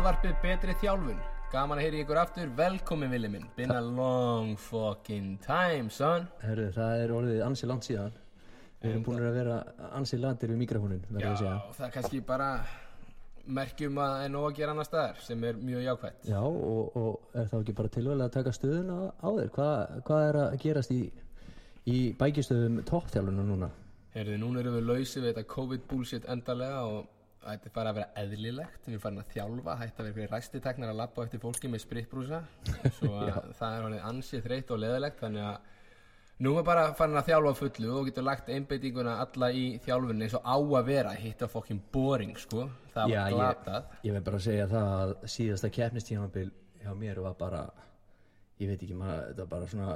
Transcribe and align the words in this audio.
hlaðvarpið 0.00 0.36
betri 0.40 0.74
þjálfun. 0.80 1.18
Gaman 1.52 1.76
að 1.76 1.84
heyri 1.84 1.98
ykkur 2.00 2.18
aftur, 2.22 2.52
velkomin 2.56 3.10
villi 3.12 3.28
minn. 3.28 3.42
Been 3.52 3.74
a 3.74 3.82
long 3.84 4.54
fucking 4.56 5.34
time, 5.44 5.90
son. 5.92 6.24
Herru, 6.40 6.70
það 6.72 7.02
er 7.02 7.12
orðið 7.12 7.42
ansi 7.44 7.68
langt 7.68 7.84
síðan. 7.84 8.14
Við 8.80 8.94
erum 8.94 9.04
búin 9.04 9.20
að 9.20 9.36
vera 9.36 9.58
ansi 9.98 10.16
landir 10.16 10.54
við 10.54 10.60
mikrofónin 10.62 11.04
Já, 11.20 11.34
það 11.36 11.84
er 11.84 11.92
kannski 11.98 12.22
bara 12.24 12.48
merkjum 13.44 14.00
að 14.00 14.14
það 14.14 14.24
er 14.24 14.34
nóg 14.38 14.48
að 14.48 14.56
gera 14.62 14.76
annar 14.76 14.88
staðar 14.88 15.22
sem 15.26 15.46
er 15.50 15.60
mjög 15.68 15.84
jákvætt. 15.90 16.24
Já, 16.32 16.40
og, 16.48 16.96
og 16.96 17.36
er 17.36 17.52
þá 17.52 17.60
ekki 17.60 17.78
bara 17.82 17.94
tilvæg 17.98 18.24
að 18.24 18.34
taka 18.40 18.56
stöðuna 18.56 18.98
á 19.20 19.28
þér? 19.28 19.54
Hvað, 19.58 20.02
hvað 20.08 20.28
er 20.30 20.42
að 20.46 20.58
gerast 20.64 20.96
í, 20.96 21.00
í 21.84 22.02
bækistöðum 22.24 22.80
toppþjálunum 22.88 23.52
núna? 23.52 23.72
Heyrðu, 24.16 24.40
núna 24.46 24.64
erum 24.64 24.80
við 24.80 24.92
lausið 24.94 25.26
við 25.26 25.34
þetta 25.34 25.50
COVID 25.58 25.88
bullshit 25.92 26.30
endarlega 26.32 26.86
og 26.88 27.16
þetta 27.44 27.68
er 27.68 27.74
bara 27.74 27.92
að 27.92 27.98
vera 27.98 28.22
eðlilegt. 28.22 28.86
Við 28.86 28.94
erum 28.94 29.02
farin 29.04 29.22
að 29.22 29.34
þjálfa, 29.34 29.76
hætti 29.80 29.96
að 29.96 30.06
vera 30.08 30.16
fyrir 30.18 30.32
ræstiteknar 30.34 30.92
að 30.92 31.00
lappa 31.00 31.26
eftir 31.26 31.42
fólki 31.42 31.72
með 31.72 31.84
spritbrúsa 31.84 32.40
svo 32.98 33.12
að 33.24 33.52
það 33.58 33.76
er 33.76 33.86
orðið 33.88 34.08
ansið 34.12 34.46
þreytt 34.46 34.72
og 34.74 34.82
leðilegt 34.84 35.22
þannig 35.24 35.46
að 35.50 35.76
nú 36.40 36.54
er 36.56 36.66
bara 36.70 36.86
farin 36.96 37.20
að 37.20 37.28
þjálfa 37.30 37.54
fullu 37.58 37.92
og 37.98 38.08
getur 38.08 38.26
lagt 38.26 38.48
einbeitinguna 38.54 39.18
alla 39.24 39.50
í 39.52 39.66
þjálfunni 39.84 40.30
og 40.38 40.48
á 40.48 40.56
að 40.56 40.88
vera. 40.90 41.14
Hitta 41.20 41.50
fokkin 41.52 41.82
boring 41.92 42.36
sko. 42.40 42.68
Það 42.94 43.14
var 43.14 43.36
glatað. 43.36 43.94
ég 44.08 44.16
vil 44.16 44.26
bara 44.30 44.42
segja 44.42 44.66
það 44.70 44.90
að 44.96 45.14
síðasta 45.36 45.72
keppnistímabil 45.74 46.50
hjá 46.80 46.92
mér 46.96 47.20
var 47.22 47.36
bara 47.38 47.64
ég 48.60 48.68
veit 48.68 48.82
ekki 48.82 48.96
maður, 48.98 49.30
þetta 49.30 49.44
var 49.44 49.50
bara 49.54 49.68
svona 49.72 49.92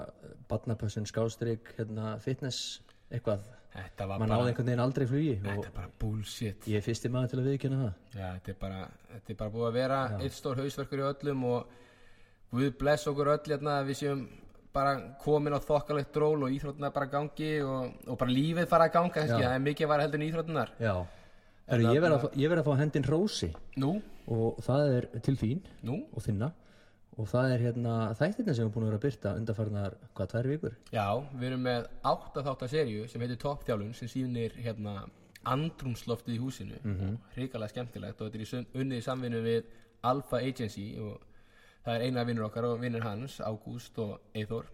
badnapössun 0.48 1.08
skástrík 1.08 1.74
hérna, 1.78 2.14
fitness 2.24 2.80
eitthvað 3.12 3.44
þetta 3.74 4.06
var 4.06 4.20
maður 4.20 4.28
bara, 4.28 4.38
náði 4.38 4.52
einhvern 4.52 4.68
veginn 4.70 4.84
aldrei 4.84 5.06
flugi 5.10 5.32
þetta 5.42 5.68
er 5.68 5.74
bara 5.74 5.90
bullshit. 6.02 6.68
ég 6.70 6.78
er 6.78 6.84
fyrsti 6.86 7.10
maður 7.10 7.32
til 7.32 7.40
að 7.40 7.48
viðkynna 7.50 7.80
það. 7.80 7.96
Já, 8.14 8.26
þetta 8.36 8.52
er 8.54 8.60
bara, 8.60 8.84
þetta 9.14 9.34
er 9.34 9.40
bara 9.42 9.54
búið 9.56 9.66
að 9.68 9.78
vera 9.80 9.98
eitt 10.20 10.36
stór 10.36 10.62
hausverkur 10.62 11.02
í 11.02 11.08
öllum 11.10 11.48
og 11.50 11.80
Guð 12.54 12.74
bless 12.78 13.08
okkur 13.10 13.32
öll 13.32 13.50
hérna 13.50 13.80
að 13.80 13.88
við 13.90 13.96
séum 13.98 14.20
bara 14.74 14.94
komin 15.22 15.54
á 15.54 15.58
þokkalegt 15.62 16.14
dról 16.14 16.44
og 16.46 16.54
íþróttunar 16.54 16.92
bara 16.94 17.10
gangi 17.10 17.50
og, 17.66 17.94
og 18.10 18.18
bara 18.18 18.34
lífið 18.34 18.68
fara 18.70 18.88
að 18.88 18.94
ganga 18.96 19.24
Já. 19.26 19.34
það 19.34 19.54
er 19.54 19.64
mikið 19.64 19.86
að 19.86 19.92
vara 19.92 20.06
heldur 20.06 20.20
en 20.20 20.26
íþróttunar 20.28 20.72
Já, 20.82 20.94
Heru, 21.70 21.86
ég 21.94 22.02
verð 22.04 22.18
að, 22.18 22.58
að 22.58 22.66
fá 22.66 22.74
hendin 22.82 23.06
rósi. 23.08 23.48
Nú, 23.80 23.94
og 24.30 24.58
það 24.66 24.94
er 24.98 25.08
til 25.24 25.34
þín 25.40 25.62
nú, 25.86 26.00
og 26.12 26.26
þinna 26.26 26.50
og 27.14 27.28
það 27.30 27.52
er 27.54 27.64
hérna 27.68 27.96
þættirna 28.18 28.54
sem 28.56 28.66
við 28.66 28.72
búin 28.74 28.86
að 28.86 28.90
vera 28.90 28.98
að 29.00 29.04
byrta 29.04 29.34
undarfarnar, 29.38 29.98
hvað, 30.14 30.30
tvær 30.32 30.48
vikur? 30.50 30.78
já, 30.92 31.06
við 31.34 31.48
erum 31.50 31.68
með 31.68 31.86
átta 32.10 32.46
þáttar 32.48 32.72
serju 32.72 33.06
sem 33.10 33.24
heitir 33.24 33.40
Toppþjálun 33.44 33.94
sem 33.94 34.10
sýnir 34.10 34.56
hérna 34.64 34.96
andrumsloftið 35.54 36.34
í 36.34 36.40
húsinu 36.40 36.80
mm 36.80 36.96
-hmm. 36.98 37.16
hrikalega 37.36 37.74
skemmtilegt 37.74 38.20
og 38.20 38.32
þetta 38.32 38.58
er 38.58 38.80
unnið 38.80 38.98
í 38.98 39.06
samvinnu 39.06 39.42
við 39.44 39.64
Alpha 40.02 40.40
Agency 40.40 40.86
og 41.00 41.20
það 41.84 41.94
er 41.94 42.04
eina 42.06 42.24
vinnur 42.24 42.48
okkar 42.48 42.64
og 42.64 42.80
vinnur 42.80 43.04
hans, 43.04 43.40
Ágúst 43.40 43.98
og 43.98 44.20
Eithor 44.34 44.66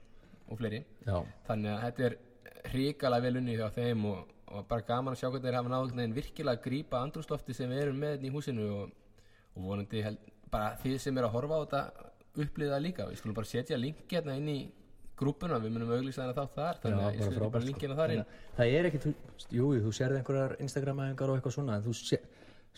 og 0.48 0.58
fleiri 0.58 0.84
Já, 1.06 1.24
þannig 1.46 1.70
að 1.70 1.82
þetta 1.86 2.04
er 2.04 2.16
hrikalega 2.72 3.22
vel 3.22 3.36
unnið 3.36 3.58
hjá 3.60 3.70
þeim 3.74 4.04
og, 4.04 4.28
og 4.46 4.66
bara 4.68 4.80
gaman 4.80 5.14
að 5.14 5.18
sjá 5.20 5.28
hvernig 5.30 5.46
þeir 5.46 5.58
hafa 5.58 5.68
náðu 5.68 5.82
einhvern 5.82 6.00
veginn 6.02 6.14
virkilega 6.14 6.58
að 6.58 6.64
grípa 6.64 7.02
andrúslofti 7.02 7.54
sem 7.54 7.70
við 7.70 7.82
erum 7.82 7.98
með 7.98 8.14
hérna 8.14 8.26
í 8.26 8.34
húsinu 8.34 8.68
og, 8.76 8.90
og 9.56 9.62
vonandi 9.62 10.02
held, 10.02 10.18
bara 10.50 10.76
þið 10.82 10.98
sem 10.98 11.18
er 11.18 11.24
að 11.24 11.34
horfa 11.36 11.54
á 11.54 11.62
þetta 11.64 12.09
upplýða 12.44 12.76
það 12.76 12.84
líka. 12.86 13.08
Við 13.10 13.20
skulum 13.22 13.38
bara 13.40 13.50
setja 13.50 13.78
linki 13.80 14.16
hérna 14.18 14.36
inn 14.40 14.48
í 14.52 14.58
grúpuna, 15.20 15.58
við 15.60 15.74
munum 15.74 15.90
auglýsa 15.92 16.22
þennan 16.22 16.38
þátt 16.38 16.54
þar 16.56 16.78
þannig 16.82 17.00
að 17.00 17.10
ég 17.10 17.18
bara 17.20 17.26
setja 17.28 17.38
frábært, 17.40 17.52
bara 17.52 17.64
sko. 17.64 17.70
linkina 17.70 17.96
þar 17.98 18.14
inn. 18.14 18.22
Það 18.56 18.76
er 18.76 18.88
ekkit, 18.88 19.06
þú- 19.06 19.50
jú, 19.58 19.66
jú, 19.76 19.80
þú 19.84 19.92
sérði 19.98 20.20
einhverjar 20.20 20.54
Instagram-æfingar 20.64 21.32
og 21.32 21.40
eitthvað 21.40 21.56
svona 21.56 21.76
en 21.76 21.84
þú 21.84 21.96
sér, 22.00 22.22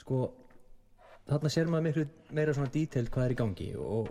sko 0.02 0.18
þarna 1.30 1.52
sér 1.54 1.70
maður 1.70 1.86
miklu 1.86 2.06
meira 2.34 2.56
svona 2.56 2.72
detail 2.74 3.06
hvað 3.14 3.28
er 3.28 3.34
í 3.34 3.38
gangi 3.38 3.68
og, 3.78 4.10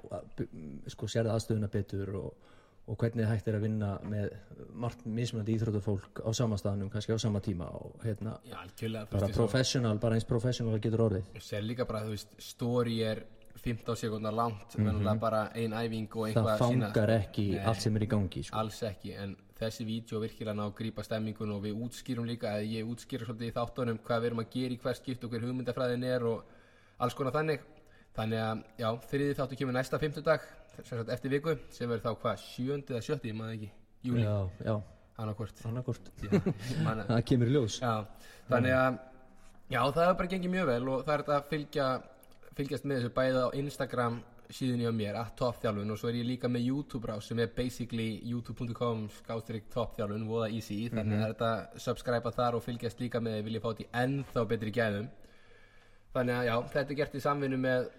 sko 0.94 1.10
sérði 1.12 1.34
aðstöðuna 1.36 1.70
betur 1.74 2.14
og, 2.22 2.48
og 2.88 2.98
hvernig 3.02 3.28
hægt 3.28 3.50
er 3.52 3.58
að 3.60 3.66
vinna 3.68 3.92
með 4.08 4.32
margt 4.74 5.04
mismunandi 5.06 5.58
íþróttufólk 5.58 6.24
á 6.24 6.30
sama 6.38 6.58
staðnum, 6.60 6.90
kannski 6.94 7.12
á 7.12 7.20
sama 7.20 7.44
tíma 7.44 7.68
og 7.68 8.00
hérna, 8.06 8.38
Já, 8.48 8.64
bara 9.12 9.28
professional, 9.36 10.00
bara 10.00 10.16
eins 10.16 10.28
professional 10.28 10.80
getur 10.80 11.04
orðið 11.10 11.28
og 13.62 13.70
sér 13.70 13.80
líka 13.82 13.90
bara, 13.90 13.96
þú 13.96 13.96
veist, 13.96 13.96
story 13.96 13.96
er 13.96 13.96
15 13.96 13.96
sekundar 13.96 14.34
langt, 14.34 14.78
mm 14.78 14.88
-hmm. 14.88 15.20
bara 15.20 15.52
ein 15.56 15.72
æfing 15.74 16.10
og 16.16 16.28
það 16.28 16.34
eitthvað 16.34 16.58
sína- 16.58 16.94
fangar 16.94 17.10
ekki 17.10 17.60
allt 17.66 17.82
sem 17.82 17.96
er 17.96 18.02
í 18.02 18.08
gangi 18.08 18.44
sko. 18.44 18.58
alls 18.58 18.84
ekki, 18.84 19.14
en 19.14 19.36
þessi 19.60 19.86
vídeo 19.86 20.20
virkilega 20.20 20.54
ná 20.54 20.66
að 20.66 20.76
grípa 20.76 21.04
stemmingun 21.04 21.52
og 21.52 21.64
við 21.64 21.76
útskýrum 21.76 22.26
líka 22.26 22.48
að 22.48 22.66
ég 22.66 22.86
útskýra 22.86 23.26
svolítið 23.26 23.48
í 23.48 23.52
þáttunum 23.52 24.00
hvað 24.00 24.22
við 24.22 24.26
erum 24.26 24.40
að 24.40 24.50
gera 24.52 24.74
í 24.74 24.78
hver 24.78 24.96
skipt 24.96 25.24
og 25.24 25.30
hver 25.30 25.42
hugmyndafræðin 25.42 26.04
er 26.04 26.24
og 26.24 26.44
alls 27.00 27.14
konar 27.14 27.34
þannig. 27.34 27.60
Þannig 28.16 28.40
að, 28.40 28.64
já, 28.78 28.96
þriði 29.08 29.36
þáttu 29.36 29.56
kemur 29.58 29.74
næsta 29.74 29.98
fimmtudag, 30.00 30.42
sem 30.84 30.98
sagt 30.98 31.10
eftir 31.10 31.30
viku 31.32 31.58
sem 31.70 31.90
verður 31.90 32.02
þá 32.04 32.16
hvað, 32.22 32.38
sjöndi 32.38 32.94
eða 32.94 33.02
sjötti, 33.02 33.28
ég 33.30 33.36
maður 33.36 33.54
ekki 33.54 33.72
júli, 34.04 34.22
já, 34.24 34.50
já, 34.66 34.82
annarkort 35.18 35.56
það. 37.08 37.24
Kemur 37.26 37.48
ljós. 37.48 37.80
Já, 37.80 38.06
þannig 38.50 38.72
að 38.74 39.00
já, 39.70 39.82
það 39.92 40.04
hefur 40.06 40.18
bara 40.18 40.28
gengið 40.28 40.50
mjög 40.52 40.66
vel 40.66 40.90
og 40.90 41.06
það 41.06 41.14
er 41.14 41.24
þetta 41.24 41.38
að 41.38 41.48
fylgja 41.50 42.02
fylgjast 42.58 42.88
með 42.88 43.00
þessu 43.00 43.14
bæðið 43.16 43.42
á 43.42 43.50
Instagram 43.62 44.20
síðunni 44.52 44.88
á 44.88 44.94
mér, 44.96 45.16
að 45.16 45.32
toppþjálfun 45.40 45.94
og 45.94 46.00
svo 46.00 46.10
er 46.10 46.18
ég 46.20 46.28
líka 46.28 46.50
með 46.52 46.66
YouTube 46.68 47.08
rás 47.08 47.30
sem 47.30 47.40
er 47.40 47.54
basically 47.56 48.10
youtube.com 48.28 49.06
skástrík 49.22 49.70
toppþjálfun, 49.72 50.28
voða 50.28 50.50
easy 50.52 50.90
þannig 50.92 51.16
að 51.16 51.22
það 51.22 51.28
er 51.30 51.34
þetta 51.34 51.52
að 51.54 51.86
subscribe 51.86 52.34
þar 52.36 52.58
og 52.58 52.66
fylgjast 52.66 53.04
líka 53.04 53.24
með 53.24 53.40
ef 53.40 53.48
vilja 53.48 53.64
fá 53.64 53.70
þetta 53.72 53.86
í 53.86 53.90
ennþá 54.04 54.46
betri 54.52 54.76
gæðum 54.76 55.10
þannig 56.12 56.36
að 56.36 56.48
já, 56.50 56.56
þetta 56.76 56.94
er 56.94 57.00
gert 57.00 57.16
í 57.16 57.24
samvinnu 57.24 57.62
með 57.64 57.90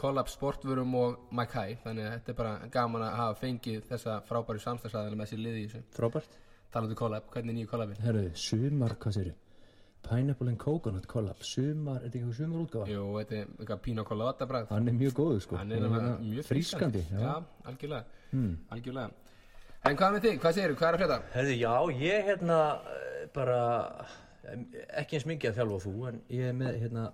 Collab 0.00 0.30
Sportvörum 0.30 0.94
og 0.98 1.30
Makai 1.34 1.78
þannig 1.84 2.06
að 2.06 2.14
þetta 2.16 2.32
er 2.32 2.38
bara 2.38 2.70
gaman 2.74 3.06
að 3.06 3.16
hafa 3.20 3.40
fengið 3.44 3.86
þessa 3.90 4.20
frábæru 4.26 4.62
samstagsæðana 4.62 5.18
með 5.18 5.32
sér 5.32 5.44
liði 5.44 5.62
í 5.62 5.70
þessu 5.70 5.82
frábært 5.94 6.38
talandu 6.70 6.98
Collab, 6.98 7.30
hvernig 7.34 7.54
er 7.54 7.58
nýju 7.58 7.70
Collabin? 7.70 8.02
Herru, 8.04 8.26
sumar, 8.38 8.94
hvað 9.02 9.16
séru? 9.16 9.38
Pineapple 10.08 10.48
and 10.48 10.58
Coconut 10.58 11.06
collab, 11.06 11.42
sumar, 11.44 11.98
er 12.00 12.08
þetta 12.08 12.18
eitthvað 12.20 12.36
sumar 12.40 12.62
útgáfa? 12.64 12.86
Jú, 12.90 13.02
þetta 13.20 13.36
er 13.40 13.50
eitthvað 13.60 13.80
pína 13.84 14.04
colada 14.08 14.46
bragð 14.50 14.70
Hann 14.74 14.88
er 14.88 14.96
mjög 14.96 15.12
góður 15.20 15.42
sko 15.44 15.58
Hann 15.60 15.72
er 15.76 15.84
Hérna, 15.84 16.14
mjög 16.24 16.46
frískandi 16.48 17.02
já. 17.10 17.18
já. 17.20 17.34
algjörlega 17.70 18.04
Hmm. 18.30 18.56
Algjörlega 18.70 19.10
En 19.90 19.96
hvað 19.96 20.12
með 20.16 20.24
þig, 20.26 20.40
hvað 20.42 20.56
segirðu, 20.58 20.76
hvað 20.80 20.88
er 20.88 20.94
að 20.94 21.00
frétta? 21.00 21.20
Herru, 21.34 21.54
já, 21.56 21.74
ég 22.04 22.26
hérna 22.30 22.58
eh, 22.94 23.26
bara 23.34 23.60
ekki 25.00 25.16
eins 25.18 25.26
mikið 25.28 25.50
að 25.52 25.58
þjálfa 25.60 25.78
þú 25.84 25.92
en 26.10 26.20
ég 26.36 26.48
er 26.50 26.56
með 26.58 26.78
hérna 26.82 27.04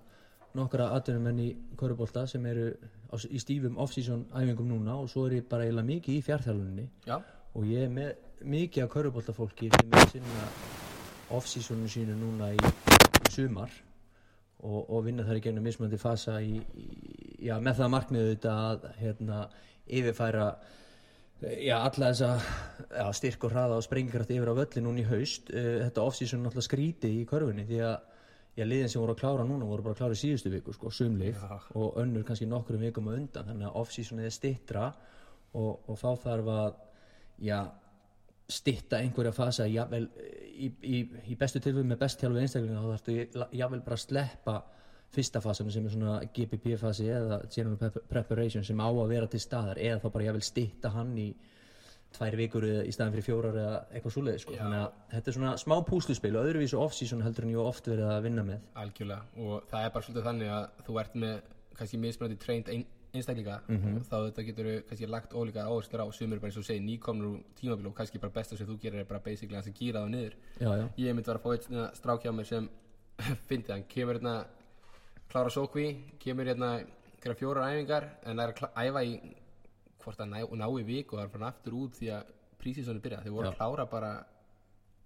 nokkra 0.57 0.87
atvinnumenn 0.97 1.39
í 1.43 1.47
Körubólta 1.79 2.23
sem 2.27 2.45
eru 2.49 2.69
á, 3.11 3.15
í 3.29 3.39
stífum 3.39 3.77
off-season 3.83 4.25
æfingum 4.35 4.67
núna 4.71 4.95
og 4.99 5.09
svo 5.11 5.27
er 5.27 5.37
ég 5.39 5.47
bara 5.51 5.67
eiginlega 5.67 5.89
mikið 5.91 6.17
í 6.17 6.23
fjárþjálfuninni 6.27 6.87
Já, 7.07 7.17
og 7.53 7.67
ég 7.69 7.85
er 7.85 7.93
með 7.93 8.13
mikið 8.55 8.83
af 8.87 8.91
Körubólta 8.95 9.35
fólki 9.37 9.69
sem 9.75 9.91
er 9.93 10.01
að 10.01 10.11
sinna 10.15 10.47
off-seasonu 11.33 11.89
sínu 11.91 12.15
núna 12.17 12.53
í, 12.55 12.57
í 12.59 13.31
sumar 13.33 13.71
og, 14.63 14.81
og 14.87 15.05
vinna 15.05 15.25
þar 15.27 15.39
í 15.39 15.43
gegnum 15.43 15.67
mismunandi 15.67 15.99
fasa 16.01 16.39
í, 16.41 16.57
í, 16.57 16.87
já, 17.49 17.57
með 17.63 17.81
það 17.81 17.93
markmiðu 17.93 18.33
þetta 18.33 18.57
að 18.67 18.89
hérna, 19.01 19.39
yfirfæra 19.99 20.47
já, 21.41 21.75
alla 21.77 22.11
þessa 22.11 23.11
styrk 23.17 23.47
og 23.47 23.53
hraða 23.53 23.79
og 23.79 23.85
sprengikraft 23.85 24.33
yfir 24.33 24.53
á 24.53 24.55
völli 24.57 24.83
núna 24.83 25.03
í 25.03 25.07
haust. 25.09 25.51
Uh, 25.51 25.83
þetta 25.85 26.05
off-season 26.05 26.45
náttúrulega 26.45 26.69
skríti 26.69 27.13
í 27.19 27.25
körfunni 27.29 27.67
því 27.67 27.81
að 27.85 27.97
já, 28.57 28.65
liðin 28.65 28.89
sem 28.91 29.01
voru 29.03 29.13
að 29.13 29.21
klára 29.21 29.47
núna 29.47 29.67
voru 29.69 29.85
bara 29.85 29.97
að 29.97 30.01
klára 30.01 30.17
í 30.17 30.21
síðustu 30.23 30.53
viku 30.53 30.73
sko, 30.73 30.91
sumlið 30.93 31.43
og 31.77 31.99
önnur 32.01 32.25
kannski 32.25 32.49
nokkrum 32.49 32.87
vikum 32.87 33.11
á 33.11 33.17
undan. 33.17 33.51
Þannig 33.51 33.69
að 33.69 33.81
off-seasonið 33.83 34.29
er 34.29 34.37
stittra 34.37 34.87
og, 35.53 35.85
og 35.85 35.99
þá 35.99 36.09
þarf 36.23 36.49
að 36.55 36.79
já, 37.45 37.59
stitta 38.47 39.01
einhverja 39.03 39.35
fasa 39.35 39.67
jafnvel, 39.69 40.07
í, 40.57 40.71
í, 40.83 40.97
í 41.31 41.37
bestu 41.39 41.61
tilfellum 41.63 41.91
með 41.93 42.01
best 42.05 42.21
þjálfu 42.23 42.41
einstaklinga 42.43 42.81
þá 42.81 42.89
þarftu 42.93 43.47
jafnvel 43.61 43.83
bara 43.85 43.97
að 43.99 44.03
sleppa 44.05 44.55
fyrsta 45.15 45.39
fasanum 45.43 45.71
sem 45.71 45.85
er 45.87 45.93
svona 45.93 46.15
GPP 46.35 46.73
fasi 46.81 47.05
eða 47.13 47.37
General 47.53 47.77
Prep- 47.79 48.01
Preparation 48.11 48.65
sem 48.67 48.81
á 48.83 48.87
að 48.89 49.13
vera 49.13 49.29
til 49.31 49.39
staðar 49.39 49.79
eða 49.79 50.01
þá 50.03 50.09
bara 50.17 50.27
jafnvel 50.27 50.47
stitta 50.49 50.91
hann 50.97 51.13
í 51.21 51.27
tvær 52.17 52.37
vikur 52.39 52.65
eða 52.67 52.83
í 52.87 52.91
staðan 52.95 53.13
fyrir 53.15 53.25
fjórar 53.27 53.57
eða 53.61 53.79
eitthvað 53.91 54.13
svoleiði 54.15 54.41
sko. 54.43 54.53
Þannig 54.57 54.81
að 54.81 54.99
þetta 55.13 55.31
er 55.31 55.35
svona 55.37 55.53
smá 55.61 55.75
púsluspil 55.87 56.33
og 56.39 56.47
öðruvísu 56.49 56.79
off-season 56.81 57.23
heldur 57.25 57.45
en 57.47 57.51
ég 57.53 57.61
oft 57.63 57.87
verið 57.91 58.11
að 58.13 58.21
vinna 58.27 58.45
með 58.47 58.61
algjörlega 58.83 59.43
Og 59.43 59.67
það 59.71 59.87
er 59.87 59.91
bara 59.95 60.07
svolítið 60.07 60.29
þannig 60.29 60.53
að 60.57 60.67
þú 60.87 60.99
ert 61.03 61.17
með 61.23 61.35
kannski 61.77 61.99
mismunandi 62.01 62.39
trained 62.41 62.71
ein, 63.17 63.21
einstaklinga 63.23 63.57
Mhm. 63.67 63.95
og 63.97 64.03
þá 64.05 64.15
þetta 64.31 64.45
getur 64.45 64.69
kannski 64.89 65.07
lagt 65.09 65.33
ólíka 65.33 65.65
áherslur 65.65 66.03
á 66.05 66.07
sumir 66.13 66.39
bara 66.39 66.51
eins 66.51 66.57
og 66.57 66.63
segir 66.65 66.81
nýkomnur 66.85 67.41
tímabil 67.59 67.87
og 67.87 67.95
kannski 67.95 68.19
bara 68.19 68.31
besta 68.31 68.55
sem 68.57 68.67
þú 68.67 68.77
gerir 68.79 68.99
er 68.99 69.05
bara 69.05 69.19
basically 69.19 69.55
hans 69.55 69.67
að 69.67 69.73
gýra 69.73 70.03
það 70.05 70.09
niður 70.09 70.33
já, 70.59 70.69
já, 70.77 70.89
Ég 70.97 71.15
myndi 71.15 71.25
vera 71.27 71.39
að 71.39 71.43
fá 71.43 71.53
eitt 71.53 71.97
strák 71.97 72.21
hjá 72.23 72.31
mér 72.31 72.45
sem 72.45 72.69
fyndi 73.49 73.71
hann, 73.73 73.83
kemur 73.89 74.15
hérna 74.19 74.45
klára 75.29 75.49
sókví, 75.49 76.03
kemur 76.19 76.45
hérna 76.45 76.85
fjórar 77.35 77.73
æfingar 77.73 78.05
en 78.23 78.37
það 78.37 78.47
er 78.47 78.53
að 78.53 78.87
æfa 78.87 79.03
í 79.03 79.33
hvort 79.99 80.19
að 80.23 80.29
ná, 80.31 80.37
ná 80.55 80.67
í 80.79 80.83
vik 80.85 81.11
og 81.13 81.19
það 81.19 81.23
er 81.25 81.29
fann 81.33 81.43
aftur 81.49 81.73
út 81.73 81.93
því 81.97 82.07
að 82.15 82.23
prísísonu 82.61 83.01
byrja, 83.01 83.19
þeir 83.25 83.31
voru 83.35 83.47
Já. 83.47 83.51
að 83.51 83.57
klára 83.57 83.85
bara 83.91 84.11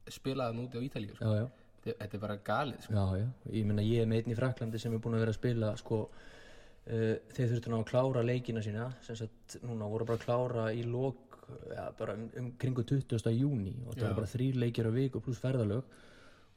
spilaðan 0.08 0.60
úti 0.68 0.78
á 0.78 0.82
Ítalíu 0.86 1.16
sko. 1.16 1.50
þetta 1.82 2.14
er 2.14 2.20
bara 2.22 2.36
galið 2.38 2.82
sko. 2.84 2.94
Ég 3.50 3.66
ég 3.82 4.02
er 4.02 4.06
með 4.06 4.20
einn 4.22 4.32
í 4.34 4.38
Fraklandi 4.38 4.80
sem 4.80 4.94
er 4.94 5.00
búin 5.00 5.16
að 5.18 5.24
vera 5.26 5.32
að 5.34 5.40
spila 5.40 5.72
sko 5.78 6.10
uh, 6.92 7.16
þeir 7.34 7.52
þurftu 7.56 7.74
ná 7.74 7.80
að 7.80 7.90
klára 7.92 8.24
leikina 8.26 8.64
sína 8.64 8.92
sem 9.06 9.18
sagt 9.20 9.60
núna 9.66 9.90
voru 9.92 10.08
bara 10.10 10.20
að 10.20 10.26
klára 10.28 10.70
í 10.76 10.86
lok 10.88 11.32
ja, 11.76 11.92
bara 11.98 12.14
um, 12.14 12.30
um 12.38 12.52
kringu 12.60 12.84
20. 12.84 13.32
júni 13.36 13.76
og 13.86 13.96
það 13.96 14.02
Já. 14.02 14.08
voru 14.08 14.20
bara 14.22 14.32
þrýr 14.34 14.60
leikir 14.66 14.90
á 14.90 14.92
viku 14.96 15.22
pluss 15.24 15.42
ferðalög. 15.42 16.00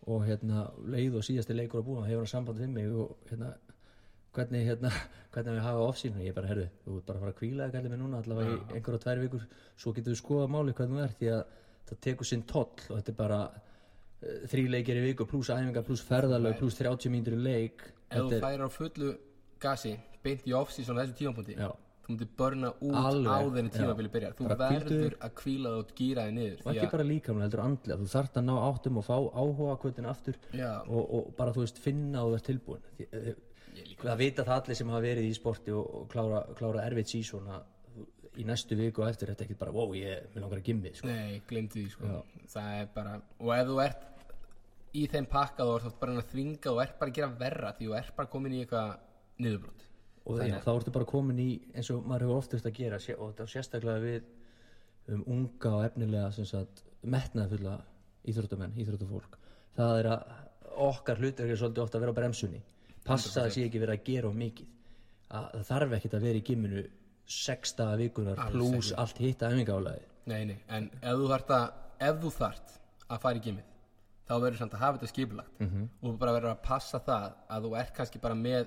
Og 0.04 0.26
hérna 0.26 0.66
leið 0.84 1.14
og 1.16 1.24
síðasti 1.24 1.54
leikur 1.56 1.80
að 1.80 1.86
búa 1.86 2.02
hefur 2.04 2.26
hann 2.26 2.32
samband 2.34 2.60
við 2.60 2.72
mig 2.74 2.90
og 2.92 3.14
hérna 3.30 3.54
hvernig 4.36 4.66
hérna 4.68 4.90
hvernig 5.34 5.56
við 5.56 5.64
hafa 5.64 5.84
off-season? 5.88 6.24
Ég 6.26 6.36
bara 6.36 6.50
herðu, 6.50 6.66
þú 6.84 6.96
ert 6.98 7.06
bara 7.08 7.20
að 7.20 7.24
fara 7.24 7.34
að 7.34 7.38
kvíla 7.40 7.68
það 7.68 7.76
gæli 7.78 7.92
mig 7.92 8.02
núna 8.02 8.20
allavega 8.20 8.56
í 8.56 8.58
einhverja 8.76 9.04
tvær 9.06 9.22
vikur. 9.24 9.46
Svo 9.80 9.94
getur 9.96 10.12
við 10.12 10.20
skoða 10.20 10.50
máli 10.52 10.76
hvernig 10.76 10.98
þú 10.98 11.06
ert 11.06 11.20
því 11.22 11.30
að 11.34 11.44
það 11.88 12.02
tekur 12.08 12.28
sinn 12.28 12.44
toll 12.48 12.74
og 12.90 12.98
þetta 12.98 13.14
er 13.14 13.18
bara 13.22 13.40
uh, 13.48 14.42
þrý 14.52 14.66
leikir 14.76 15.00
í 15.00 15.06
viku 15.08 15.28
pluss 15.30 15.52
æfingar 15.54 15.86
pluss 15.88 16.04
ferðalög 16.04 16.60
pluss 16.60 16.80
30 16.80 17.12
mínútur 17.14 17.40
þú 19.64 19.68
er- 19.68 19.70
á 19.70 19.70
gasi 19.72 19.94
beint 20.24 20.46
í 20.46 20.52
off-season 20.60 20.96
á 20.96 21.00
þessu 21.04 21.16
tímapunkti 21.20 21.56
Já. 21.56 21.70
þú 22.04 22.08
myndir 22.12 22.28
börna 22.36 22.68
út 22.84 22.94
Alveg, 23.00 23.58
en 23.58 23.70
já. 23.70 23.76
tímabili 23.78 24.10
byrjar 24.12 24.34
þú 24.36 24.48
Bara 24.48 24.68
hvíldu 24.70 24.96
verður 25.00 25.16
að 25.24 25.30
kvíla 25.40 25.68
það 25.72 25.78
og 25.80 25.94
gýra 25.96 26.24
þig 26.28 26.34
niður 26.34 26.58
og 26.60 26.64
því 26.64 26.74
ekki 26.76 26.86
að- 26.86 26.92
bara 26.94 27.04
líkamlega 27.08 27.44
heldur 27.48 27.64
andlega 27.64 27.98
þú 28.04 28.08
þarft 28.14 28.36
að 28.40 28.44
ná 28.44 28.54
áttum 28.68 28.98
og 28.98 29.04
fá 29.04 29.16
áhuga 29.32 29.76
kvötin 29.80 30.06
aftur 30.10 30.34
Já. 30.52 30.72
og, 30.88 31.14
og 31.14 31.36
bara 31.36 31.52
þú 31.52 31.60
veist 31.64 31.78
finna 31.78 32.24
og 32.24 32.32
verð 32.34 32.44
tilbúin 32.50 32.82
Því, 32.98 33.06
eh, 33.12 33.34
það 34.04 34.16
vita 34.18 34.44
það 34.44 34.60
allir 34.62 34.76
sem 34.76 34.88
hafa 34.88 35.00
verið 35.02 35.24
í 35.30 35.34
sporti 35.34 35.70
og, 35.72 35.94
og 35.94 36.08
klára, 36.12 36.44
klára 36.54 36.84
erfitt 36.86 37.06
sísón 37.14 37.48
að 37.48 37.62
þú- 37.96 38.08
í 38.36 38.44
næstu 38.44 38.76
viku 38.76 39.02
og 39.02 39.08
eftir 39.08 39.28
þetta 39.32 39.44
ekki 39.48 39.58
bara 39.58 39.72
wow, 39.72 39.92
ég 39.94 40.28
vil 40.34 40.42
langar 40.42 40.58
að 40.58 40.64
gimmi 40.64 40.92
sko. 40.94 41.06
Nei, 41.08 41.40
glemdi 41.48 41.84
því 41.86 41.90
sko 41.90 42.24
Það 42.54 42.80
er 42.80 42.86
bara, 42.94 43.20
og 43.40 43.50
ef 43.54 43.66
þú 43.66 43.84
ert 43.84 44.02
í 44.94 45.08
þeim 45.10 45.26
pakka 45.26 45.64
þú 45.64 45.74
ert 45.80 45.98
bara 46.00 46.12
að 46.20 46.28
þvinga 46.30 46.60
þú 46.70 46.82
ert 46.82 46.98
bara 47.00 47.10
að 47.10 47.14
gera 47.14 47.28
verra 47.28 47.72
því 47.72 47.86
þú 47.88 47.96
ert 47.98 48.16
bara 48.16 48.28
komin 48.28 48.52
í 48.52 48.60
eitthvað 48.64 48.96
niðurbrot. 49.42 49.84
Og 50.24 50.38
það, 50.38 50.48
já, 50.48 50.58
þá 50.64 50.70
ertu 50.74 50.94
bara 50.94 51.08
komin 51.08 51.40
í 51.42 51.48
eins 51.74 51.90
og 51.92 52.06
maður 52.08 52.26
hefur 52.26 52.40
oftast 52.40 52.68
að 52.68 52.76
gera 52.78 53.00
og 53.18 53.32
þetta 53.32 53.44
er 53.44 53.52
sérstaklega 53.52 54.04
við 54.04 55.14
um 55.14 55.24
unga 55.34 55.72
og 55.78 55.84
efnilega 55.84 56.62
metnaðfulla 57.04 57.74
íþróttamenn, 58.24 58.78
íþróttafólk. 58.80 59.38
Það 59.76 59.98
er 59.98 60.10
að 60.14 60.22
okkar 60.84 61.20
hlutur 61.20 61.50
er 61.50 61.60
svolítið 61.60 61.84
ofta 61.84 61.98
að 61.98 62.06
vera 62.06 62.14
á 62.16 62.18
bremsunni. 62.20 62.62
Passa 63.04 63.42
að 63.42 63.52
sé 63.58 63.66
ekki 63.66 63.82
verið 63.82 63.98
að 63.98 64.06
gera 64.06 64.30
of 64.30 64.38
mikið. 64.38 64.70
Að 65.34 65.50
það 65.52 65.66
þarf 65.68 65.96
ekkert 65.98 66.16
að 66.16 66.26
vera 66.28 66.40
í 66.40 66.46
gimminu 66.48 66.84
sex 67.26 67.76
daga 67.76 67.96
vikunar 68.00 68.40
pluss 68.52 68.92
allt 69.00 69.20
hitt 69.22 69.42
æfingálaði 69.42 70.02
Nei, 70.28 70.44
nei, 70.48 70.56
en 70.72 70.88
ef 71.00 71.20
þú 71.20 71.30
að 71.36 71.72
ef 72.04 72.18
þú 72.20 72.32
þart 72.32 72.74
að 73.08 73.20
fara 73.22 73.40
í 73.40 73.42
gimmið 73.44 73.70
þá 74.24 74.34
verður 74.40 74.58
samt 74.60 74.76
að 74.76 74.82
hafa 74.84 74.98
þetta 74.98 75.10
skipulagt. 75.12 75.60
Mhm. 75.60 75.68
-hmm. 75.74 75.88
og 76.08 76.18
bara 76.18 76.32
verður 76.32 76.52
að 76.54 76.62
passa 76.62 76.98
það 76.98 77.34
að 77.48 77.66
þú 77.66 77.76
ert 77.80 77.94
kannski 77.96 78.20
bara 78.20 78.34
með 78.34 78.66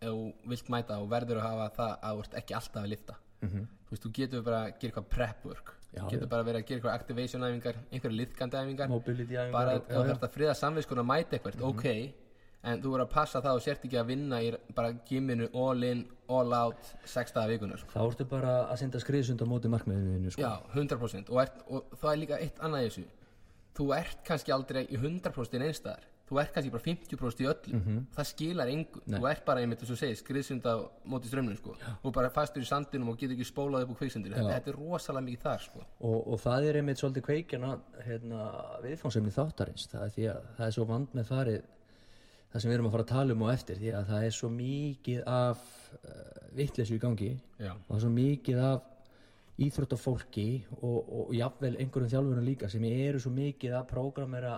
ef 0.00 0.10
þú 0.10 0.50
vilt 0.52 0.68
mæta 0.72 0.98
og 1.02 1.08
verður 1.10 1.40
að 1.40 1.48
hafa 1.48 1.70
það 1.76 1.94
að 1.96 2.18
þú 2.18 2.26
ert 2.26 2.36
ekki 2.42 2.58
alltaf 2.58 2.82
að 2.82 2.92
lifta. 2.92 3.16
-hmm. 3.46 3.66
þú 3.86 3.94
veist, 3.94 4.04
þú 4.04 4.12
getur 4.18 4.44
bara 4.46 4.60
að 4.64 4.68
gera 4.80 4.90
eitthvað 4.90 5.08
prep 5.14 5.48
work. 5.48 5.72
Já, 5.94 6.02
þú 6.02 6.12
getur 6.12 6.30
bara 6.32 6.46
verið 6.46 6.60
að 6.60 6.68
gera 6.68 6.78
eitthvað 6.78 6.98
activation 6.98 7.46
æfingar 7.46 7.80
einhverja 7.90 8.18
liðkandi 8.20 8.60
æfingar. 8.60 8.94
Bara 9.52 9.74
ef 9.78 9.90
þú 9.90 10.04
þarft 10.10 10.28
að 10.28 10.36
friða 10.36 10.54
samviskun 10.60 11.02
að 11.02 11.10
mæta 11.10 11.36
eitthvað, 11.36 11.66
ok. 11.70 11.86
En 12.66 12.80
þú 12.82 12.92
verður 12.92 13.04
að 13.04 13.12
passa 13.12 13.40
það 13.44 13.58
og 13.58 13.62
sért 13.62 13.84
ekki 13.86 13.98
að 14.00 14.08
vinna 14.10 14.40
í 14.42 14.48
bara 14.74 14.94
gimminu 15.06 15.46
all 15.54 15.84
in, 15.86 16.00
all 16.26 16.54
out 16.56 16.88
sex 17.06 17.30
daga 17.30 17.52
vikunar 17.52 17.78
sko. 17.78 17.92
þá 17.94 18.00
ertu 18.02 18.26
bara 18.26 18.54
að 18.66 18.80
senda 18.80 18.98
skriðsund 18.98 19.44
á 19.44 19.46
móti 19.46 19.70
markmiðinu 19.70 20.32
sko. 20.34 20.42
Já, 20.42 20.64
100% 20.74 21.30
og, 21.30 21.38
ert, 21.44 21.62
og 21.70 21.94
það 22.00 22.10
er 22.10 22.20
líka 22.24 22.40
eitt 22.42 22.58
annað 22.58 22.82
í 22.82 22.88
þessu. 22.88 23.04
Þú 23.76 23.86
ert 23.94 24.24
kannski 24.26 24.54
aldrei 24.56 24.82
í 24.88 24.98
100% 24.98 25.62
í 25.62 25.68
einstæðar 25.68 26.08
þú 26.26 26.40
ert 26.42 26.54
kannski 26.54 26.72
bara 26.74 26.82
50% 26.82 27.42
í 27.44 27.48
öllu. 27.50 27.76
Mhm. 27.76 27.98
það 28.16 28.28
skilar 28.30 28.72
engu, 28.72 29.02
þú 29.06 29.28
ert 29.30 29.44
bara 29.46 29.60
einmitt 29.60 29.80
þess 29.80 29.94
að 29.94 30.00
segja 30.02 30.18
skriðsunda 30.22 30.74
móti 31.06 31.30
strömminu 31.30 31.56
sko. 31.56 31.76
Og 32.02 32.12
bara 32.12 32.30
fastur 32.30 32.62
í 32.62 32.66
sandinum 32.66 33.12
og 33.12 33.18
getur 33.18 33.36
ekki 33.36 33.46
spólað 33.46 33.86
upp 33.86 33.94
úr 33.94 34.00
kveiksendur 34.02 34.34
þetta, 34.34 34.58
er 34.66 34.80
rosalega 34.80 35.26
mikið 35.28 35.46
þar 35.46 35.64
sko. 35.68 35.86
Og, 36.00 36.18
og 36.32 36.40
það 36.42 36.68
er 36.70 36.80
einmitt 36.80 36.98
svolítið 36.98 37.26
kveikjana 37.28 37.78
hérna, 38.06 38.50
viðfánsefni 38.82 39.32
þáttarins. 39.36 39.86
Það 39.92 40.04
er 40.04 40.14
því 40.16 40.28
að 40.32 40.42
það 40.58 40.66
er 40.66 40.76
svo 40.76 40.84
vand 40.90 41.14
með 41.14 41.30
farið 41.30 41.62
það 42.52 42.62
sem 42.62 42.70
við 42.70 42.76
erum 42.76 42.88
að 42.88 42.94
fara 42.96 43.04
að 43.04 43.12
tala 43.12 43.34
um 43.36 43.46
á 43.46 43.48
eftir 43.52 43.80
því 43.80 43.94
að 43.98 44.10
það 44.10 44.26
er 44.26 44.34
svo 44.36 44.50
mikið 44.50 45.24
af 45.28 45.64
uh, 46.00 46.44
vitleysu 46.56 46.96
í 46.96 47.02
gangi. 47.02 47.32
Já. 47.60 47.72
og 47.74 47.96
er 47.96 48.04
svo 48.04 48.12
mikið 48.14 48.62
af 48.64 48.92
íþróttafólki 49.56 50.48
og, 50.82 50.96
og 51.00 51.34
jafnvel 51.36 51.76
einhverjum 51.80 52.12
þjálfurinn 52.12 52.46
líka 52.46 52.68
sem 52.68 52.84
eru 52.88 53.20
svo 53.22 53.32
mikið 53.32 53.76
að 53.78 53.86
prógramera 53.92 54.56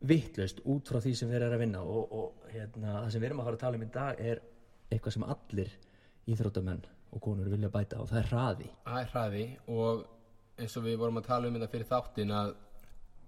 vitlaust 0.00 0.60
út 0.70 0.88
frá 0.88 1.00
því 1.02 1.14
sem 1.18 1.30
við 1.30 1.40
erum 1.40 1.56
að 1.56 1.64
vinna 1.64 1.80
og, 1.82 2.12
og 2.14 2.52
hérna, 2.52 3.00
það 3.00 3.10
sem 3.12 3.22
við 3.22 3.28
erum 3.28 3.42
að 3.42 3.48
fara 3.48 3.58
að 3.58 3.64
tala 3.64 3.78
um 3.78 3.84
í 3.84 3.90
dag 3.96 4.22
er 4.22 4.42
eitthvað 4.88 5.16
sem 5.16 5.26
allir 5.26 5.74
íþróttamenn 6.28 6.86
og 7.08 7.24
konur 7.24 7.50
vilja 7.50 7.70
bæta 7.72 8.00
og 8.02 8.08
það 8.10 8.20
er 8.20 8.30
hraði. 8.32 8.70
Það 8.84 9.02
er 9.02 9.12
hraði 9.12 9.44
og 9.74 10.06
eins 10.58 10.76
og 10.78 10.86
við 10.86 10.98
vorum 11.00 11.20
að 11.20 11.28
tala 11.28 11.48
um 11.48 11.58
þetta 11.58 11.70
fyrir 11.72 11.90
þáttin 11.90 12.34
að 12.34 12.54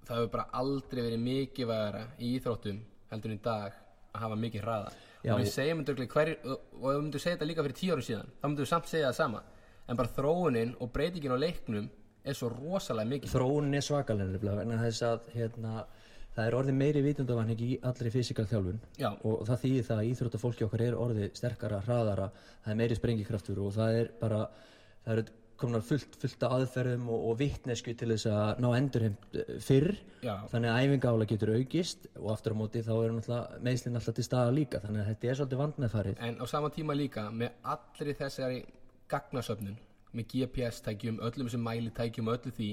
það 0.06 0.16
hefur 0.16 0.32
bara 0.34 0.48
aldrei 0.60 1.02
verið 1.04 1.22
mikið 1.26 1.70
vægara 1.70 2.02
í 2.18 2.32
íþróttum 2.36 2.82
heldur 3.10 3.32
en 3.32 3.38
í 3.38 3.44
dag 3.44 3.78
að 4.10 4.24
hafa 4.24 4.38
mikið 4.44 4.66
hraða. 4.66 4.92
Já, 5.20 5.32
og 5.34 5.40
við 5.42 5.50
segjum 5.52 5.82
hverjir 5.84 6.38
og 6.48 6.84
við 6.86 7.00
myndum 7.02 7.22
segja 7.22 7.36
þetta 7.36 7.48
líka 7.50 7.64
fyrir 7.66 7.78
tíu 7.80 7.94
árum 7.94 8.06
síðan 8.06 8.30
þá 8.40 8.46
myndum 8.46 8.64
við 8.64 8.70
samt 8.72 8.90
segja 8.90 9.10
það 9.10 9.18
sama. 9.18 9.42
En 9.90 9.98
bara 9.98 10.14
þróunin 10.16 10.76
og 10.80 10.92
breytingin 10.94 11.34
á 11.34 11.38
leiknum 11.40 11.88
er 12.24 12.36
svo 12.36 12.50
rosalega 12.52 13.10
mikið 13.10 13.32
þróunin 13.32 13.76
er 13.78 13.84
svakalega 13.84 14.32
nefnilega 14.34 14.60
vegna 14.60 14.80
þess 14.84 15.06
að 15.08 15.28
hérna, 15.34 15.84
það 16.40 16.48
er 16.48 16.56
orðið 16.60 16.78
meiri 16.80 17.02
vitundavann 17.04 17.52
í 17.52 17.74
allri 17.86 18.12
fysikal 18.14 18.46
þjálfun 18.48 18.80
Já. 19.00 19.10
og 19.12 19.44
það 19.48 19.60
þýðir 19.64 19.86
það 19.90 20.00
að 20.00 20.08
íþróttafólki 20.10 20.66
okkar 20.66 20.86
er 20.86 20.96
orðið 20.96 21.28
sterkara, 21.36 21.82
hraðara 21.84 22.30
það 22.64 22.72
er 22.72 22.80
meiri 22.80 22.96
sprengikraftur 22.98 23.60
og 23.60 23.76
það 23.76 23.98
er 24.00 24.10
bara 24.20 24.40
það 25.04 25.14
eru 25.16 25.26
komnar 25.60 25.82
fullt, 25.84 26.14
fullt 26.16 26.44
aðferðum 26.46 27.08
og, 27.12 27.24
og 27.30 27.34
vittnesku 27.40 27.92
til 27.98 28.08
þess 28.14 28.30
að 28.32 28.62
ná 28.64 28.68
endurheimt 28.78 29.36
eh, 29.36 29.50
fyrr 29.60 29.90
Já. 30.24 30.32
þannig 30.48 30.72
að 30.72 30.86
æfingála 30.86 31.26
getur 31.28 31.52
aukist 31.58 32.08
og 32.14 32.30
aftur 32.32 32.56
á 32.56 32.60
móti 32.62 32.84
þá 32.86 32.94
er 32.96 33.16
meðslinn 33.66 34.00
alltaf 34.00 34.16
til 34.16 34.24
staða 34.24 34.54
líka 34.56 34.80
þannig 34.80 35.04
að 35.04 35.10
þetta 35.12 35.28
er 35.28 35.40
svolítið 35.40 35.62
vandmeðfarið 35.64 36.24
en 36.28 36.40
á 36.40 36.44
sama 36.48 36.72
tíma 36.72 36.96
líka 36.96 37.26
með 37.28 37.58
allri 37.74 38.16
þessari 38.16 38.62
gagnasöfnun 39.10 39.76
með 40.16 40.32
GPS-tækjum, 40.32 41.20
öllum 41.22 41.50
þessum 41.50 41.68
mælitækjum 41.68 42.32
öllu 42.32 42.54
því 42.56 42.70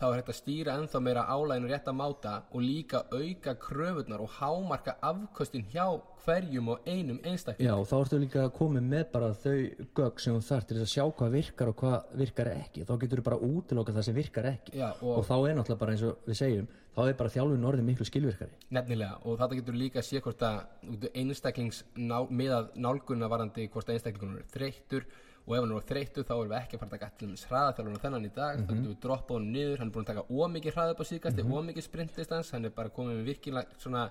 þá 0.00 0.04
er 0.08 0.14
hægt 0.20 0.30
að 0.32 0.38
stýra 0.38 0.74
ennþá 0.80 1.00
meira 1.04 1.26
álæginu 1.28 1.68
rétt 1.70 1.88
að 1.90 1.98
máta 2.00 2.32
og 2.50 2.62
líka 2.64 3.02
auka 3.12 3.54
kröfurnar 3.60 4.22
og 4.24 4.30
hámarka 4.38 4.94
afköstin 5.04 5.66
hjá 5.72 5.86
hverjum 6.24 6.68
og 6.72 6.88
einum 6.88 7.18
einstakling 7.24 7.68
Já, 7.68 7.74
þá 7.90 7.94
ertu 8.00 8.18
líka 8.22 8.46
komið 8.56 8.86
með 8.94 9.04
bara 9.12 9.30
þau 9.36 9.54
gögg 10.00 10.20
sem 10.24 10.36
þú 10.36 10.42
þarf 10.48 10.66
til 10.70 10.78
að 10.80 10.90
sjá 10.94 11.04
hvað 11.20 11.36
virkar 11.36 11.70
og 11.72 11.78
hvað 11.80 12.10
virkar 12.20 12.50
ekki. 12.54 12.84
Þá 12.88 12.92
getur 13.04 13.20
þú 13.22 13.26
bara 13.28 13.40
útiloka 13.50 13.94
það 13.96 14.06
sem 14.08 14.16
virkar 14.20 14.50
ekki. 14.54 14.76
Já, 14.80 14.88
og... 15.00 15.14
og- 15.18 15.24
þá 15.28 15.34
er 15.38 15.56
náttúrulega 15.60 15.80
bara 15.84 15.94
eins 15.96 16.04
og 16.08 16.28
við 16.28 16.38
segjum, 16.40 16.68
þá 16.96 17.00
er 17.06 17.16
bara 17.20 17.32
þjálfun 17.36 17.66
orðið 17.70 17.88
miklu 17.88 18.08
skilvirkari. 18.08 18.58
Nefnilega, 18.76 19.16
og 19.24 19.38
þetta 19.40 19.58
getur 19.60 19.80
líka 19.80 20.00
að 20.02 20.08
sé 20.10 20.20
hvort 20.24 20.44
að 20.48 21.08
einstaklings 21.14 21.82
ná, 21.96 22.18
miðað 22.28 22.70
nálgunna 22.76 23.28
varandi 23.32 23.68
hvort 23.72 23.88
að 23.88 23.96
einstaklingunum 23.98 24.40
er 24.42 24.48
þreyttur 24.54 25.08
og 25.46 25.56
ef 25.56 25.64
hann 25.64 25.74
er 25.74 25.88
þreyttur 25.90 26.26
þá 26.28 26.32
erum 26.36 26.52
við 26.52 26.58
ekki 26.60 26.76
að 26.76 26.82
fara 26.82 26.90
að 26.90 26.94
taka 26.96 27.10
til 27.18 27.30
þess 27.32 27.48
hraðaþjálfuna 27.50 28.02
þennan 28.04 28.28
í 28.28 28.32
dag, 28.36 28.60
þá 28.60 28.70
getum 28.70 28.88
við 28.90 29.00
droppað 29.04 29.36
honum 29.38 29.52
niður, 29.56 29.80
hann 29.80 29.90
er 29.90 29.94
búin 29.94 30.06
að 30.06 30.10
taka 30.12 30.24
ómikið 30.30 30.76
hraða 30.76 30.94
upp 30.94 31.02
á 31.02 31.06
síðkasti, 31.10 31.44
mm 31.44 31.58
ómikið 31.60 31.86
sprintdistans, 31.86 32.52
hann 32.54 32.68
er 32.68 32.74
bara 32.76 32.94
komið 32.94 33.20
með 33.20 33.30
virkilega 33.30 33.80
svona 33.80 34.04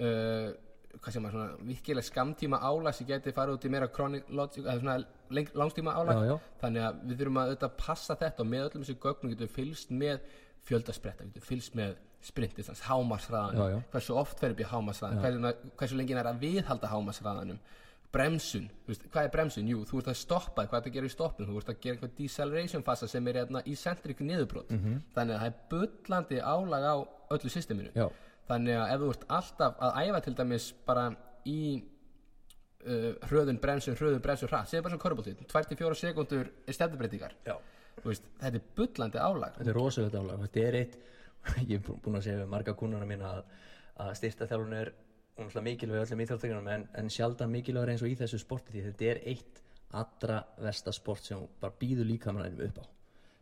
uh, 0.00 0.50
hvað 0.98 1.14
sem 1.14 1.26
að 1.26 1.34
svona 1.34 1.48
virkilega 1.68 2.06
skamtíma 2.06 2.60
álag 2.66 2.96
sem 2.96 3.06
geti 3.06 3.32
farið 3.34 3.58
út 3.58 3.66
í 3.66 3.72
meira 3.72 3.88
chronic 3.94 4.30
logic, 4.34 4.64
eða 4.64 4.78
svona 4.80 4.96
leng, 5.30 5.50
langstíma 5.54 5.94
álag. 5.94 6.22
Þannig 6.62 6.86
að 6.86 7.02
við 7.06 7.20
þurfum 7.20 7.40
að 7.40 7.50
auðvitað 7.50 7.76
passa 7.78 8.16
þetta 8.18 8.44
og 8.44 8.48
með 8.50 8.64
öllum 8.66 8.86
þessu 8.86 8.96
gögnum 9.04 9.34
getum 9.34 9.46
við 9.46 9.54
fylgst 9.58 9.92
með 9.94 10.24
fjöldaspretta, 10.70 11.26
við 11.26 11.36
getum 11.36 11.48
fylgst 11.50 11.76
með 11.78 11.94
sprintdistans, 12.20 12.82
já. 12.84 13.76
hversu 13.94 14.16
oft 14.20 14.40
fer 14.42 14.52
upp 14.52 14.60
í 14.60 14.66
hámarsraðan 14.68 15.46
hversu, 15.78 15.96
lengi 15.96 16.16
er 16.20 16.28
að 16.28 16.42
viðhalda 16.42 16.90
hámarsraðanum 16.90 17.60
bremsun, 18.12 18.64
veist, 18.88 19.04
hvað 19.12 19.24
er 19.28 19.30
bremsun? 19.34 19.68
Jú, 19.70 19.84
þú 19.86 20.00
ert 20.00 20.08
að 20.10 20.16
stoppa, 20.18 20.64
hvað 20.66 20.80
er 20.80 20.88
að 20.90 20.94
gera 20.96 21.06
í 21.06 21.12
stoppun 21.14 21.46
þú 21.46 21.56
ert 21.60 21.68
að 21.70 21.80
gera 21.84 21.94
eitthvað 21.96 22.16
deceleration 22.18 22.82
fasa 22.82 23.06
sem 23.08 23.28
er 23.30 23.38
hérna 23.42 23.62
í 23.70 23.76
centric 23.78 24.18
niðurbrot 24.20 24.70
Mhm. 24.74 24.96
þannig 25.14 25.36
að 25.36 25.40
það 25.40 25.46
er 25.46 25.60
bullandi 25.70 26.40
álag 26.42 26.82
á 26.90 26.94
öllu 27.30 27.50
systeminu 27.54 27.90
Já. 27.94 28.08
þannig 28.48 28.74
að 28.80 28.92
ef 28.94 29.00
þú 29.00 29.10
ert 29.14 29.24
alltaf 29.28 29.76
að 29.80 30.00
æfa 30.02 30.20
til 30.24 30.34
dæmis 30.34 30.72
bara 30.86 31.04
í 31.46 31.60
uh, 32.86 33.12
hröðun, 33.30 33.60
bremsun, 33.60 33.94
hröðun, 33.94 34.20
bremsun, 34.24 34.48
hratt 34.50 34.68
segjum 34.70 34.82
bara 34.88 34.96
sem 34.96 35.02
körubóltið, 35.04 35.46
24 35.46 35.94
sekundur 36.00 36.50
er 36.66 36.72
veist, 38.04 38.24
þetta 38.40 38.56
er 38.56 38.62
bullandi 38.76 39.18
álag 39.20 39.54
Þetta 39.58 39.70
er 39.70 39.76
rosalegt 39.76 40.14
álag. 40.16 40.40
Þetta 40.46 40.60
er 40.66 40.74
eitt, 40.78 40.94
ég 41.70 41.74
er 41.78 41.82
bú- 41.84 41.98
búinn 42.00 42.16
að 42.18 42.26
segja 42.26 42.46
marga 42.48 42.74
kúnana 42.74 43.06
mína 43.06 43.34
að, 43.36 43.44
að 44.00 44.14
styrta 44.16 44.46
er 45.40 45.64
mikilvæg 45.64 46.04
öllum 46.04 46.22
íþjóðtegunum 46.24 46.70
en, 46.74 46.86
en 46.94 47.10
sjaldan 47.10 47.50
mikilvægur 47.52 47.92
eins 47.92 48.04
og 48.04 48.12
í 48.12 48.16
þessu 48.18 48.40
sporti 48.42 48.74
því 48.74 48.86
þetta 48.90 49.10
er 49.10 49.20
eitt 49.32 49.60
allra 49.96 50.40
versta 50.60 50.92
sport 50.94 51.26
sem 51.26 51.42
bara 51.60 51.76
býður 51.80 52.08
líkamannum 52.10 52.62
upp 52.68 52.80
á. 52.82 52.86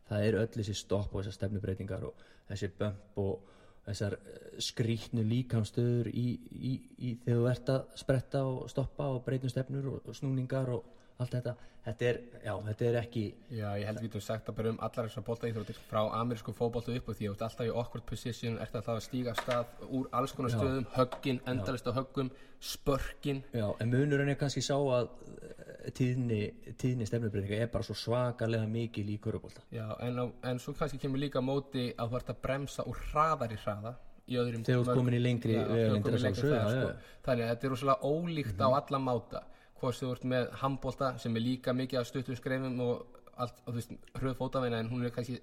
Það 0.09 0.26
er 0.26 0.38
öll 0.40 0.50
þessi 0.55 0.76
stopp 0.78 1.12
og 1.12 1.21
þessar 1.21 1.37
stefnubreitingar 1.37 2.07
og 2.09 2.23
þessi 2.49 2.71
bömp 2.78 3.19
og 3.21 3.57
þessar 3.88 4.17
eh, 4.19 4.47
skrýtnu 4.64 5.25
líkamstöður 5.28 6.11
í, 6.12 6.26
í, 6.52 6.73
í 6.99 7.14
þegar 7.25 7.40
þú 7.40 7.50
ert 7.52 7.73
að 7.75 7.99
spretta 8.02 8.45
og 8.49 8.71
stoppa 8.73 9.11
og 9.14 9.23
breytum 9.26 9.52
stefnur 9.52 9.90
og, 9.93 10.09
og 10.09 10.17
snúningar 10.17 10.73
og 10.76 10.98
allt 11.18 11.34
þetta 11.34 11.54
þetta 11.88 12.08
er, 12.08 12.18
já, 12.44 12.52
þetta 12.66 12.87
er 12.88 12.98
ekki 13.00 13.22
Já, 13.54 13.68
ég 13.80 13.87
held 13.88 14.00
við 14.00 14.08
getum 14.08 14.25
sagt 14.25 14.50
að 14.50 14.56
bara 14.58 14.72
um 14.72 14.80
allar 14.87 15.08
þessar 15.08 15.25
boltaíþróttir 15.26 15.78
frá 15.88 16.00
amerísku 16.18 16.54
fótboltu 16.56 16.94
upp 16.98 17.10
og 17.10 17.18
því 17.18 17.28
þú 17.28 17.34
ert 17.34 17.44
alltaf 17.46 17.68
í 17.68 17.72
awkward 17.82 18.06
position, 18.08 18.58
ert 18.62 18.76
alltaf 18.78 18.98
að 18.98 19.04
stíga 19.06 19.34
stað 19.38 19.84
úr 19.88 20.08
alls 20.18 20.34
konar 20.37 20.52
Já. 20.52 20.58
stöðum, 20.58 20.88
höggin, 20.96 21.40
endalist 21.50 21.88
á 21.88 21.92
höggum, 21.96 22.32
spörkin 22.60 23.42
já, 23.54 23.66
en 23.80 23.92
munurinn 23.92 24.32
er 24.34 24.40
kannski 24.40 24.62
sá 24.64 24.75
að 24.76 25.10
eh, 25.38 25.90
tíðni, 25.98 26.40
tíðni 26.80 27.08
stefnubreitinga 27.08 27.62
er 27.64 27.72
bara 27.72 27.87
svo 27.87 27.96
svakalega 27.98 28.68
mikil 28.70 29.06
í 29.08 29.18
körubólta 29.22 29.64
Já, 29.75 29.87
en, 30.04 30.20
á, 30.20 30.25
en 30.50 30.60
svo 30.62 30.76
kannski 30.78 31.00
kemur 31.02 31.22
líka 31.22 31.42
móti 31.44 31.90
að 31.96 32.12
þú 32.12 32.20
ert 32.20 32.34
að 32.34 32.42
bremsa 32.48 32.87
úr 32.90 33.06
hraðar 33.10 33.54
í 33.54 33.62
hraða 33.64 33.96
Þegar 34.28 34.58
þú 34.60 34.72
ert 34.82 34.98
komin 34.98 35.14
í 35.16 35.18
lengri 35.25 35.54
Já, 35.54 35.62
þú 35.64 35.72
að 35.72 35.78
í 35.78 35.92
lengri 35.94 36.18
sjálfsögðu, 36.20 36.50
hraða, 36.52 36.72
já, 36.75 36.80
sko. 36.82 36.88
já. 36.90 37.20
Þannig 37.25 37.44
að 37.44 37.52
þetta 37.54 37.64
er 37.64 37.70
rosalega 37.72 38.10
ólíkt 38.10 38.58
á 38.60 38.68
alla 38.68 38.98
máta 39.00 39.40
hvort 39.80 39.99
þú 39.99 40.12
ert 40.14 40.25
með 40.25 40.50
handbolta 40.62 41.12
sem 41.23 41.37
er 41.37 41.44
líka 41.44 41.75
mikið 41.76 42.00
af 42.00 42.06
stuttum 42.08 42.37
skrefum 42.38 42.80
og 42.85 43.18
allt, 43.38 43.61
og 43.64 43.73
þú 43.73 43.76
veist, 43.78 43.92
hröð 44.18 44.37
fótaveina 44.38 44.80
en 44.82 44.90
hún 44.90 45.04
er 45.06 45.14
kannski, 45.14 45.38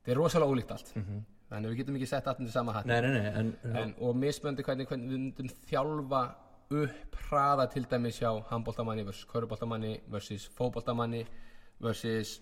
þetta 0.00 0.14
er 0.14 0.20
rosalega 0.22 0.54
ólíkt 0.54 0.74
allt. 0.76 0.92
Þannig 1.48 1.64
að 1.64 1.72
við 1.72 1.78
getum 1.80 1.96
ekki 1.96 2.08
sett 2.10 2.26
allt 2.28 2.40
undir 2.42 2.52
sama 2.52 2.74
hatt. 2.76 2.90
Og 4.04 4.16
mismöndi 4.16 4.64
hvernig, 4.66 4.88
hvernig 4.88 5.08
við 5.12 5.22
myndum 5.22 5.48
þjálfa 5.68 6.22
upp 6.78 7.16
hraða 7.28 7.64
til 7.72 7.84
dæmis 7.88 8.18
hjá 8.20 8.30
handboltamanni 8.50 9.04
versus 9.06 9.28
köruboltamanni 9.30 9.94
versus 10.12 10.48
fótboltamanni 10.56 11.22
versus 11.80 12.40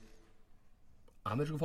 amerísku 1.32 1.58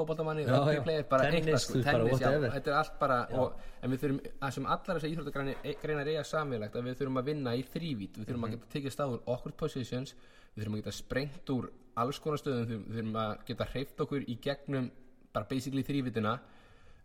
player, 0.85 1.03
bara 1.09 1.27
eitthvað 1.29 1.59
sko, 1.63 1.81
tennis, 1.85 2.21
já, 2.21 2.31
þetta 2.55 2.71
er 2.71 2.77
allt 2.79 2.95
bara 2.99 3.17
og, 3.41 3.57
en 3.81 3.91
við 3.93 4.03
þurfum, 4.03 4.19
það 4.41 4.53
sem 4.57 4.65
allar 4.75 4.99
þessar 4.99 5.11
íþróttagreinar 5.15 6.11
eiga 6.13 6.23
samilegt 6.27 6.75
að 6.79 6.87
við 6.89 6.97
þurfum 7.01 7.21
að 7.21 7.29
vinna 7.31 7.55
í 7.55 7.63
þrývít, 7.73 8.15
við 8.17 8.21
Mhm. 8.21 8.29
þurfum 8.31 8.47
að 8.47 8.55
geta 8.55 8.71
tekið 8.75 8.95
stað 8.95 9.13
úr 9.15 9.21
okkur 9.35 9.51
positions, 9.63 10.15
við 10.55 10.63
þurfum 10.63 10.77
að 10.77 10.81
geta 10.83 10.95
sprengt 10.97 11.49
úr 11.55 11.69
alls 11.97 12.19
konar 12.19 12.37
stöðum, 12.41 12.85
við 12.87 12.95
þurfum 12.97 13.19
að 13.25 13.45
geta 13.51 13.65
hreift 13.73 14.01
okkur 14.05 14.25
í 14.27 14.39
gegnum 14.41 14.91
bara 15.33 15.45
basically 15.49 15.83
þrývítina 15.83 16.39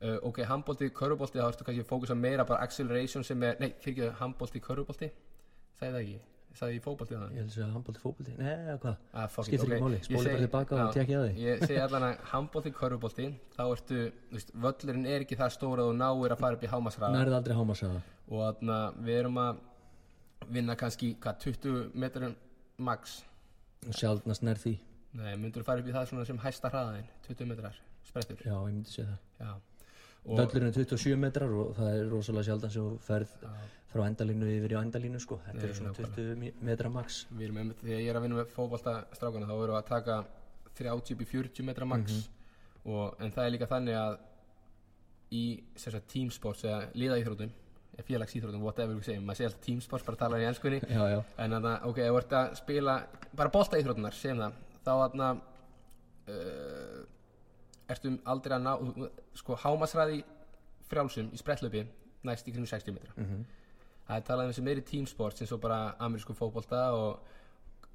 uh, 0.02 0.18
ok, 0.28 0.42
handbólti, 0.44 0.90
körubolti, 0.90 1.38
þá 1.40 1.48
ertu 1.52 1.64
kannski 1.64 1.84
að 1.84 1.90
fókusa 1.90 2.14
meira 2.18 2.44
bara 2.44 2.62
acceleration 2.62 3.24
sem 3.24 3.42
er, 3.42 3.56
nei, 3.60 3.70
fyrir 3.80 4.08
ekki 4.10 4.18
handbólti, 4.20 4.60
körubolti, 4.60 5.10
sagði 5.78 5.92
það 5.92 6.02
ekki 6.02 6.18
sagði 6.58 6.76
ég 6.78 6.82
fótbolti 6.84 7.14
þannig 7.16 7.36
ég 7.36 7.40
held 7.42 7.50
að 7.50 7.54
segja 7.56 7.68
handbólti 7.74 8.02
fótbolti. 8.02 8.34
Nei, 8.38 8.52
eða 8.54 8.76
hvað, 8.82 8.96
Ah, 9.12 9.28
skiptir 9.28 9.60
ok. 9.66 9.72
ekki 9.76 9.84
máli. 9.86 9.98
Ég 10.00 10.06
spóli 10.08 10.26
bara 10.30 10.42
tilbaka 10.42 10.78
og 10.86 10.94
tekja 10.96 11.20
því 11.22 11.44
Ég 11.46 11.64
segi 11.66 11.80
allan 11.84 12.06
að 12.08 12.24
handbólti, 12.32 12.72
körfubolti 12.80 13.26
þá 13.56 13.62
ertu, 13.66 14.00
þú 14.30 14.38
veist, 14.38 14.52
völlurinn 14.66 15.06
er 15.06 15.20
ekki 15.26 15.36
það 15.40 15.54
stóra 15.56 15.86
og 15.86 15.94
náir 16.00 16.34
að 16.36 16.38
fara 16.44 16.56
upp 16.58 16.62
í 16.66 16.72
hámasraða 16.72 17.12
nærði 17.18 17.38
aldrei 17.40 17.56
hámarsaða 17.60 18.00
og 18.28 18.42
þannig 18.60 18.74
að 18.76 19.00
við 19.06 19.20
erum 19.20 19.38
að 19.44 19.60
vinna 20.56 20.76
kannski, 20.76 21.14
hvað, 21.20 21.38
20 21.46 21.90
metrum 21.94 22.34
max? 22.78 23.22
Sjálfnast 23.90 24.42
nær 24.42 24.58
því. 24.60 24.78
Nei, 25.16 25.32
myndur 25.40 25.64
fara 25.64 25.80
upp 25.80 25.88
í 25.88 25.92
það 25.94 26.08
svona 26.10 26.26
sem 26.28 26.38
hæsta 26.42 26.68
hraðaðin 26.72 27.06
20 27.28 27.46
metrar, 27.48 27.78
sprettur? 28.04 28.36
Já, 28.44 28.52
ég 28.56 28.74
myndi 28.74 28.90
segja 28.92 29.14
það. 29.14 29.46
Já, 29.46 29.54
Völlurinn 30.26 30.66
er 30.72 30.74
27 30.74 31.16
metrar 31.22 31.52
og 31.54 31.76
það 31.76 31.88
er 31.94 32.08
rosalega 32.10 32.42
sjaldan 32.48 32.70
sem 32.74 32.82
þú 32.82 32.96
ferð. 33.06 33.34
Frá 33.96 34.06
endalínu 34.10 34.46
yfir 34.58 34.74
í 34.76 34.78
endalínu 34.82 35.20
sko. 35.20 35.40
þetta 35.46 35.56
Nei, 35.58 35.66
er 35.70 35.74
svona 35.74 35.90
nákvæmlega. 35.92 36.14
20 36.16 36.36
mi- 36.44 36.54
metra 36.70 36.88
max 36.92 37.26
við 37.32 37.44
erum 37.48 37.56
einmitt, 37.64 37.80
þegar 37.82 38.00
ég 38.04 38.10
er 38.12 38.16
að 38.20 38.22
vinna 38.26 38.36
með 38.42 38.54
fótboltastrákana 38.54 39.46
þá 39.48 39.54
erum 39.56 39.74
við 39.74 39.82
að 39.82 39.86
taka 39.90 40.16
30 40.76 41.14
upp 41.16 41.20
í 41.20 41.26
40 41.32 41.62
metra 41.64 41.84
max 41.86 42.12
Mhm. 42.12 42.92
og, 42.92 43.16
en 43.20 43.30
það 43.32 43.46
er 43.46 43.50
líka 43.56 43.66
þannig 43.66 43.94
að 43.96 44.18
í 45.32 45.62
sagt, 45.74 46.06
teamsports 46.08 46.62
eða 46.64 46.92
liðaíþrótum 46.94 47.50
félagsíþrótum, 48.06 48.60
whatever 48.60 48.94
við 48.94 49.04
segjum, 49.08 49.24
maður 49.24 49.36
segir 49.36 49.46
alltaf 49.48 49.60
teamsports 49.64 50.04
bara 50.04 50.16
tala 50.20 50.36
í 50.38 50.44
ennskunni 50.44 50.82
en 50.84 51.50
þannig 51.50 51.64
að, 51.64 51.86
ok, 51.88 51.96
þú 51.96 52.16
ert 52.18 52.30
að 52.36 52.54
spila 52.56 53.06
bara 53.34 53.48
boltaíþrótunar, 53.50 54.12
segjum 54.12 54.38
það 54.38 54.52
þá 54.84 54.92
þannig 55.08 55.40
uh, 56.28 57.04
ertu 57.88 58.12
aldrei 58.26 58.56
að 58.58 58.62
ná 58.66 58.72
sko, 59.38 59.56
hámasræði 59.62 60.22
frjálsum 60.90 61.30
í 61.34 61.38
sprettlöpi 61.40 61.84
næst 62.26 62.48
í 62.48 62.52
kringum 62.54 62.68
60 62.70 62.92
metra 62.94 63.12
Mhm. 63.16 63.44
Það 64.08 64.16
er 64.20 64.26
talað 64.28 64.44
um 64.46 64.52
þessi 64.52 64.66
meiri 64.66 64.84
teamsports 64.86 65.40
eins 65.42 65.52
og 65.52 65.60
bara 65.60 65.80
amerísku 66.00 66.34
fótbolta 66.38 66.82
og, 66.94 67.18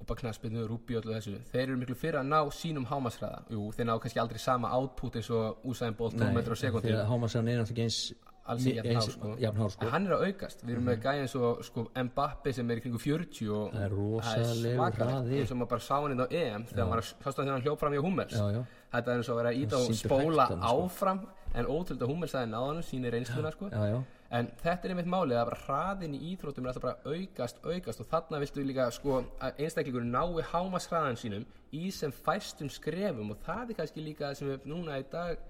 og 0.00 0.06
bara 0.06 0.20
knaspinu, 0.20 0.66
rúbi 0.68 0.96
og 0.98 1.04
öllu 1.04 1.14
þessu. 1.18 1.36
Þeir 1.52 1.62
eru 1.68 1.76
miklu 1.80 1.94
fyrir 1.96 2.20
að 2.20 2.26
ná 2.32 2.40
sínum 2.52 2.86
hámasræða 2.90 3.44
jú, 3.54 3.70
þeir 3.76 3.86
ná 3.88 3.94
kannski 4.02 4.20
aldrei 4.20 4.38
sama 4.42 4.72
output 4.76 5.16
eins 5.16 5.30
og 5.30 5.64
Usain 5.64 5.94
Bolt 5.94 6.18
12 6.18 6.34
metrar 6.34 6.58
á 6.58 6.62
sekundu 6.62 6.88
því 6.90 6.98
að 6.98 7.08
hámarsaðan 7.12 7.48
er 7.54 7.62
náttúrulega 7.62 7.86
eins 7.88 8.02
alls 8.42 8.64
ekki 8.66 8.74
jafn 8.74 8.88
hár 8.90 9.02
eins- 9.06 9.12
sko. 9.14 9.28
jafn 9.38 9.68
sko. 9.70 9.88
hann 9.92 10.06
er 10.08 10.12
að 10.16 10.22
aukast, 10.26 10.64
við 10.66 10.72
erum 10.74 10.86
með 10.90 10.96
gæði 11.04 11.20
eins 11.22 11.34
og 11.38 11.60
sko, 11.62 11.84
Mbappi 11.94 12.52
sem 12.56 12.70
er 12.74 12.80
í 12.80 12.82
kringu 12.82 12.98
40 12.98 13.50
og 13.54 13.76
Það 13.76 13.84
er 13.84 14.48
svakalegt. 14.74 15.30
eins 15.38 15.52
og 15.52 15.56
maður 15.60 15.70
bara 15.70 15.80
sá 15.86 15.94
hann 16.02 16.18
á 16.18 16.26
EM 16.26 16.64
þegar 16.66 16.88
maður 16.90 17.06
sást 17.06 17.36
hann 17.38 17.46
þegar 17.46 17.52
hann 17.54 17.62
hljóp 17.62 17.78
fram 17.78 17.94
í 17.94 18.00
Hummels. 18.02 18.34
Já, 18.34 18.50
já, 18.50 18.64
þetta 18.96 19.12
er 19.12 19.16
eins 19.22 19.28
og 19.30 19.36
að 19.36 19.42
vera 19.42 19.52
að 19.54 19.76
og 19.78 19.86
Sýndu 19.86 20.08
spóla 20.10 20.48
hann, 20.48 20.58
sko. 20.58 20.82
áfram 20.82 21.20
en 21.54 21.66
ótrúld 21.70 22.02
að 22.02 22.10
Hummels 22.10 22.34
aðeins 22.34 22.52
náðanum 22.56 22.82
sýnir 22.90 23.14
reynsluna 23.14 23.52
sko. 23.54 23.70
já, 23.70 24.02
en 24.32 24.48
þetta 24.62 24.88
er 24.88 24.94
einmitt 24.94 25.10
málið 25.12 25.38
að 25.42 25.50
hraðin 25.66 26.14
í 26.16 26.20
íþróttum 26.32 26.64
er 26.64 26.72
alltaf 26.72 26.84
bara 26.86 26.94
að 27.04 27.18
aukast, 27.18 27.58
aukast. 27.64 28.02
Og 28.02 28.08
þarna 28.10 28.40
viltu 28.42 28.64
líka 28.64 28.88
sko 28.96 29.18
að 29.44 29.60
einstaklingur 29.66 30.06
nái 30.08 30.46
hámas 30.52 30.88
hraðan 30.90 31.20
sínum 31.20 31.44
í 31.76 31.90
sem 31.92 32.14
fæstum 32.24 32.70
skrefum. 32.72 33.34
Og 33.34 33.42
það 33.44 33.74
er 33.74 33.80
kannski 33.82 34.04
líka 34.06 34.30
það 34.30 34.38
sem 34.40 34.54
er 34.54 34.66
núna 34.72 34.98
í 35.02 35.06
dag 35.12 35.42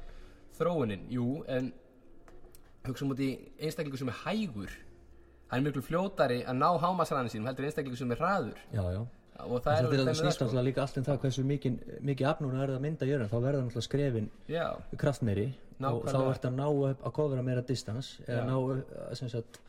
þróunin, 0.58 1.06
jú, 1.14 1.28
en 1.48 1.72
hugsa 2.88 3.06
um 3.06 3.14
út 3.14 3.22
í 3.22 3.32
einstaklingur 3.62 4.02
sem 4.02 4.10
er 4.12 4.20
hægur. 4.26 4.76
Hann 5.52 5.60
er 5.60 5.68
miklu 5.68 5.84
fljótari 5.84 6.42
að 6.48 6.58
ná 6.58 6.70
hámas 6.82 7.12
hraðan 7.12 7.32
sínum 7.32 7.50
heldur 7.50 7.64
en 7.66 7.70
einstaklingur 7.70 8.00
sem 8.02 8.14
er 8.14 8.22
hraður. 8.22 8.62
Já, 8.74 8.82
já. 8.96 9.02
og 9.42 9.62
það 9.62 9.64
Það 9.64 9.72
er 9.72 9.86
alveg 9.86 10.00
það 10.00 10.08
um 10.08 10.18
snýst 10.20 10.36
sko. 10.36 10.44
alltaf 10.46 10.64
líka 10.66 10.82
allt 10.82 10.98
um 10.98 11.04
það 11.06 11.20
hversu 11.22 11.42
mikið, 11.46 12.26
afnúna 12.28 12.62
er 12.62 12.72
það 12.72 12.76
að 12.76 12.84
mynda 12.86 13.08
jörðin 13.08 13.30
þá 13.30 13.38
verða 13.40 13.62
náttúrulega 13.62 13.86
skrefin 13.86 14.28
já, 14.50 14.66
kraftmeiri 15.00 15.46
og 15.80 16.08
þá 16.08 16.18
ert 16.22 16.48
að 16.48 16.56
ná 16.58 16.66
upp 16.68 17.04
að 17.06 17.14
kofra 17.18 17.44
meira 17.46 17.62
distans 17.66 18.14
eða 18.26 18.46
ná 18.48 18.56
upp, 18.58 18.96
sem 19.18 19.30
sagt, 19.32 19.60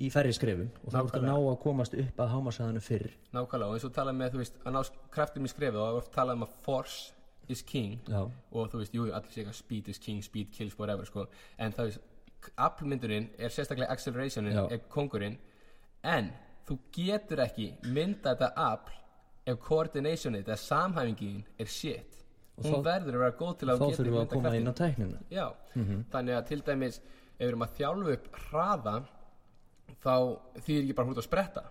í 0.00 0.08
færri 0.12 0.32
skrefum. 0.36 0.70
Og 0.84 0.94
þá 0.94 1.00
ert 1.02 1.18
að 1.18 1.26
ná 1.28 1.34
að 1.36 1.58
komast 1.64 1.96
upp 2.04 2.22
að 2.24 2.30
hámarsaðanu 2.34 2.84
fyrr. 2.84 3.08
Nákvæmlega 3.34 3.68
og 3.68 3.78
eins 3.78 3.88
og 3.88 3.96
talað 3.96 4.20
með, 4.20 4.38
veist, 4.42 4.62
að 4.64 4.76
ná 4.76 4.80
kraftum 5.12 5.48
í 5.48 5.52
skrefi 5.52 5.80
og 5.80 5.90
það 5.90 6.00
er 6.00 6.14
talað 6.16 6.40
um 6.40 6.46
að 6.46 6.54
force 6.64 7.52
is 7.52 7.64
king. 7.66 7.98
Já, 8.08 8.22
og 8.22 8.70
þú 8.72 8.80
veist, 8.80 8.96
jú, 8.96 9.08
allir 9.10 9.34
segja 9.34 9.52
speed 9.56 9.90
is 9.92 10.00
king, 10.00 10.22
speed 10.24 10.52
kills 10.54 10.78
whatever, 10.78 11.08
sko, 11.08 11.26
en 11.58 11.74
það 11.76 11.90
veist 11.90 12.08
aflmyndurinn 12.58 13.28
er 13.38 13.52
sérstaklega 13.54 13.92
accelerationin 13.92 14.56
Já. 14.56 14.64
er 14.72 14.80
kongurinn, 14.90 15.36
en 16.02 16.32
þú 16.66 16.78
getur 16.94 17.42
ekki 17.44 17.68
mynda 17.84 18.32
þetta 18.34 18.52
afl 18.58 18.98
ef 19.46 19.60
coordinationið 19.62 20.46
eða 20.46 20.58
samhæfingin 20.62 21.42
er 21.58 21.70
shit 21.70 22.21
Og 22.64 22.72
hún 22.72 22.82
þá- 22.82 22.88
verður 22.90 23.14
að 23.16 23.22
vera 23.22 23.36
góð 23.38 23.58
til 23.58 23.68
að 23.68 23.78
þá 23.78 23.86
þurfum 23.96 24.12
við 24.12 24.20
að 24.22 24.28
koma 24.32 24.56
inn 24.56 24.68
á 24.68 24.74
tæknina. 24.82 25.18
Já, 25.30 25.46
Mhm. 25.74 26.04
þannig 26.12 26.34
að 26.38 26.46
til 26.48 26.60
dæmis 26.62 26.98
ef 26.98 27.38
við 27.40 27.48
erum 27.48 27.62
að 27.62 27.76
þjálfu 27.78 28.12
upp 28.12 28.26
hraða 28.50 29.04
þá 30.02 30.14
þýðir 30.62 30.82
ekki 30.82 30.94
bara 30.94 31.06
hún 31.08 31.14
út 31.14 31.22
að 31.22 31.28
spretta. 31.28 31.62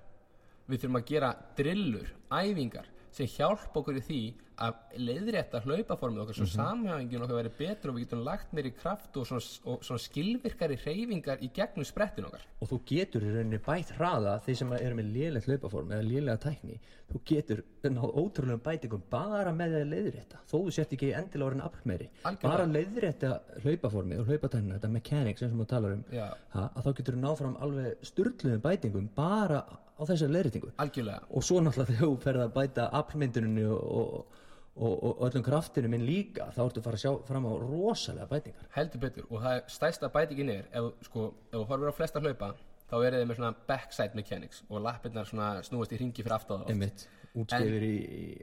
Við 0.69 0.79
þurfum 0.81 0.99
að 1.01 1.05
gera 1.05 1.35
drillur, 1.57 2.07
æfingar 2.31 2.85
sem 3.15 3.29
hjálpa 3.29 3.81
okkur 3.81 3.99
í 3.99 4.05
því 4.07 4.21
að 4.61 4.97
leiðrétta 5.01 5.61
hlaupaformið 5.65 6.21
okkar 6.23 6.37
svo 6.37 6.45
mm 6.45 6.51
samhæfingin 6.51 7.23
okkar 7.25 7.39
verið 7.39 7.55
betur 7.57 7.91
og 7.91 7.95
við 7.97 8.03
getum 8.05 8.23
lagt 8.27 8.51
meiri 8.53 8.71
kraft 8.77 9.17
og 9.17 9.25
svona, 9.25 9.45
og 9.71 9.85
svona 9.87 10.03
skilvirkari 10.03 10.77
hreyfingar 10.83 11.41
í 11.41 11.49
gegnum 11.55 11.87
sprettin 11.87 12.27
okkar. 12.27 12.43
Og 12.61 12.69
þú 12.69 12.79
getur 12.91 13.25
í 13.25 13.31
rauninni 13.33 13.61
bætt 13.65 13.95
hraða 13.97 14.35
þeir 14.45 14.59
sem 14.61 14.73
eru 14.77 14.99
með 14.99 15.13
lélegt 15.15 15.49
hlaupaform 15.49 15.95
eða 15.95 16.07
lélega 16.07 16.37
tækni 16.45 16.77
þú 17.11 17.21
getur 17.27 17.61
náð 17.83 18.13
ótrúlegum 18.21 18.63
bætingum 18.63 19.03
bara 19.11 19.51
með 19.55 19.77
að 19.81 19.89
leiðrétta 19.91 20.41
þó 20.47 20.55
þú 20.55 20.73
sért 20.75 20.95
ekki 20.95 21.11
endilega 21.17 21.47
orðin 21.49 21.63
Algjörlega. 21.65 22.41
bara 22.45 22.67
leiðrétta 22.69 23.31
hlaupaformið 23.65 24.21
og 24.21 24.31
hlaupatæknina 24.31 24.77
þetta 24.77 24.91
mechanics 24.95 25.45
og 25.45 25.55
maður 25.57 25.71
talar 25.73 25.95
um 25.97 26.03
ha, 26.13 26.67
að 26.67 26.85
þá 26.85 26.91
getur 26.99 27.17
þú 27.17 27.23
náð 27.25 27.37
fram 27.41 27.57
alveg 27.65 28.05
sturgluðum 28.11 28.63
bætingum 28.65 29.09
bara 29.15 29.63
á 30.01 30.03
þessari 30.09 30.35
leiðréttingu. 30.35 30.71
Algjörlega. 30.81 31.27
Og 31.29 31.45
svo 31.45 31.61
náttúrulega 31.61 31.93
þegar 31.93 32.07
þú 32.07 32.15
ferð 32.25 32.45
að 32.45 32.55
bæta 32.55 32.87
aflmynduninu 32.99 33.67
og, 33.75 34.41
og, 34.75 34.91
og, 34.95 35.21
öllum 35.27 35.45
kraftinum 35.45 35.95
inn 35.97 36.07
líka 36.07 36.49
þá 36.55 36.63
ertu 36.65 36.81
að 36.81 36.89
fara 36.89 36.99
að 36.99 37.05
sjá 37.05 37.13
fram 37.29 37.47
á 37.47 37.53
rosalega 37.61 38.29
bætingar. 38.31 38.67
Heldur 38.75 39.05
betur. 39.05 39.29
Og 39.29 39.45
það 39.45 39.57
er 39.59 39.63
stærsta 39.77 40.11
bætingin 40.11 40.53
er 40.55 40.67
ef, 40.73 40.91
sko, 41.07 41.29
ef 41.51 41.57
þú 41.59 41.65
horfir 41.69 41.93
á 41.93 41.99
flesta 42.01 42.23
hlaupa 42.23 42.53
þá 42.91 42.97
er 43.05 43.15
þið 43.15 43.25
með 43.29 43.39
svona 43.39 43.55
backside 43.69 44.19
mechanics 44.19 44.63
og 44.67 44.83
lappirnar 44.83 45.29
snúast 45.63 45.95
í 45.95 45.99
ringi 46.01 46.25
fyrir 46.25 46.37
aftáða 46.37 46.67
einmitt. 46.71 47.07
Útskefir 47.31 47.83
í, 47.87 47.97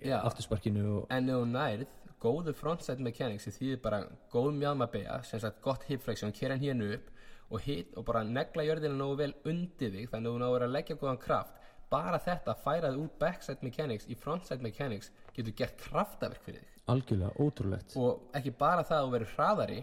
Já. 0.09 0.23
aftursparkinu 0.23 0.85
og 1.03 1.11
en 1.13 1.29
ef 1.29 1.43
þú 1.43 1.49
nærð 1.51 1.91
góðu 2.23 2.55
frontside 2.57 3.05
mechanics 3.05 3.45
því 3.45 3.53
þýðir 3.59 3.83
bara 3.85 3.99
góð 4.33 4.55
mjálmabega 4.57 5.21
sem 5.29 5.43
sagt 5.43 5.61
gott 5.63 5.85
hip 5.91 6.03
flexion, 6.07 6.33
kera 6.33 6.57
hann 6.57 6.65
hérna 6.65 6.95
upp 6.97 7.11
og, 7.51 7.61
hit, 7.65 7.95
og 7.97 8.05
bara 8.09 8.23
negla 8.25 8.65
jörðina 8.67 8.97
nógu 8.99 9.17
vel 9.23 9.35
undir 9.49 9.91
þig 9.95 10.09
þannig 10.13 10.29
að 10.31 10.35
þú 10.37 10.43
náður 10.45 10.67
að 10.69 10.75
leggja 10.77 10.97
góðan 11.01 11.21
kraft. 11.23 11.55
Bara 11.89 12.19
þetta 12.21 12.53
færað 12.65 12.99
út 13.01 13.15
backside 13.19 13.65
mechanics 13.65 14.09
í 14.13 14.17
frontside 14.21 14.61
mechanics 14.63 15.09
getur 15.37 15.55
gert 15.57 15.79
kraftaverk 15.81 16.43
fyrir 16.45 16.61
þig. 16.61 16.75
Algjörlega 16.93 17.31
ótrúlegt. 17.41 17.95
Og 17.97 18.27
ekki 18.37 18.53
bara 18.61 18.83
það 18.85 18.99
að 18.99 19.07
þú 19.07 19.15
verður 19.17 19.33
hraðari 19.39 19.79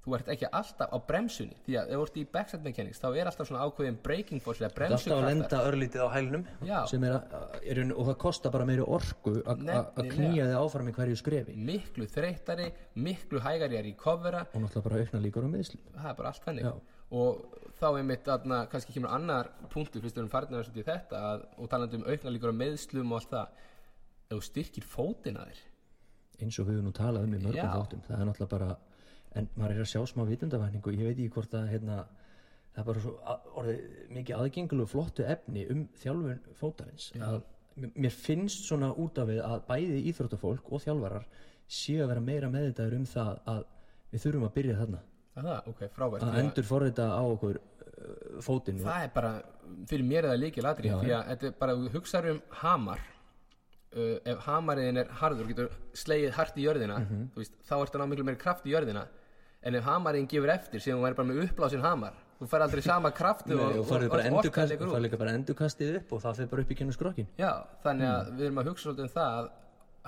þú 0.00 0.14
ert 0.16 0.28
ekki 0.32 0.48
alltaf 0.56 0.94
á 0.94 0.98
bremsunni 1.04 1.56
því 1.66 1.74
að 1.76 1.90
ef 1.92 1.98
þú 1.98 2.04
ert 2.06 2.14
í 2.16 2.22
backside 2.32 2.64
mechanics 2.64 3.02
þá 3.02 3.08
er 3.20 3.28
alltaf 3.28 3.48
svona 3.50 3.66
ákveðin 3.66 3.98
breaking 4.06 4.40
force 4.40 4.62
eða 4.64 4.70
er 4.86 4.94
alltaf 4.96 5.12
að 5.18 5.26
lenda 5.28 5.58
örlítið 5.68 6.00
á 6.00 6.08
hælnum 6.14 6.46
er, 7.10 7.16
að, 7.18 7.58
er 7.74 7.80
og 7.92 8.06
það 8.08 8.16
kostar 8.24 8.54
bara 8.54 8.64
meiri 8.70 8.86
orku 8.86 9.34
að- 9.42 9.60
að 9.66 9.90
að 10.00 10.08
knýja 10.14 10.46
þig 10.48 10.56
áfram 10.62 10.88
í 10.88 10.94
hverju 10.96 11.18
skrefi. 11.20 11.56
Miklu 11.68 12.06
þreyttari, 12.14 12.70
miklu 12.96 13.42
hægari 13.44 13.76
að 13.82 13.84
recovera. 13.90 14.46
Og 14.54 14.62
náttúrulega 14.64 14.86
bara 14.88 15.02
aukna 15.04 15.20
líkur 15.26 15.44
á 15.44 15.50
meðslum 15.52 15.84
það 15.98 16.08
er 16.10 16.16
bara 16.22 16.28
allt 16.32 16.44
þannig. 16.48 16.64
Já. 16.64 16.74
Og 17.10 17.58
þá 17.80 17.86
er 17.98 18.06
mitt 18.06 18.28
aðna, 18.28 18.60
kannski 18.70 18.94
kemur 18.94 19.12
annar 19.14 19.48
punktur 19.72 20.02
fyrst 20.04 20.18
erum 20.20 20.30
farin 20.30 20.58
að 20.58 20.70
þetta 20.84 21.20
að, 21.30 21.44
og 21.58 21.70
talandi 21.72 21.98
um 21.98 22.06
aukna 22.06 22.32
líkur 22.34 22.52
á 22.52 22.60
meðslum 22.60 23.12
og 23.12 23.20
allt 23.20 23.32
það 23.34 23.66
ef 24.30 24.36
þú 24.36 24.40
styrkir 24.46 24.86
fótina 24.86 25.46
þér. 25.48 25.62
Eins 26.40 26.58
og 26.60 26.68
við 26.68 26.78
höfum 26.78 26.88
nú 26.88 26.94
talað 26.96 27.26
um 27.26 27.34
í 27.34 27.40
mörgum 27.42 27.58
Já. 27.58 27.72
þáttum 27.74 28.04
það 28.06 28.20
er 28.20 28.28
náttúrulega 28.28 28.52
bara, 28.54 28.76
en 29.40 29.48
maður 29.56 29.74
er 29.76 29.84
að 29.84 29.90
sjá 29.92 30.02
smá 30.08 30.24
vitundavækningu, 30.28 30.94
ég 30.96 31.08
veit 31.08 31.16
ekki 31.18 31.34
hvort 31.34 31.56
að 31.58 31.68
hérna, 31.74 31.96
það 32.74 32.82
er 32.82 32.88
bara 32.90 33.04
svo 33.04 33.14
að- 33.32 33.50
orðið 33.60 33.80
mikið 34.16 34.36
aðgengilegu 34.38 34.92
flottu 34.94 35.26
efni 35.26 35.66
um 35.74 35.84
þjálfun 36.00 36.40
fótarins 36.60 37.10
að 37.18 37.42
mér 37.96 38.14
finnst 38.14 38.66
svona 38.68 38.92
út 38.94 39.18
af 39.18 39.28
við 39.28 39.40
að 39.46 39.62
bæði 39.68 40.00
íþróttafólk 40.10 40.72
og 40.72 40.82
þjálfarar 40.84 41.26
séu 41.70 42.02
að 42.04 42.10
vera 42.12 42.20
meira 42.20 42.50
meðvitaður 42.50 42.96
um 43.00 43.06
það 43.06 43.40
að 43.46 43.64
við 44.10 44.24
þurfum 44.24 44.46
að 44.48 44.54
byrja 44.58 44.78
þarna 44.80 45.02
það, 45.46 45.68
ok, 45.72 45.80
frábært. 45.96 46.22
Að 46.26 46.38
endur 46.44 46.66
forrita 46.68 47.06
á 47.10 47.22
okkur 47.22 47.58
uh, 47.60 48.40
fótinn 48.46 48.80
og- 48.80 48.86
það 48.88 49.04
er 49.06 49.12
bara, 49.14 49.32
fyrir 49.90 50.04
mér 50.10 50.24
er 50.24 50.30
það 50.34 50.42
líkil 50.44 50.66
aðri 50.70 50.88
Já, 50.92 50.96
því 51.00 51.14
að 51.18 51.30
þetta 51.32 51.46
er 51.50 51.56
bara, 51.60 51.76
þú 51.80 51.92
hugsaður 51.96 52.30
um 52.34 52.40
hamar 52.62 53.00
uh, 53.96 54.16
ef 54.24 54.38
hamariðin 54.46 55.02
er 55.04 55.12
harður 55.20 55.50
getur 55.52 55.70
slegið 55.94 56.32
hart 56.38 56.56
í 56.56 56.66
jörðina 56.66 56.98
Mhm. 57.00 57.28
þú 57.34 57.44
veist, 57.44 57.54
þá 57.68 57.74
ertu 57.80 57.98
að 57.98 58.02
ná 58.04 58.08
miklu 58.12 58.24
meiri 58.24 58.38
kraft 58.38 58.66
í 58.66 58.74
jörðina. 58.74 59.06
En 59.62 59.74
ef 59.74 59.84
hamariðin 59.84 60.28
gefur 60.28 60.48
eftir 60.50 60.80
sem 60.80 60.96
þú 60.96 61.02
væri 61.04 61.16
bara 61.16 61.28
með 61.28 61.42
uppblásin 61.44 61.82
hamar 61.84 62.14
þú 62.40 62.48
fær 62.48 62.62
aldrei 62.64 62.82
sama 62.82 63.10
kraftu 63.20 63.52
Nei, 63.56 63.78
og 63.78 63.86
farið 63.86 64.08
bara 64.08 64.22
orkan 64.24 64.38
endurkast, 64.40 64.76
farið 64.80 65.04
líka 65.04 65.18
bara 65.20 65.34
endurkastið 65.36 65.96
upp 66.00 66.12
og 66.16 66.22
það 66.24 66.38
fyrir 66.38 66.50
bara 66.54 66.62
upp 66.64 66.70
í 66.70 66.76
kennum 66.78 66.96
skrokkin 66.96 67.26
Já, 67.36 67.50
þannig 67.84 68.08
að 68.08 68.30
við 68.38 68.46
erum 68.48 68.60
að 68.62 68.70
hugsa 68.70 68.86
svolítið 68.86 69.04
um 69.04 69.12
það 69.12 69.36
að 69.40 69.50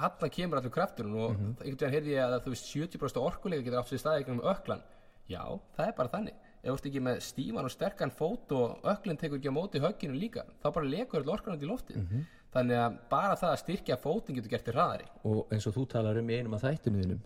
hann 0.02 0.32
kemur 0.32 0.56
allur 0.60 0.72
krafturinn 0.72 1.18
og 1.20 1.30
mm 1.30 1.36
-hmm. 1.36 1.52
einhvern 1.60 1.76
veginn 1.76 1.92
heyrði 1.92 2.14
ég 2.16 2.24
að 2.24 2.40
þú 2.46 2.54
veist 2.54 2.70
70% 2.72 3.20
orkuleika 3.20 3.64
getur 3.66 3.78
átt 3.82 3.90
sér 3.92 4.00
staði 4.00 4.22
ykkur 4.24 4.32
um 4.32 4.40
öklan 4.54 4.82
Já, 5.30 5.42
það 5.76 5.86
er 5.86 5.96
bara 5.98 6.12
þannig. 6.12 6.38
Ef 6.62 6.68
þú 6.68 6.76
ert 6.76 6.86
ekki 6.90 7.02
með 7.02 7.20
stífan 7.26 7.66
og 7.66 7.72
sterkan 7.74 8.12
fót 8.14 8.52
og 8.54 8.86
öklinn 8.92 9.18
tekur 9.18 9.40
ekki 9.40 9.50
á 9.50 9.58
móti 9.58 9.82
högginu 9.82 10.14
líka 10.14 10.44
þá 10.62 10.68
bara 10.70 10.86
lekur 10.86 11.22
öll 11.22 11.32
orkan 11.34 11.56
út 11.56 11.62
í 11.62 11.70
loftið. 11.70 12.04
Þannig 12.52 12.78
að 12.78 12.96
bara 13.10 13.36
það 13.40 13.54
að 13.54 13.60
styrkja 13.62 13.96
fótinn 13.98 14.36
getur 14.36 14.52
gert 14.52 14.66
þér 14.68 14.78
hraðari. 14.78 15.06
Og 15.24 15.54
eins 15.54 15.66
og 15.66 15.74
þú 15.74 15.86
talar 15.94 16.20
um 16.20 16.30
einum 16.30 16.54
af 16.58 16.64
þættunuðinum 16.66 17.22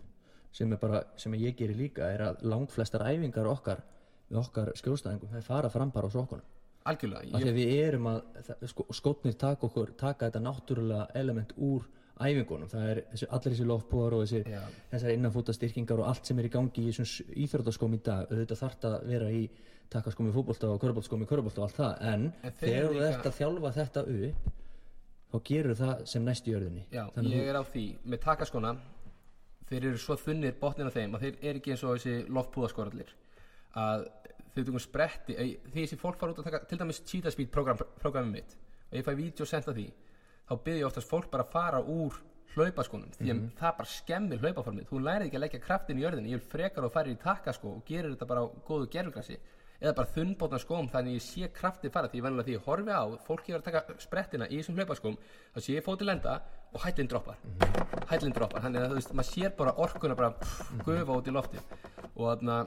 sem 0.57 0.71
er 0.73 0.79
bara, 0.81 1.03
sem 1.19 1.33
ég 1.37 1.55
gerir 1.57 1.77
líka 1.77 2.07
er 2.09 2.23
að 2.31 2.45
langflestar 2.47 3.03
æfingar 3.05 3.49
okkar 3.51 3.83
með 4.31 4.39
okkar 4.41 4.71
skjóðstæðingum, 4.79 5.29
það 5.35 5.45
fara 5.45 5.69
fram 5.69 5.91
bara 5.93 6.09
á 6.09 6.11
sokkunum. 6.11 6.47
Algjörlega, 6.87 7.27
ég, 7.43 7.53
við 7.55 7.71
erum 7.83 8.07
að 8.13 8.51
sko, 8.71 8.85
skotnir 8.95 9.35
taka 9.39 9.67
okkur, 9.67 9.91
taka 9.99 10.29
þetta 10.29 10.41
náttúrulega 10.43 11.07
element 11.19 11.51
úr 11.57 11.85
æfingunum. 12.19 12.69
Það 12.71 12.89
er 12.91 13.01
þessi, 13.11 13.29
allir 13.37 13.53
þessi 13.55 13.67
loftbúar 13.69 14.15
og 14.17 14.25
þessi, 14.25 14.41
Já. 14.51 14.61
þessar 14.91 15.13
innanfóta 15.13 15.55
styrkingar 15.55 16.03
og 16.03 16.09
allt 16.11 16.29
sem 16.29 16.39
er 16.41 16.49
í 16.49 16.53
gangi 16.53 16.83
í 16.83 16.91
þessum 16.91 17.33
íþróttaskóm 17.45 17.97
í 17.97 18.01
dag. 18.05 18.31
Auðvitað 18.31 18.61
þarf 18.63 18.87
að 18.89 18.95
vera 19.11 19.31
í 19.31 19.43
takkaskóm 19.93 20.29
í 20.29 20.35
fótbolta 20.35 20.71
og 20.73 20.81
körbóltskóm 20.83 21.23
í 21.23 21.29
körbólta 21.29 21.63
og 21.63 21.67
allt 21.67 21.79
það. 21.79 21.93
En, 22.11 22.27
En 22.43 22.55
þegar 22.59 22.89
þú 22.91 23.03
ert 23.07 23.29
að 23.29 23.37
þjálfa 23.39 23.73
þetta 23.77 24.05
upp 24.17 24.53
þá 25.27 25.37
gerur 25.49 25.75
það 25.75 26.05
sem 26.07 26.23
næst 26.27 26.47
í 26.47 26.53
jörðinni. 26.53 26.85
Já, 26.91 27.03
Þannig 27.15 27.35
ég 27.35 27.49
er 27.51 27.59
á 27.59 27.63
því. 27.67 27.85
Með 28.07 28.23
takaskona 28.23 28.71
þeir 29.67 29.89
eru 29.91 29.99
svo 30.01 30.15
þunnir 30.19 30.55
botnin 30.59 30.87
á 30.87 30.95
þeim 30.95 31.17
að 31.17 31.25
þeir 31.25 31.35
eru 31.41 31.59
ekki 31.61 31.73
eins 31.73 31.83
og 31.83 31.97
þessi 31.97 32.15
loftpúðaskorallir 32.31 33.09
að 33.77 34.05
þau 34.55 34.61
tökum 34.63 34.81
spretti 34.81 35.35
því 35.35 35.81
þessi 35.83 35.99
fólk 36.01 36.17
fara 36.21 36.33
út 36.33 36.39
að 36.41 36.47
taka 36.47 36.63
til 36.69 36.79
dæmis 36.79 37.03
cheetah 37.05 37.33
ég 40.47 40.55
þá 40.55 40.63
byrði 40.63 40.79
ég 40.79 40.87
oftast 40.87 41.09
fólk 41.09 41.29
bara 41.31 41.43
að 41.43 41.51
fara 41.51 41.83
úr 41.83 42.17
hlaupaskonum 42.55 43.11
því 43.17 43.29
að 43.33 43.43
það 43.59 43.75
bara 43.77 43.91
skemmir 43.91 44.41
hlaupaformið. 44.41 44.87
Þú 44.89 44.99
lærið 45.03 45.27
ekki 45.27 45.37
að 45.37 45.43
leggja 45.43 45.61
kraftin 45.61 45.99
í 45.99 46.03
jörðinni 46.05 46.31
ég 46.31 46.41
vil 46.41 46.51
frekar 46.53 46.87
og 46.87 46.93
fara 46.93 47.11
í 47.11 47.19
takkaskó 47.21 47.75
og 47.75 47.83
gerir 47.85 48.13
þetta 48.13 48.29
bara 48.29 48.45
á 48.47 48.47
góðu 48.65 48.89
gerfugrassi 48.93 49.37
eða 49.77 49.93
bara 49.99 50.09
þunnbótna 50.15 50.59
skóm 50.63 50.87
þannig 50.89 51.19
ég 51.19 51.25
sé 51.27 51.49
kraftið 51.53 51.93
fara 51.93 52.09
því 52.09 52.21
venjulega 52.25 52.47
því 52.47 52.55
ég 52.55 52.65
horfi 52.65 52.95
á 52.97 53.03
fólk 53.27 53.43
hefur 53.45 53.59
að 53.59 53.67
taka 53.67 53.99
sprettina 54.01 54.47
í 54.49 54.57
þessum 54.57 54.79
hlaupaskóm 54.79 55.19
þá 55.53 55.59
sé 55.61 55.75
ég 55.75 55.85
fótið 55.85 56.09
lenda 56.09 56.39
og 56.73 56.81
hællin 56.81 57.11
droppar. 57.11 57.37
Hællin 58.09 58.33
droppar, 58.33 58.63
þannig 58.65 58.81
að 58.81 58.89
þú 58.89 58.97
veist 58.97 59.13
maður 59.13 59.29
sér 59.29 59.53
bara 59.59 59.75
orkuna 59.85 60.17
bara 60.17 60.33
pff, 60.39 60.73
gufa 60.81 61.19
út 61.19 61.29
í 61.29 61.35
lofti 61.35 61.61
og 62.15 62.23
þarna 62.25 62.57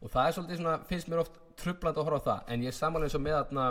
og 0.00 0.10
það 0.10 0.26
er 0.26 0.36
svolítið 0.38 0.62
svona, 0.62 0.78
finnst 0.88 1.10
mér 1.12 1.22
oft 1.26 1.36
trublandi 1.60 2.00
að 2.00 2.08
horfa 2.08 2.22
á 2.24 2.28
það, 2.30 2.40
en 2.54 2.64
ég 2.64 2.74
samanlega 2.74 3.10
eins 3.10 3.18
og 3.18 3.24
með 3.26 3.36
þarna 3.36 3.66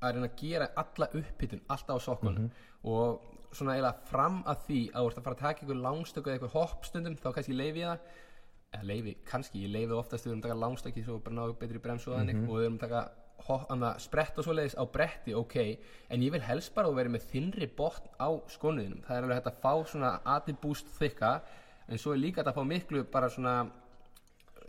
að 0.00 0.16
reyna 0.16 0.30
að 0.30 0.40
gera 0.40 0.70
alla 0.82 1.10
upphittun 1.20 1.62
alltaf 1.68 2.00
á 2.00 2.06
sokkunum. 2.06 2.50
Og 2.88 3.36
svona 3.52 3.76
eiginlega 3.76 4.08
fram 4.10 4.42
að 4.48 4.66
því 4.66 4.80
að 4.90 5.00
þú 5.00 5.10
ert 5.10 5.20
að 5.20 5.24
fara 5.28 5.36
að 5.36 5.44
taka 5.44 5.64
einhver 5.64 5.80
langstöku 5.86 6.30
eða 6.30 6.38
einhver 6.38 6.54
hopp 6.54 6.86
stundum 6.88 7.16
þá 7.20 7.30
kannski 7.36 7.56
leifi 7.56 7.82
ég 7.82 7.90
það. 7.90 8.12
Eða 8.70 8.86
leifi, 8.86 9.16
kannski, 9.26 9.64
ég 9.64 9.72
leifi 9.74 9.96
oftast 9.96 10.26
við 10.26 10.32
erum 10.32 10.42
að 10.42 10.46
taka 10.46 10.60
langstöki 10.64 11.02
svo 11.02 11.18
bara 11.24 11.36
náðu 11.40 11.56
betri 11.58 11.82
bremsu 11.82 12.12
og 12.12 12.20
þannig. 12.20 12.44
Og 12.46 12.54
við 12.54 12.66
erum 12.68 12.78
að 12.78 12.84
taka 12.84 13.02
hopp, 13.48 13.72
sprett 14.04 14.38
og 14.38 14.46
svoleiðis 14.46 14.76
á 14.78 14.84
bretti, 14.94 15.34
ok. 15.34 15.56
En 16.12 16.22
ég 16.22 16.34
vil 16.34 16.44
helst 16.44 16.74
bara 16.76 16.90
að 16.90 17.00
verið 17.00 17.16
með 17.16 17.26
þinnri 17.32 17.68
botn 17.76 18.12
á 18.20 18.30
skonuðinum, 18.52 19.02
það 19.06 19.16
er 19.16 19.26
alveg 19.26 19.40
hægt 19.40 19.50
að 19.50 19.60
fá 19.64 19.74
svona 19.90 20.12
adibúst 20.36 20.92
þykka 21.00 21.32
en 21.90 21.98
svo 21.98 22.14
er 22.14 22.22
líka 22.22 22.44
að 22.44 22.54
fá 22.54 22.62
miklu 22.66 23.02
bara 23.10 23.30
svona 23.32 23.54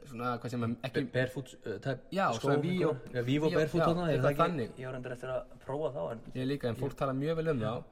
svona, 0.10 0.38
hvað 0.42 0.54
sem 0.54 0.64
ekki 0.88 1.04
barefoot 1.14 1.54
uh, 1.66 1.76
type 1.84 2.16
Já, 2.16 2.26
svona 2.38 2.58
víó-. 2.64 2.96
Já, 3.14 3.22
víó- 3.28 3.52
barefoot 3.54 3.82
já, 3.82 3.88
þarna, 3.88 4.08
er 4.12 4.24
það 4.26 4.40
þannig. 4.42 4.72
ég 4.78 4.88
var 4.90 4.96
endur 5.00 5.16
eftir 5.18 5.34
að 5.34 5.58
prófa 5.66 5.92
þá 5.96 6.02
en 6.12 6.24
ég 6.40 6.48
líka, 6.48 6.70
en 6.72 6.80
fólk 6.80 6.96
tala 7.00 7.14
mjög 7.18 7.36
vel 7.42 7.52
um 7.54 7.62
þá 7.66 7.84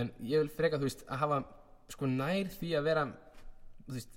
en 0.00 0.10
ég 0.20 0.42
vil 0.44 0.50
freka, 0.50 0.80
þú 0.80 0.88
veist, 0.88 1.06
að 1.08 1.22
hafa 1.24 1.40
sko 1.94 2.06
nær 2.10 2.52
því 2.58 2.70
að 2.78 2.86
vera 2.90 3.06
þú 3.86 3.96
veist, 3.96 4.12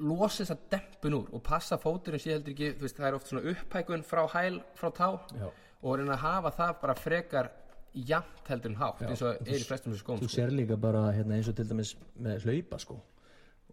losa 0.00 0.44
þessa 0.44 0.56
dempun 0.72 1.16
úr 1.18 1.32
og 1.36 1.42
passa 1.44 1.76
fóturinn 1.80 2.22
sé 2.22 2.32
heldur 2.32 2.54
ekki 2.54 2.70
þú 2.78 2.86
veist, 2.86 2.96
það 3.00 3.08
er 3.10 3.16
oft 3.18 3.28
svona 3.32 3.54
upphækun 3.54 4.04
frá 4.06 4.22
hæl 4.32 4.60
frá 4.78 4.90
tá 4.96 5.10
Já. 5.36 5.48
og 5.82 5.98
reyna 6.00 6.14
að 6.16 6.24
hafa 6.24 6.52
það 6.56 6.74
bara 6.80 6.94
frekar 6.96 7.50
jafnt 7.92 8.48
heldur 8.48 8.70
en 8.70 8.78
hátt 8.80 9.02
eins 9.02 9.22
og 9.26 9.40
er 9.44 9.58
í 9.58 9.66
flestum 9.66 9.92
þessu 9.92 10.04
skóm 10.04 10.20
þú 10.22 10.28
sko. 10.30 10.36
sér 10.38 10.52
líka 10.54 10.76
bara 10.80 11.10
hérna, 11.12 11.36
eins 11.36 11.48
og 11.50 11.56
til 11.58 11.66
dæmis 11.68 11.96
með 12.22 12.46
hlaupa 12.46 12.78
sko 12.80 13.00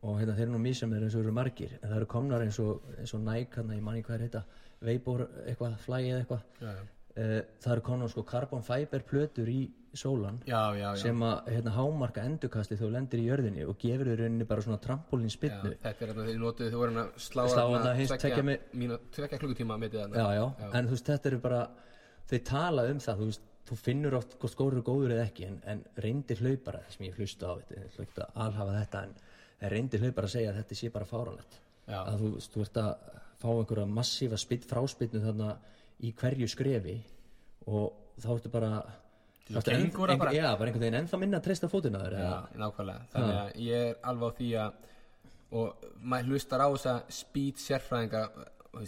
og 0.01 0.19
hérna, 0.19 0.35
þeir 0.37 0.45
eru 0.47 0.55
nú 0.55 0.61
mísamir 0.63 1.05
eins 1.05 1.15
og 1.17 1.25
eru 1.25 1.33
margir. 1.35 1.77
En 1.81 1.89
það 1.89 1.97
eru 2.01 2.09
komnar 2.13 2.45
eins 2.45 2.59
og, 2.63 2.85
eins 2.97 3.15
og 3.17 3.23
Nike 3.25 3.61
hérna, 3.61 3.79
ég 3.79 3.87
manni 3.87 4.05
hvað 4.05 4.19
er 4.19 4.27
þetta, 4.27 4.43
Veibor 4.87 5.25
eitthvað, 5.47 5.79
Fly 5.81 6.03
eða 6.11 6.21
eitthvað. 6.21 6.45
Já, 6.61 6.69
já. 6.69 6.85
uh, 7.17 7.41
það 7.63 7.75
eru 7.75 7.85
komnar 7.89 8.13
sko 8.13 8.25
carbon 8.29 8.65
fiber 8.65 9.05
plötur 9.07 9.49
í 9.49 9.61
sólan 9.97 10.37
já, 10.45 10.75
já, 10.77 10.91
já. 10.93 11.01
sem 11.01 11.23
að 11.25 11.49
hérna, 11.51 11.73
hámarka 11.75 12.23
endurkasti 12.27 12.77
þú 12.79 12.89
lendir 12.93 13.21
í 13.23 13.27
jörðinni 13.27 13.65
og 13.67 13.77
gefur 13.81 14.11
þér 14.11 14.21
rauninni 14.23 14.47
bara 14.49 14.63
svona 14.65 14.79
trampolín 14.83 15.31
Já, 15.31 15.35
spinnu 15.37 15.73
þetta 15.81 16.05
er 16.05 16.11
þarna 16.11 16.25
þeir 16.27 16.39
notuðu 16.43 16.71
þau 16.73 16.79
voru 16.83 17.01
að 17.01 17.19
slá 17.25 17.43
Slá 17.47 17.63
þarna 17.63 17.93
þarna 18.13 18.57
mínu- 18.81 18.99
tveggja 19.15 19.41
klukkutíma 19.41 19.79
já, 19.87 20.27
já, 20.37 20.45
en 20.71 20.89
þú 20.89 20.95
veist, 20.95 21.11
þetta 21.11 21.31
eru 21.31 21.39
bara 21.47 21.61
þau 22.29 22.39
tala 22.51 22.87
um 22.91 22.99
það, 23.07 23.21
þú 23.23 23.29
veist 23.31 23.47
þú 23.67 23.79
finnur 23.81 24.15
oft 24.15 24.37
hvort 24.39 24.53
skóri 24.53 24.77
eru 24.77 24.85
góður 24.87 25.15
eða 25.17 25.25
ekki 25.27 25.47
en, 25.47 25.57
en 25.67 25.83
reyndir 26.03 26.43
hlaupara, 26.43 26.83
sem 26.93 27.07
ég 27.09 27.17
hlusta 27.19 27.51
á 27.51 27.53
þetta 27.97 28.29
alhafa 28.35 28.77
þetta 28.77 29.03
en, 29.07 29.17
en 29.61 29.69
reyndir 29.73 29.99
hlaupara 30.03 30.27
segja 30.31 30.51
að 30.53 30.59
þetta 30.61 30.75
sé 30.81 30.89
bara 30.93 31.05
fáranlegt 31.09 31.59
að 31.87 32.19
þú, 32.21 32.29
þú 32.53 32.61
ert 32.65 32.77
að 32.83 32.89
fá 33.41 33.47
einhverja 33.53 33.85
massífa 33.87 34.37
spitt, 34.41 34.65
fráspinnu 34.69 35.21
þarna 35.23 35.51
í 36.03 36.11
hverju 36.13 36.47
skrefi 36.51 36.97
og 37.67 37.93
þá 38.21 38.29
ertu 38.35 38.49
bara 38.53 38.71
þá 39.47 39.57
ertu 39.61 39.71
enn- 39.71 39.87
kengúra 39.91 40.11
ein- 40.13 40.19
bara. 40.19 40.33
já, 40.33 40.47
bara 40.57 40.69
einhvern 40.69 40.83
veginn 40.85 40.99
ennþá 41.01 41.19
minna 41.21 41.37
að 41.39 41.43
treysta 41.47 41.69
fótina 41.71 42.01
þér 42.03 42.17
Já, 42.19 42.33
nákvæmlega. 42.57 43.07
Þannig 43.13 43.37
að 43.41 43.55
ég 43.67 43.87
er 43.89 43.95
alveg 44.03 44.29
á 44.29 44.37
því 44.37 44.49
að 44.63 44.73
og 45.57 45.85
maður 46.03 46.25
hlustar 46.33 46.59
á 46.59 46.67
þessa 46.73 46.95
speed 47.09 47.55
sérfræðinga 47.63 48.21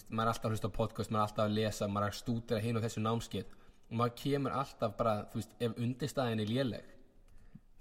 maður 0.10 0.26
er 0.26 0.32
alltaf 0.34 0.46
að 0.46 0.52
hlusta 0.54 0.68
á 0.70 0.78
podcast, 0.80 1.10
maður 1.12 1.22
er 1.24 1.28
alltaf 1.30 1.46
að 1.46 1.54
lesa 1.56 1.88
maður 1.88 2.04
er 2.10 2.12
að 2.12 2.18
stúdera 2.20 2.60
hinn 2.62 2.78
og 2.78 2.84
þessu 2.84 3.02
námskeið. 3.06 3.46
Og 3.90 3.96
maður 3.98 4.16
kemur 4.20 4.52
alltaf 4.60 4.98
bara, 5.00 5.14
þú 5.32 5.40
veist, 5.40 5.54
ef 5.60 5.78
undirstæðin 5.80 6.42
er 6.44 6.52
léleg 6.52 6.84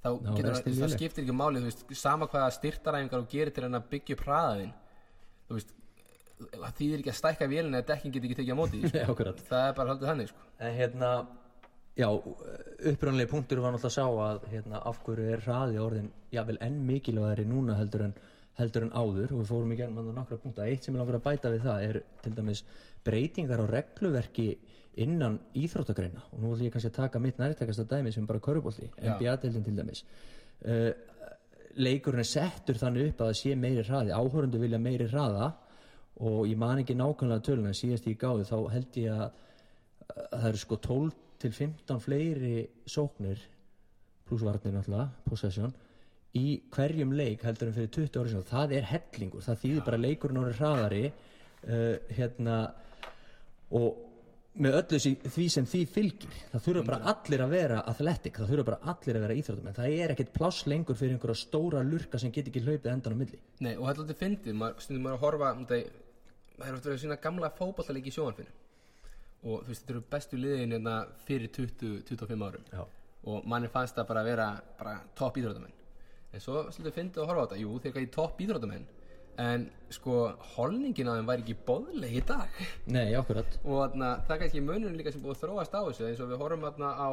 þá 0.03 0.09
Já, 0.09 0.31
getur 0.37 0.53
það, 0.53 0.77
það 0.79 0.95
skiptir 0.95 1.25
ekki 1.25 1.37
máli, 1.37 1.65
veist, 1.65 1.83
sama 1.99 2.29
hvaða 2.31 2.53
styrtaræfingar 2.59 3.25
og 3.25 3.33
gerir 3.33 3.55
til 3.55 3.67
hann 3.67 3.79
að 3.79 3.91
byggja 3.93 4.17
upp 4.19 4.25
hraðaðinn 4.27 4.75
þú 5.49 5.59
veist 5.59 5.75
það 6.39 6.73
þýðir 6.79 7.03
ekki 7.03 7.13
að 7.13 7.19
stækka 7.19 7.51
vélina 7.51 7.81
eða 7.81 7.89
dekkin 7.91 8.15
getur 8.15 8.29
ekki 8.29 8.39
tekið 8.41 8.55
á 8.55 8.61
móti 8.61 8.81
sko. 8.89 9.29
það 9.49 9.65
er 9.65 9.77
bara 9.79 9.93
haldið 9.93 10.11
þannig 10.13 10.31
sko. 10.31 10.49
En 10.63 10.75
hérna, 10.77 11.13
já, 11.99 12.09
upprannlega 12.93 13.33
punktur 13.33 13.63
var 13.65 13.75
náttúrulega 13.75 13.91
að 13.91 13.97
sjá 13.97 14.27
að 14.29 14.49
hérna, 14.53 14.83
af 14.91 15.01
hverju 15.07 15.31
er 15.35 15.45
hraði 15.47 15.81
orðin 15.83 16.11
jável 16.35 16.59
enn 16.69 16.81
mikilvægari 16.89 17.47
núna 17.49 17.79
heldur 17.79 18.07
en, 18.09 18.15
heldur 18.61 18.87
en 18.87 18.95
áður 18.95 19.35
og 19.35 19.43
við 19.43 19.51
fórum 19.53 19.75
í 19.75 19.81
gerðum 19.81 20.13
nokkra 20.15 20.41
punkta. 20.43 20.67
Eitt 20.67 20.87
sem 20.87 20.95
ég 20.95 21.03
langar 21.03 21.19
að 21.19 21.27
bæta 21.27 21.53
við 21.55 21.67
það 21.67 21.87
er 21.89 22.01
til 22.23 22.35
dæmis 22.39 22.65
breytingar 23.07 23.63
á 23.63 23.67
regluverki 23.71 24.49
innan 25.05 25.39
íþróttagreina 25.59 26.25
og 26.33 26.41
nú 26.43 26.53
ætlum 26.55 26.67
ég 26.69 26.75
kannski 26.75 26.91
að 26.91 26.99
taka 26.99 27.23
mitt 27.23 27.39
nærtækasta 27.39 27.87
dæmi 27.89 28.13
sem 28.13 28.27
bara 28.27 28.43
körubólti. 28.43 28.91
NBA-deildin 28.99 29.65
til 29.65 29.77
dæmis. 29.79 30.05
Uh, 30.65 30.91
leikurinn 31.79 32.25
er 32.25 32.29
settur 32.29 32.79
þannig 32.81 33.13
upp 33.13 33.23
að 33.23 33.31
það 33.31 33.41
sé 33.41 33.55
meiri 33.59 33.85
hraði, 33.87 34.15
áhörundu 34.15 34.61
vilja 34.61 34.81
meiri 34.83 35.07
hraða 35.11 35.53
og 36.19 36.49
ég 36.51 36.59
man 36.59 36.83
ekki 36.83 36.97
nákvæmlega 36.99 37.45
tölun 37.47 37.71
en 37.71 37.77
síðast 37.79 38.09
ég 38.11 38.19
gáði 38.19 38.47
þá 38.49 38.57
held 38.73 38.99
ég 38.99 39.13
að, 39.15 39.29
að 40.17 40.41
það 40.41 40.49
eru 40.51 40.63
sko 40.65 40.79
12 40.89 41.13
til 41.39 41.53
15 41.55 42.03
fleiri 42.03 42.57
sóknir 42.91 43.45
pluss 44.27 44.43
varnir 44.45 44.75
náttúrulega, 44.75 45.07
possession 45.29 45.75
í 46.37 46.59
hverjum 46.75 47.15
leik 47.17 47.47
heldur 47.47 47.71
en 47.71 47.77
fyrir 47.79 47.93
20 47.95 48.19
ári 48.21 48.43
það 48.51 48.75
er 48.77 48.91
hellingur, 48.91 49.45
það 49.47 49.63
þýðir 49.63 49.87
bara 49.87 50.01
að 50.01 50.05
leikurinn 50.09 50.43
orðið 50.43 50.61
hraðari 50.61 51.05
uh, 51.09 51.95
hérna 52.19 52.59
og 53.79 54.05
með 54.59 54.77
öllu 54.81 54.99
því 55.31 55.47
sem 55.53 55.67
því 55.69 55.81
fylgir. 55.93 56.37
Það 56.53 56.65
þurfa 56.67 56.85
bara 56.89 57.13
allir 57.13 57.43
að 57.45 57.55
vera 57.55 57.79
athletic 57.93 58.39
það 58.39 58.53
þurfa 58.53 58.67
bara 58.69 58.93
allir 58.93 59.19
að 59.19 59.25
vera 59.27 59.37
íþróttum 59.39 59.71
en 59.71 59.79
það 59.79 59.97
er 59.97 60.15
ekkert 60.15 60.35
pláss 60.35 60.67
lengur 60.71 60.99
fyrir 60.99 61.17
einhverja 61.17 61.43
stóra 61.43 61.83
lurka 61.87 62.21
sem 62.21 62.35
get 62.35 62.51
ekki 62.51 62.65
hlaupið 62.67 62.93
endan 62.93 63.17
á 63.17 63.21
milli. 63.23 63.41
Nei, 63.65 63.75
og 63.77 63.87
þetta 63.87 63.95
er 63.95 64.05
alltaf 64.05 64.23
fyndið, 64.23 64.65
stundum 64.85 65.07
maður 65.07 65.19
að 65.19 65.25
horfa 65.27 65.53
um 65.55 65.67
það, 65.71 65.89
er 66.59 66.79
ofta 66.79 66.91
verið 66.91 67.03
svona 67.05 67.21
gamla 67.29 67.53
fótballaleiki 67.59 68.13
í 68.13 68.17
sjónvarpinu. 68.19 68.55
Og 69.47 69.63
þú 69.63 69.71
veist, 69.71 69.83
þetta 69.85 69.95
eru 69.95 70.05
bestu 70.13 70.41
liðin 70.43 70.75
hérna 70.75 70.95
fyrir 71.27 71.53
20-25 71.55 72.49
árum. 72.49 72.71
Já. 72.75 72.87
og 73.29 73.47
manni 73.51 73.69
fannst 73.69 73.97
það 73.99 74.07
bara 74.09 74.21
að 74.23 74.29
vera 74.31 74.45
bara 74.79 74.93
topp 75.19 75.41
íþróttamenn. 75.41 75.75
En 76.33 76.43
svo 76.43 76.63
svolítið 76.71 76.95
fyndið 76.95 77.23
að 77.23 77.31
horfa 77.31 77.43
á 77.43 77.47
þetta, 77.49 77.61
jú, 77.63 77.79
þeir 77.83 77.95
gæti 77.97 78.11
topp 78.15 78.43
íþróttamenn 78.45 78.87
en 79.39 79.69
sko, 79.95 80.21
holningin 80.57 81.09
á 81.09 81.15
þeim 81.15 81.29
væri 81.29 81.45
ekki 81.45 81.59
bóðleg 81.67 82.17
í 82.19 82.23
dag. 82.27 82.63
Nei, 82.91 83.13
akkurat. 83.17 83.59
Og 83.65 83.83
þarna, 83.85 84.15
það 84.27 84.35
er 84.35 84.41
kannski 84.43 84.63
munurinn 84.65 84.99
líka 84.99 85.13
sem 85.15 85.23
búið 85.23 85.37
að 85.37 85.45
þróast 85.45 85.77
á 85.79 85.81
þessu 85.87 86.09
eins 86.09 86.23
og 86.25 86.33
við 86.33 86.43
horfum 86.43 86.67
þarna 86.67 86.91
á 86.99 87.11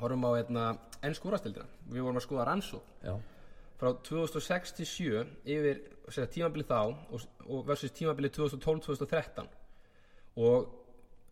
horfum 0.00 0.26
á 0.26 0.30
hérna, 0.34 0.64
ennsk 1.06 1.26
úrastildina 1.28 1.66
við 1.90 2.04
vorum 2.04 2.18
að 2.18 2.26
skoða 2.26 2.46
rannsók 2.48 3.04
Já, 3.04 3.14
frá 3.80 3.90
2006 4.08 4.74
til 4.78 4.86
7 4.90 5.20
yfir 5.56 5.82
segja, 6.08 6.30
tímabili 6.36 6.66
þá 6.68 6.80
og, 6.82 7.26
og 7.46 7.66
versus 7.68 7.94
tímabili 7.94 8.30
2012-2013 8.34 9.50
og 10.44 10.72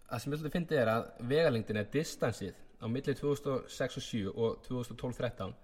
það 0.07 0.23
sem 0.23 0.35
ég 0.35 0.39
ætla 0.39 0.53
að 0.53 0.57
finna 0.57 0.79
er 0.79 0.93
að 0.93 1.09
vegalengdin 1.33 1.83
er 1.83 1.91
distansið 1.93 2.59
á 2.83 2.87
milli 2.87 3.17
2006 3.19 3.99
og 3.99 4.09
7 4.09 4.23
og 4.33 4.67
2012-13 4.69 5.55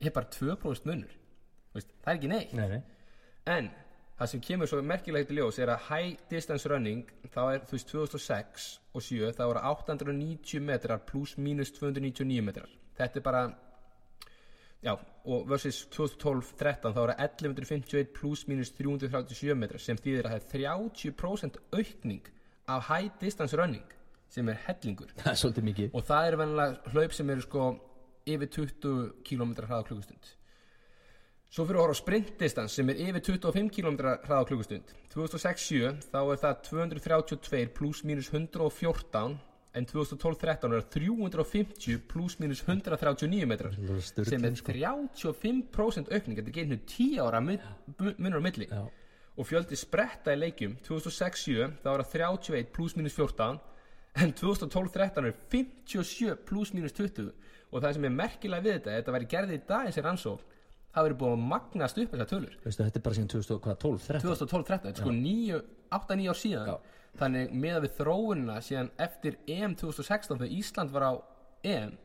er 0.00 0.14
bara 0.16 0.30
2% 0.32 0.86
munur. 0.88 1.10
Það 1.76 2.08
er 2.08 2.16
ekki 2.16 2.30
neitt. 2.30 2.54
Nei, 2.56 2.68
nei 2.72 2.99
en 3.46 3.70
það 4.20 4.30
sem 4.32 4.42
kemur 4.44 4.68
svo 4.68 4.82
merkilegt 4.84 5.30
í 5.32 5.38
ljós 5.38 5.58
er 5.62 5.72
að 5.72 5.86
high 5.88 6.16
distance 6.28 6.68
running 6.68 7.08
þá 7.32 7.40
er 7.54 7.62
þú 7.68 7.76
veist 7.76 7.92
2006 7.92 8.66
og 8.92 9.04
7 9.06 9.32
þá 9.38 9.42
eru 9.46 9.62
890 9.70 10.64
metrar 10.66 11.00
pluss 11.08 11.38
mínus 11.40 11.72
299 11.78 12.44
metrar. 12.44 12.68
Þetta 12.98 13.20
er 13.20 13.24
bara 13.24 13.44
já 14.84 14.92
og 14.92 15.46
versus 15.48 15.86
2012-13 15.92 16.96
þá 16.96 17.00
eru 17.04 17.14
1151 17.16 18.12
pluss 18.16 18.44
mínus 18.48 18.74
337 18.76 19.56
metrar 19.56 19.80
sem 19.80 19.96
þýðir 19.96 20.28
að 20.28 20.36
það 20.36 20.64
er 20.64 20.84
30% 21.00 21.62
aukning 21.78 22.28
af 22.68 22.90
high 22.90 23.08
distance 23.20 23.56
running 23.56 23.96
sem 24.30 24.48
er 24.48 24.60
hellingur. 24.66 25.14
Það 25.16 25.32
er 25.32 25.38
og 25.92 26.04
það 26.06 26.26
er 26.26 26.38
venjulega 26.42 26.92
hlaup 26.92 27.16
sem 27.16 27.32
eru 27.32 27.46
sko 27.46 27.70
yfir 28.28 28.52
20 28.52 29.24
km 29.24 29.56
hraða 29.64 29.88
klukkustund 29.88 30.34
svo 31.50 31.64
fyrir 31.66 31.80
að 31.80 31.84
horfa 31.84 31.96
á 31.98 32.02
sprintdistans 32.02 32.74
sem 32.78 32.90
er 32.92 33.00
yfir 33.02 33.22
25 33.26 33.70
km 33.74 33.96
hraða 34.26 34.46
klukkustund. 34.48 34.92
2006-7 35.10 35.96
þá 36.12 36.18
er 36.22 36.42
það 36.44 36.60
232 36.70 37.70
pluss 37.74 38.04
mínus 38.06 38.28
114 38.30 39.38
en 39.74 39.86
2012-13 39.86 40.72
er 40.74 40.82
það 40.82 40.88
350 40.94 41.98
pluss 42.10 42.38
mínus 42.42 42.62
139 42.66 43.46
metrar 43.50 43.74
sem 44.26 44.44
er 44.46 44.54
35% 44.62 46.10
aukning. 46.14 46.38
Þetta 46.38 46.50
er 46.50 46.56
geinu 46.56 46.78
10 46.86 47.18
ára 47.22 47.40
mun- 47.42 48.14
munur 48.18 48.40
á 48.40 48.42
milli. 48.42 48.66
Já, 48.70 48.82
og 49.38 49.46
fjöldi 49.46 49.76
spretta 49.78 50.34
í 50.34 50.38
leikjum 50.38 50.76
2006-7 50.86 51.70
þá 51.82 51.88
er 51.94 52.02
það 52.02 52.14
31 52.14 52.72
pluss 52.74 52.96
mínus 52.98 53.14
14 53.14 53.60
en 54.20 54.32
2012-13 54.34 55.26
er 55.30 55.34
57 55.50 56.34
pluss 56.46 56.72
mínus 56.74 56.92
20 56.92 57.30
og 57.70 57.82
það 57.82 57.94
sem 57.94 58.04
er 58.04 58.10
merkilega 58.10 58.62
við 58.66 58.72
þetta 58.80 58.96
þetta 58.98 59.14
væri 59.14 59.28
gerðið 59.30 59.54
í 59.60 59.66
dag 59.70 59.86
þessi 59.86 60.02
rannsók 60.04 60.42
það 60.94 61.06
verið 61.06 61.18
búið 61.22 61.34
að 61.36 61.44
magnast 61.52 62.00
upp 62.02 62.14
þessar 62.14 62.30
tölur. 62.30 62.56
Veistu, 62.64 62.84
þetta 62.84 63.00
er 63.00 63.04
bara 63.06 63.18
síðan 63.18 63.32
2012, 63.34 64.06
13 64.06 64.24
2012-13, 64.26 64.70
þetta 64.74 64.92
er 64.92 65.02
sko 65.04 65.14
9, 65.16 65.60
8-9 66.00 66.30
ár 66.32 66.40
síðan. 66.44 66.72
Já. 66.72 66.96
þannig 67.20 67.54
með 67.58 67.76
við 67.82 67.94
þróunina 67.98 68.56
síðan 68.62 68.88
eftir 69.02 69.36
EM 69.50 69.72
2016 69.74 70.38
þegar 70.38 70.52
Ísland 70.54 70.92
var 70.94 71.06
á 71.10 71.12
EM 71.66 71.96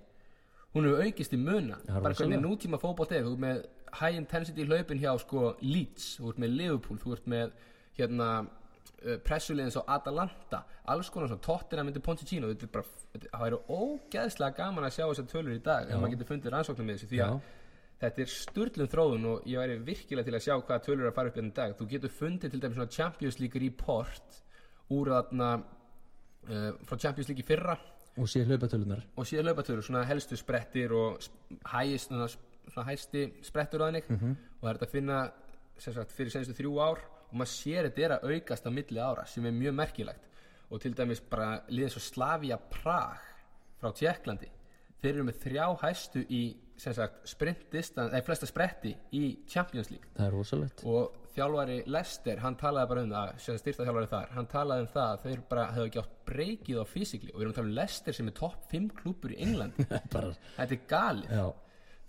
hún 0.76 0.88
hefur 0.90 1.06
aukist 1.06 1.36
í 1.36 1.40
muna. 1.40 1.78
Já, 1.86 2.00
bara 2.02 2.18
hvernig 2.18 2.42
nútíma 2.42 2.80
fótbolt 2.82 3.14
er. 3.14 3.24
Þú 3.24 3.36
ert 3.36 3.44
með 3.44 3.60
high 4.00 4.18
intensity 4.18 4.66
hlaupin 4.68 5.00
hjá 5.00 5.14
sko 5.22 5.56
Leeds, 5.64 6.16
þú 6.20 6.32
ert 6.34 6.42
með 6.44 6.56
Liverpool 6.60 7.02
þú 7.02 7.16
ert 7.16 7.28
með 7.32 7.54
hérna 7.96 8.30
uh, 8.44 9.18
pressulegin 9.26 9.74
svo 9.74 9.86
Atalanta 9.92 10.64
alls 10.92 11.12
konar 11.14 11.32
svona 11.32 11.84
myndi 11.86 12.02
þetta 12.04 12.68
er 12.68 12.74
bara, 12.74 12.88
þetta, 13.14 13.30
það 13.32 13.46
væri 13.46 13.62
ógeðslega 13.78 14.58
gaman 14.60 14.88
að 14.88 14.98
sjá 14.98 15.06
þessar 15.06 15.30
tölur 15.32 15.56
í 15.56 15.62
dag 15.64 15.90
ef 15.90 16.02
maður 16.02 16.16
getur 16.16 16.32
fundið 16.34 16.56
rannsóknum 16.56 16.90
með 16.90 17.00
þessu 17.00 17.12
því 17.14 17.22
að 17.24 17.38
Já. 17.38 17.54
Þetta 18.02 18.22
er 18.26 18.32
sturlun 18.32 18.90
þróun 18.92 19.26
og 19.32 19.46
ég 19.48 19.58
væri 19.62 19.78
virkilega 19.88 20.28
til 20.28 20.36
að 20.36 20.44
sjá 20.46 20.56
hvaða 20.60 20.84
tölur 20.86 21.06
er 21.06 21.12
að 21.12 21.16
fara 21.16 21.32
upp 21.32 21.38
hérna 21.40 21.52
í 21.54 21.56
dag. 21.56 21.76
Þú 21.80 21.88
getur 21.94 22.12
fundið 22.12 22.52
til 22.56 22.60
dæmis 22.64 22.76
svona 22.80 22.92
Champions 22.98 23.40
League 23.40 23.62
report 23.64 24.42
úr 24.92 25.12
þarna 25.14 25.50
uh, 26.50 26.72
frá 26.86 26.98
Champions 27.00 27.30
League 27.32 27.44
í 27.44 27.48
fyrra. 27.48 27.78
Og 28.16 28.30
síðan 28.32 28.54
hlaupatölunar 28.54 29.02
og 29.20 29.26
síðan 29.28 29.50
laupatölur, 29.50 29.84
svona 29.84 30.06
helstu 30.08 30.38
sprettir 30.40 30.94
og 30.96 31.18
hægist, 31.74 32.08
svona, 32.12 32.28
svona 32.72 32.86
hæsti 32.88 33.26
sprettur 33.44 33.84
á 33.84 33.88
þannig 33.90 34.06
Mhm. 34.10 34.36
og 34.62 34.62
það 34.64 34.70
er 34.70 34.78
þetta 34.78 34.88
að 34.88 34.96
finna 34.96 35.18
sagt 35.78 36.12
fyrir 36.16 36.32
senstu 36.32 36.54
þrjú 36.56 36.78
ár 36.80 37.02
og 37.32 37.34
maður 37.36 37.52
sér 37.52 37.90
þetta 37.90 38.06
er 38.06 38.14
að 38.16 38.30
aukast 38.32 38.64
á 38.68 38.72
milli 38.72 39.00
ára 39.04 39.26
sem 39.28 39.46
er 39.46 39.52
mjög 39.52 39.76
merkilegt. 39.76 40.22
Og 40.72 40.80
til 40.82 40.94
dæmis 40.96 41.20
bara 41.30 41.62
liðin 41.70 41.92
svo 41.92 42.00
Slavia 42.00 42.58
Prag 42.58 43.20
frá 43.82 43.92
Tjekklandi 43.92 44.48
þeir 45.02 45.12
eru 45.14 45.24
með 45.28 45.42
þrjá 45.44 45.66
hæstu 45.84 46.24
í 46.30 46.56
sagt 46.82 47.30
sprintdistan, 47.30 48.10
eða 48.12 48.26
flesta 48.26 48.50
spretti 48.50 48.92
í 49.16 49.24
Champions 49.50 49.92
League. 49.94 50.10
Það 50.18 50.26
er 50.28 50.36
rosalegt. 50.36 50.84
Og 50.90 51.22
þjálfari 51.36 51.78
Lester, 51.92 52.42
hann 52.44 52.58
talaði 52.60 52.92
bara 52.92 53.04
um 53.06 53.14
það 53.14 53.62
styrta 53.62 53.88
þjálfari 53.88 54.12
þar, 54.12 54.34
hann 54.38 54.50
talaði 54.52 54.86
um 54.86 54.90
það 54.94 55.14
að 55.14 55.24
þeir 55.26 55.44
bara 55.52 55.66
hefðu 55.76 55.90
ekki 55.90 56.02
átt 56.02 56.18
breykið 56.30 56.82
á 56.82 56.86
fysikli 56.88 57.32
og 57.32 57.38
við 57.38 57.46
erum 57.46 57.54
að 57.54 57.60
tala 57.60 57.72
um 57.72 57.78
Lester 57.80 58.18
sem 58.18 58.32
er 58.32 58.38
topp 58.40 58.68
5 58.72 58.90
klúpur 59.00 59.36
í 59.36 59.40
England 59.46 59.80
þetta 60.58 60.68
er 60.68 60.84
galið. 60.92 61.34
Já, 61.40 61.48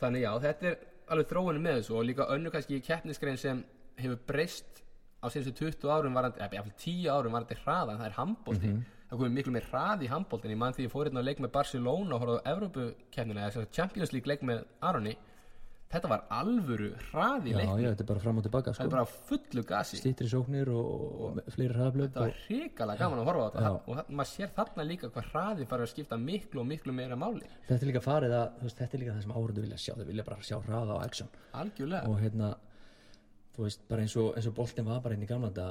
þannig 0.03 0.27
já, 0.27 0.31
þetta 0.47 0.71
er 0.71 0.79
alveg 1.15 1.31
þróunum 1.31 1.67
með 1.67 1.81
þessu. 1.81 1.97
Og 1.99 2.09
líka 2.11 2.29
önnu 2.35 2.53
kannski 2.55 2.83
keppnisgrein 2.85 3.41
sem 3.41 3.63
hefur 4.01 4.21
breyst 4.29 4.83
á 5.23 5.27
síðustu 5.33 5.71
20 5.71 5.91
árum 5.91 6.19
varandi, 6.19 6.43
eða 6.43 6.61
jafnvel 6.61 6.77
10 6.83 7.11
árum 7.15 7.39
varandi 7.39 7.59
hraðan, 7.63 8.01
það 8.03 8.09
er 8.11 8.17
handbólti 8.21 8.71
það 9.07 9.21
komið 9.21 9.39
miklu 9.39 9.55
meir 9.55 9.71
hraði 9.71 10.07
í 10.09 10.11
handbóltin 10.11 10.53
ég 10.53 10.61
mann 10.61 10.75
því 10.77 10.89
ég 10.89 10.93
fór 10.93 11.09
hérna 11.09 11.23
að 11.23 11.31
leik 11.31 11.41
með 11.45 11.55
Barcelona 11.55 12.17
og 12.17 12.23
horfði 12.25 12.37
á 12.43 12.49
Evrópukeppnina 12.53 13.49
eða 13.49 13.71
Champions 13.73 14.15
League 14.15 14.31
leik 14.31 14.45
með 14.47 14.65
Aroni. 14.83 15.17
Þetta 15.87 16.09
var 16.11 16.23
alvöru 16.35 16.89
hraði 17.13 17.53
í 17.53 17.53
já, 17.53 17.57
leiknum. 17.61 17.79
já, 17.85 17.89
þetta 17.93 18.03
er 18.03 18.09
bara 18.09 18.23
fram 18.25 18.41
og 18.41 18.45
tilbaka 18.49 18.73
það 18.73 18.75
sko. 18.75 18.87
er 18.89 18.95
bara 18.97 19.27
fullu 19.29 19.63
gasi. 19.69 19.99
Stýttri 20.01 20.27
sóknir 20.33 20.71
og, 20.75 20.89
og 21.29 21.53
fleiri 21.55 21.77
hraðblöð 21.77 22.09
það 22.17 22.25
var 22.25 22.41
hrikalega 22.49 23.05
gaman 23.05 23.23
að 23.23 23.31
horfa 23.31 23.45
á 23.47 23.49
þetta. 23.55 23.63
Já. 23.63 23.77
og 23.77 24.01
það, 24.01 24.11
maður 24.19 24.31
sér 24.33 24.51
þarna 24.57 24.87
líka 24.89 25.11
hvað 25.15 25.31
hraði 25.31 25.69
farið 25.71 25.87
að 25.87 25.93
skipta 25.93 26.19
miklu 26.25 26.63
og 26.65 26.69
miklu 26.73 26.97
meira 26.97 27.21
máli. 27.23 27.53
Þetta 27.69 27.79
er 27.79 27.91
líka 27.93 28.03
farið 28.03 28.35
að, 28.41 28.59
veist, 28.65 28.83
þetta 28.83 28.99
er 28.99 29.05
líka 29.05 29.15
það 29.15 29.27
sem 29.29 29.37
áhörðu 29.39 29.67
vilja 29.69 29.79
sjá. 29.85 29.93
Þau 29.95 30.09
vilja 30.11 30.27
bara 30.27 30.49
sjá 30.51 30.59
hraða 30.67 30.99
á 30.99 31.05
action. 31.07 31.31
Algjörlega. 31.63 32.11
Og 32.11 32.19
hérna, 32.25 32.51
þú 33.55 33.69
veist, 33.69 33.87
bara 33.87 34.09
eins 34.09 34.19
og, 34.19 34.35
og 34.43 34.59
boltin 34.59 34.91
var 34.91 35.07
bara 35.07 35.15
inn 35.15 35.23
í 35.23 35.31
gamla 35.31 35.55
þetta 35.55 35.71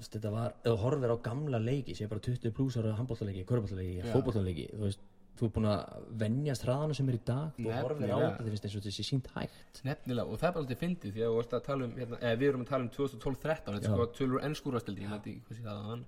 Þetta 0.00 0.32
var, 0.34 0.56
ef 0.64 0.72
þú 0.72 0.76
horfir 0.84 1.14
á 1.14 1.16
gamla 1.28 1.60
leiki 1.62 1.96
Sér 1.98 2.10
bara 2.10 2.24
20 2.24 2.54
pluss 2.56 2.78
ára 2.80 2.96
handbóltaleiki, 2.98 3.46
körbóltaleiki, 3.48 4.00
Já. 4.00 4.10
fótbóltaleiki 4.14 4.66
Þú 4.72 4.82
veist, 4.86 5.04
þú 5.36 5.46
er 5.46 5.52
búin 5.56 5.68
að 5.70 6.08
venjast 6.22 6.66
hraðana 6.66 6.96
sem 6.96 7.10
er 7.10 7.18
í 7.18 7.22
dag 7.30 7.60
Þú 7.60 7.76
horfir 7.76 8.12
á 8.12 8.18
þetta, 8.18 8.42
þið 8.44 8.50
finnst 8.54 8.66
eins 8.68 8.76
og 8.80 8.84
þessi 8.86 9.06
sínt 9.06 9.30
hægt. 9.36 9.80
Nefnilega, 9.88 10.26
og 10.26 10.40
það 10.40 10.48
er 10.48 10.56
bara 10.56 10.64
alltaf 10.64 10.82
fyndið 10.84 11.14
því 11.16 11.24
að 11.28 11.70
um, 11.76 11.94
hérna, 12.00 12.20
eða 12.20 12.40
við 12.40 12.50
erum 12.50 12.64
að 12.64 12.72
tala 12.72 12.86
um 12.86 12.92
2012-13 12.96 13.70
þetta 13.70 13.80
er 13.80 13.86
sko 13.88 14.08
tölur 14.18 14.44
ennskúrastildi, 14.48 15.08
það 15.10 16.04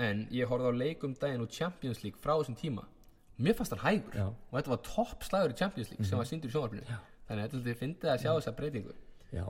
en 0.00 0.24
ég 0.32 0.48
horfði 0.48 0.72
á 0.72 0.74
leikum 0.80 1.14
daginn 1.20 1.44
úr 1.44 1.52
Champions 1.52 2.02
League 2.04 2.20
frá 2.20 2.34
þessum 2.38 2.56
tíma. 2.58 2.86
Mér 3.40 3.56
fannst 3.56 3.74
hann 3.74 3.82
hægur 3.84 4.16
Já. 4.16 4.26
Og 4.28 4.54
þetta 4.56 4.72
var 4.72 4.82
topp 4.86 5.26
slagur 5.26 5.54
í 5.54 5.58
Champions 5.58 5.90
League 5.92 6.08
sem 6.08 6.20
var 6.20 6.28
síndur 6.28 6.50
í 6.50 6.54
sjónvarpinu. 6.54 7.00
Þannig 7.28 7.44
að 7.44 7.56
þetta 7.56 7.72
er 7.72 7.80
fyndið 7.80 8.12
að 8.12 8.22
sjá 8.24 8.30
þessa 8.30 8.54
breytingu. 8.58 8.96
Já, 9.30 9.44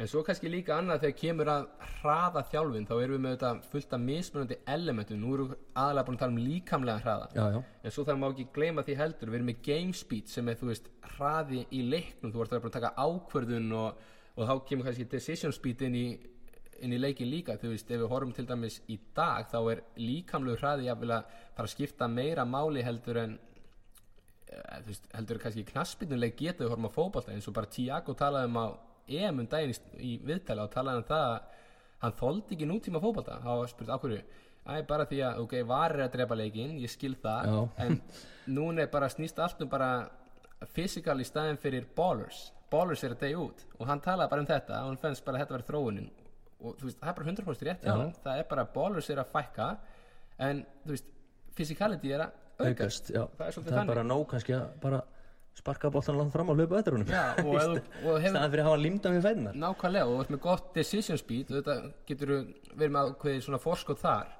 en 0.00 0.08
svo 0.08 0.22
kannski 0.24 0.48
líka 0.48 0.78
annað 0.78 1.02
þegar 1.02 1.18
kemur 1.20 1.50
að 1.52 1.66
hraða 1.98 2.42
þjálfin 2.48 2.86
þá 2.88 2.92
erum 2.94 3.12
við 3.12 3.22
með 3.26 3.34
þetta 3.34 3.50
fullt 3.72 3.92
af 3.92 4.00
mismunandi 4.06 4.56
elementum. 4.74 5.20
Nú 5.20 5.34
erum 5.36 5.50
við 5.50 5.58
aðalega 5.82 6.06
búin 6.06 6.16
að 6.16 6.22
tala 6.22 6.32
um 6.32 6.46
líkamlega 6.46 7.02
hraða. 7.04 7.26
Já, 7.36 7.42
já, 7.52 7.58
en 7.82 7.94
svo 7.94 8.04
þarf 8.08 8.20
maður 8.22 8.36
ekki 8.38 8.54
gleyma 8.56 8.84
því 8.86 8.96
heldur 9.02 9.32
við 9.32 9.38
erum 9.38 9.50
með 9.50 9.62
game 9.68 9.96
speed 9.98 10.32
sem 10.32 10.48
er 10.48 10.58
þú 10.60 10.70
veist 10.70 10.88
hraði 11.12 11.64
í 11.68 11.82
leiknum, 11.92 12.32
þú 12.32 12.44
ert 12.44 12.54
að 12.54 12.62
bara 12.64 12.72
að 12.72 12.76
taka 12.78 12.92
ákvörðun 13.04 13.74
og, 13.82 14.04
og 14.32 14.48
þá 14.48 14.54
kemur 14.70 14.88
kannski 14.88 15.08
decision 15.12 15.52
speed 15.52 15.84
inn 15.84 15.98
í, 16.00 16.06
inn 16.80 16.94
í 16.96 17.00
leikin 17.00 17.28
líka. 17.28 17.58
Þú 17.60 17.74
veist, 17.74 17.92
ef 17.92 18.00
við 18.00 18.12
horfum 18.14 18.32
til 18.38 18.46
dæmis 18.48 18.78
í 18.88 18.96
dag 19.12 19.50
þá 19.52 19.58
er 19.74 19.82
líkamlegu 20.00 20.56
hraði 20.62 20.88
að 20.88 21.04
fara 21.04 21.66
að 21.66 21.74
skipta 21.74 22.08
meira 22.08 22.48
máli 22.48 22.80
heldur 22.86 23.20
en 23.26 23.36
eh, 24.48 24.96
heldur 25.18 25.42
kannski 25.42 25.66
knaspinnuleik 25.68 26.40
geta 26.40 26.64
við 26.64 26.72
horfum 26.72 26.88
á 26.88 26.96
fótbolta. 26.96 27.36
Eins 27.36 27.50
og 27.52 27.58
bara 27.60 27.68
Tiago 27.68 28.16
talaði 28.16 28.48
um 28.48 28.58
á 28.58 28.66
EM 29.08 29.42
um 29.42 29.50
daginn 29.50 29.74
í, 29.74 29.80
í 29.98 30.12
viðtali 30.26 30.62
og 30.64 30.72
talaði 30.72 31.02
um 31.02 31.08
það 31.10 31.26
að 31.26 31.58
hann 32.02 32.16
þoldi 32.18 32.56
ekki 32.56 32.68
nútíma 32.70 33.02
hann 33.02 33.60
var 33.62 33.70
spurt 33.70 33.92
ákvörðu 33.92 34.22
Æ, 34.62 34.84
bara 34.86 35.08
því 35.10 35.18
að, 35.26 35.38
ok, 35.42 35.54
var 35.66 35.90
er 35.96 36.04
að 36.04 36.12
drepa 36.14 36.36
leikinn, 36.38 36.76
ég 36.78 36.90
skil 36.90 37.16
það 37.18 37.48
Já. 37.50 37.62
en 37.82 37.96
núna 38.56 38.84
er 38.84 38.90
bara 38.92 39.08
snýst 39.10 39.40
allt 39.42 39.62
um 39.64 39.70
bara 39.70 39.88
physical 40.70 41.18
í 41.18 41.26
staðin 41.26 41.58
fyrir 41.58 41.88
ballers. 41.96 42.52
Ballers 42.70 43.02
er 43.02 43.16
að 43.16 43.24
degja 43.24 43.40
út. 43.42 43.64
Og 43.80 43.88
hann 43.90 44.02
talaði 44.04 44.30
bara 44.30 44.44
um 44.44 44.48
þetta 44.48 44.76
og 44.84 44.92
hann 44.92 45.00
fennst 45.02 45.24
bara 45.26 45.40
að 45.40 45.42
þetta 45.42 45.56
verið 45.56 45.72
þróunin. 45.72 46.06
Og 46.62 46.76
þú 46.78 46.86
veist, 46.88 47.00
það 47.00 47.10
er 47.10 47.16
bara 47.18 47.32
100% 47.32 47.66
rétt 47.68 47.88
Já. 47.88 47.96
það 48.22 48.38
er 48.38 48.46
bara 48.52 48.66
ballers 48.76 49.10
er 49.10 49.22
að 49.24 49.32
fækka 49.34 49.66
en 50.46 50.62
þú 50.84 50.94
veist, 50.94 51.10
physicality 51.58 52.14
er 52.14 52.24
að 52.28 52.38
aukast 52.62 53.10
aukast, 53.10 53.10
það 53.10 53.48
er 53.48 53.58
það 53.66 53.80
er 53.82 53.90
bara 53.90 54.06
nóg 54.06 54.24
kannski 54.30 54.54
að 54.54 54.68
bara 54.84 55.02
sparka 55.58 55.90
boltan 55.92 56.16
langt 56.18 56.32
fram 56.34 56.52
og 56.52 56.58
þú- 57.64 57.80
og 58.08 58.20
hefur 58.20 58.28
staðan 58.32 58.52
fyrir 58.52 58.62
að 58.64 58.68
hafa 58.70 58.82
límdan 58.82 59.16
við 59.18 59.26
fæðinar 59.26 59.58
nákvæmlega 59.64 60.06
og 60.06 60.14
þú 60.14 60.22
ert 60.24 60.36
með 60.36 60.44
gott 60.46 60.70
decision 60.76 61.18
speed 61.20 61.50
þetta 61.52 61.74
getur 62.08 62.36
verið 62.72 62.94
með 62.94 63.10
ákveðið 63.12 63.44
svona 63.48 63.60
forskot 63.62 64.00
þar? 64.02 64.38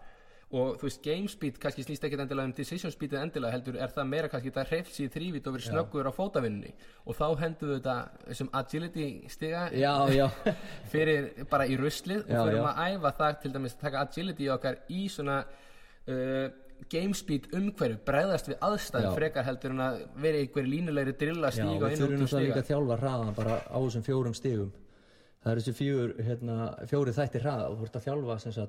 Og 0.52 0.74
þú 0.76 0.84
veist 0.84 0.98
game 1.00 1.28
speed 1.32 1.56
kannski 1.56 1.80
slýst 1.80 2.02
ekkert 2.04 2.26
endilega 2.26 2.44
um 2.44 2.52
decision 2.52 2.92
speedið 2.92 3.22
endilega 3.22 3.54
heldur 3.54 3.76
er 3.80 3.92
það 3.94 4.08
meira 4.10 4.28
kannski 4.28 4.50
þetta 4.50 4.64
hreyft 4.68 4.92
sér 4.92 5.12
þrývít 5.14 5.46
og 5.48 5.54
verið 5.54 5.68
snöggur 5.70 6.08
á 6.08 6.12
fótavinnunni. 6.12 6.74
Og 7.08 7.16
þá 7.16 7.24
hendur 7.40 7.70
þetta 7.78 7.94
þessum 8.26 8.50
agility 8.60 9.06
stiga 9.32 9.62
já, 9.72 9.94
já, 10.12 10.26
fyrir 10.92 11.30
bara 11.48 11.64
í 11.64 11.78
ruslið 11.80 12.26
og 12.26 12.34
fyrir 12.34 12.58
já. 12.58 12.66
að 12.68 12.98
æfa 12.98 13.14
það 13.22 13.38
til 13.46 13.52
dæmis 13.54 13.78
að 13.78 13.86
taka 13.86 14.04
agility 14.04 14.50
okkar 14.52 14.78
í 14.92 15.00
svona 15.14 15.38
uh, 15.48 16.46
game 16.90 17.14
speed 17.14 17.48
umhverju 17.54 17.98
bregðast 18.06 18.48
við 18.50 18.64
aðstæðum 18.68 19.10
Já. 19.10 19.16
frekar 19.18 19.46
heldur 19.48 19.74
en 19.74 19.84
að 19.86 19.98
vera 20.24 20.38
í 20.38 20.46
einhverju 20.46 20.72
línulegri 20.72 21.16
drilla 21.20 21.50
já 21.52 21.58
stíga 21.58 21.86
við 21.86 21.94
inn 21.96 22.02
þurfum 22.02 22.14
út 22.14 22.22
og 22.22 22.24
náttúrulega 22.24 22.46
líka 22.46 22.56
stiga 22.56 22.62
að 22.62 22.70
þjálfa 22.72 22.98
hraðan 23.02 23.36
bara 23.38 23.60
á 23.62 23.78
þessum 23.78 24.06
fjórum 24.08 24.38
stigum. 24.38 24.72
Það 25.42 25.52
er 25.52 25.60
þessi 25.60 25.74
fjör, 25.74 26.10
hérna, 26.22 26.56
fjóri 26.86 27.14
þættir 27.16 27.42
hraða. 27.42 27.70
Og 27.70 27.78
þú 27.80 27.86
ert 27.88 27.96
að 27.98 28.04
þjálfa 28.06 28.66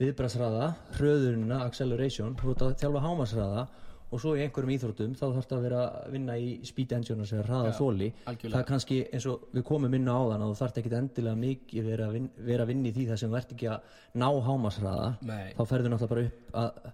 viðbrasraða, 0.00 0.68
hröðunina, 0.98 1.60
acceleration 1.68 2.34
þú 2.40 2.54
ert 2.54 2.62
að 2.66 2.72
þjálfa 2.80 3.02
hámasraða 3.04 3.66
og 4.14 4.20
svo 4.22 4.34
í 4.36 4.42
einhverjum 4.44 4.72
íþróttum 4.74 5.14
þá 5.18 5.22
þarfst 5.24 5.54
að 5.54 5.62
vera 5.64 5.84
að 5.84 6.10
vinna 6.14 6.34
í 6.38 6.48
speed 6.66 6.92
engine 6.96 7.26
sem 7.26 7.40
er 7.40 7.48
hraða 7.48 7.70
Já, 7.70 7.76
þóli 7.78 8.08
það 8.26 8.58
er 8.60 8.66
kannski 8.68 8.98
eins 9.06 9.26
og 9.30 9.46
við 9.54 9.64
komum 9.70 9.94
inn 9.96 10.10
á 10.10 10.14
áðan 10.14 10.44
þú 10.44 10.58
þarft 10.60 10.80
ekki 10.82 10.92
endilega 10.98 11.40
mikið 11.40 11.88
vera 11.88 12.10
að, 12.10 12.66
vinna 12.70 12.90
í 12.90 12.94
því 12.94 13.06
þar 13.10 13.22
sem 13.22 13.38
ert 13.38 13.54
ekki 13.56 13.70
að 13.72 13.96
ná 14.22 14.28
hámasraða 14.48 15.08
þá 15.24 15.62
ferðu 15.70 15.92
náttúrulega 15.94 16.12
bara 16.12 16.26
upp 16.28 16.60
að, 16.62 16.92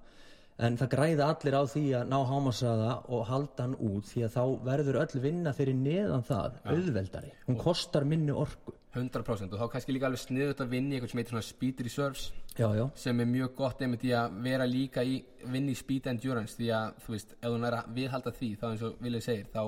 en 0.66 0.77
það 0.81 0.90
græða 0.94 1.29
allir 1.33 1.57
á 1.57 1.62
því 1.73 1.85
að 2.01 2.11
ná 2.11 2.18
hámasraða 2.31 2.90
og 3.09 3.25
halda 3.31 3.66
hann 3.66 3.79
út 3.79 4.11
því 4.11 4.27
að 4.27 4.37
þá 4.37 4.42
verður 4.66 5.01
öll 5.05 5.23
vinna 5.25 5.55
fyrir 5.57 5.79
neðan 5.79 6.27
það 6.29 6.61
auðveldari, 6.68 7.33
hún 7.49 7.59
kostar 7.61 8.07
minni 8.09 8.35
orku. 8.35 8.75
100% 8.90 9.53
og 9.55 9.61
þá 9.61 9.68
kannski 9.70 9.94
líka 9.94 10.09
alveg 10.09 10.18
sniðut 10.18 10.61
að 10.64 10.73
vinna 10.73 10.90
í 10.90 10.96
eitthvað 10.99 11.12
sem 11.12 11.20
heitir 11.20 11.35
svona 11.37 11.46
speed 11.46 11.83
reserves 11.87 12.23
já, 12.57 12.66
já, 12.75 12.85
sem 12.99 13.20
er 13.23 13.29
mjög 13.31 13.53
gott 13.61 13.85
einmitt 13.87 14.07
í 14.09 14.11
að 14.18 14.40
vera 14.42 14.66
líka 14.66 15.05
í 15.07 15.20
vinna 15.44 15.70
í 15.70 15.77
speed 15.79 16.09
endurance 16.11 16.59
því 16.59 16.73
að 16.75 16.96
þú 17.05 17.14
veist, 17.14 17.37
ef 17.38 17.44
þú 17.46 17.61
næra 17.62 17.85
að 17.85 17.92
viðhalda 18.01 18.33
því 18.40 18.49
þá 18.59 18.64
eins 18.73 18.83
og 18.88 19.05
Vilja 19.07 19.20
segir, 19.29 19.46
þá 19.55 19.62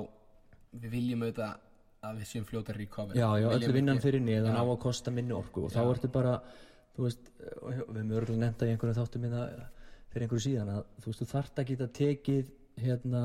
við 0.82 0.96
viljum 0.96 1.22
auðvitað 1.22 1.60
að 2.02 2.18
við 2.18 2.30
séum 2.32 2.48
fljóta 2.48 2.74
recover 2.74 3.20
já, 3.20 3.28
já, 3.38 3.46
öll 3.54 3.76
vinnan 3.76 4.02
fyrir 4.02 4.24
neðan 4.26 4.58
á 4.58 4.64
að 4.64 4.78
kosta 4.82 5.14
minni 5.14 5.36
orku 5.36 5.68
og 5.68 5.74
þá 5.76 5.82
ertu 5.84 6.10
bara 6.10 6.34
þú 6.96 7.06
veist, 7.06 7.30
og 7.62 7.70
við 7.70 7.78
höfum 7.78 8.16
örgulega 8.18 8.42
nefnt 8.42 8.58
það 8.58 8.72
í 8.72 8.74
einhverju 8.74 8.98
þáttum 8.98 9.26
minna 9.28 9.44
fyrir 10.12 10.26
einhverju 10.26 10.44
síðan 10.46 10.74
að 10.76 10.84
þú 11.00 11.08
veist, 11.10 11.22
þú 11.22 11.28
þarft 11.32 11.58
að 11.62 11.72
geta 11.72 11.88
tekið 11.98 12.52
hérna 12.82 13.22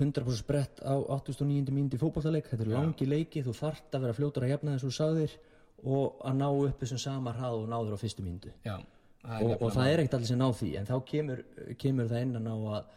100% 0.00 0.40
sprett 0.40 0.80
á 0.82 0.94
89. 0.96 1.70
mínúti 1.70 2.00
fótballtaleik, 2.00 2.48
þetta 2.50 2.64
er 2.64 2.72
langi 2.72 3.06
leiki 3.08 3.44
þú 3.44 3.54
þarft 3.58 3.94
að 3.94 4.06
vera 4.06 4.16
fljótur 4.16 4.46
að 4.46 4.54
jafna 4.54 4.76
þess 4.76 4.88
og 4.88 4.96
sagðir 4.96 5.36
og 5.82 6.24
að 6.26 6.38
ná 6.38 6.48
upp 6.48 6.82
þessum 6.82 7.00
sama 7.02 7.34
hrað 7.36 7.58
og 7.60 7.70
náður 7.70 7.96
á 7.98 8.02
fyrstu 8.02 8.24
er 8.24 9.46
og, 9.46 9.62
og 9.62 9.68
það 9.74 9.88
er 9.88 10.02
ekkert 10.02 10.16
allir 10.18 10.30
sem 10.30 10.40
ná 10.40 10.48
því 10.58 10.70
en 10.78 10.88
þá 10.88 10.96
kemur, 11.06 11.42
kemur 11.78 12.10
það 12.10 12.24
inn 12.26 12.38
að 12.38 12.46
ná 12.46 12.54
að, 12.76 12.88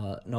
að 0.00 0.26
ná 0.34 0.38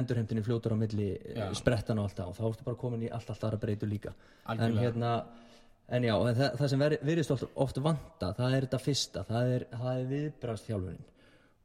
endurheimtinni 0.00 0.44
fljótur 0.46 0.74
á 0.74 0.78
milli 0.80 1.10
Já. 1.36 1.44
sprettan 1.58 2.00
og 2.00 2.08
allt 2.08 2.18
það 2.18 2.32
og 2.32 2.38
þá 2.38 2.42
ertu 2.48 2.66
bara 2.66 2.80
komin 2.80 3.06
í 3.06 3.12
allt 3.14 3.30
allt 3.30 3.46
aðra 3.46 3.60
breytu 3.62 3.90
líka 3.90 4.10
en 4.14 4.56
Algjörlega. 4.56 4.86
hérna 4.86 5.12
en 5.90 6.06
já, 6.06 6.14
en 6.14 6.36
það, 6.38 6.58
það 6.60 6.72
sem 6.72 6.84
virðist 7.10 7.34
oft, 7.36 7.48
oft 7.66 7.80
vanta 7.82 8.32
það 8.38 8.56
er 8.56 8.66
þetta 8.66 8.82
fyrsta, 8.84 9.24
það 9.28 9.54
er, 9.56 9.66
er 9.94 10.04
viðbrastþjálfunin 10.10 11.08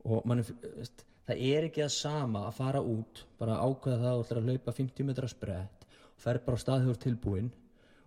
og 0.06 0.26
man, 0.30 0.44
veist, 0.46 1.06
það 1.26 1.44
er 1.52 1.70
ekki 1.70 1.86
að 1.86 1.94
sama 1.98 2.46
að 2.50 2.58
fara 2.60 2.82
út 2.82 3.26
bara 3.40 3.62
ákveða 3.62 4.02
það 4.04 4.18
og 4.18 4.26
ætlar 4.26 4.42
að 4.42 4.50
hlaupa 4.52 4.76
50 4.80 5.10
metra 5.10 5.30
sprett 5.32 5.86
fer 6.22 6.42
bara 6.46 6.58
á 6.58 6.64
stað 6.64 6.84
þegar 6.84 6.90
þú 6.90 6.96
ert 6.96 7.06
tilbúin 7.06 7.54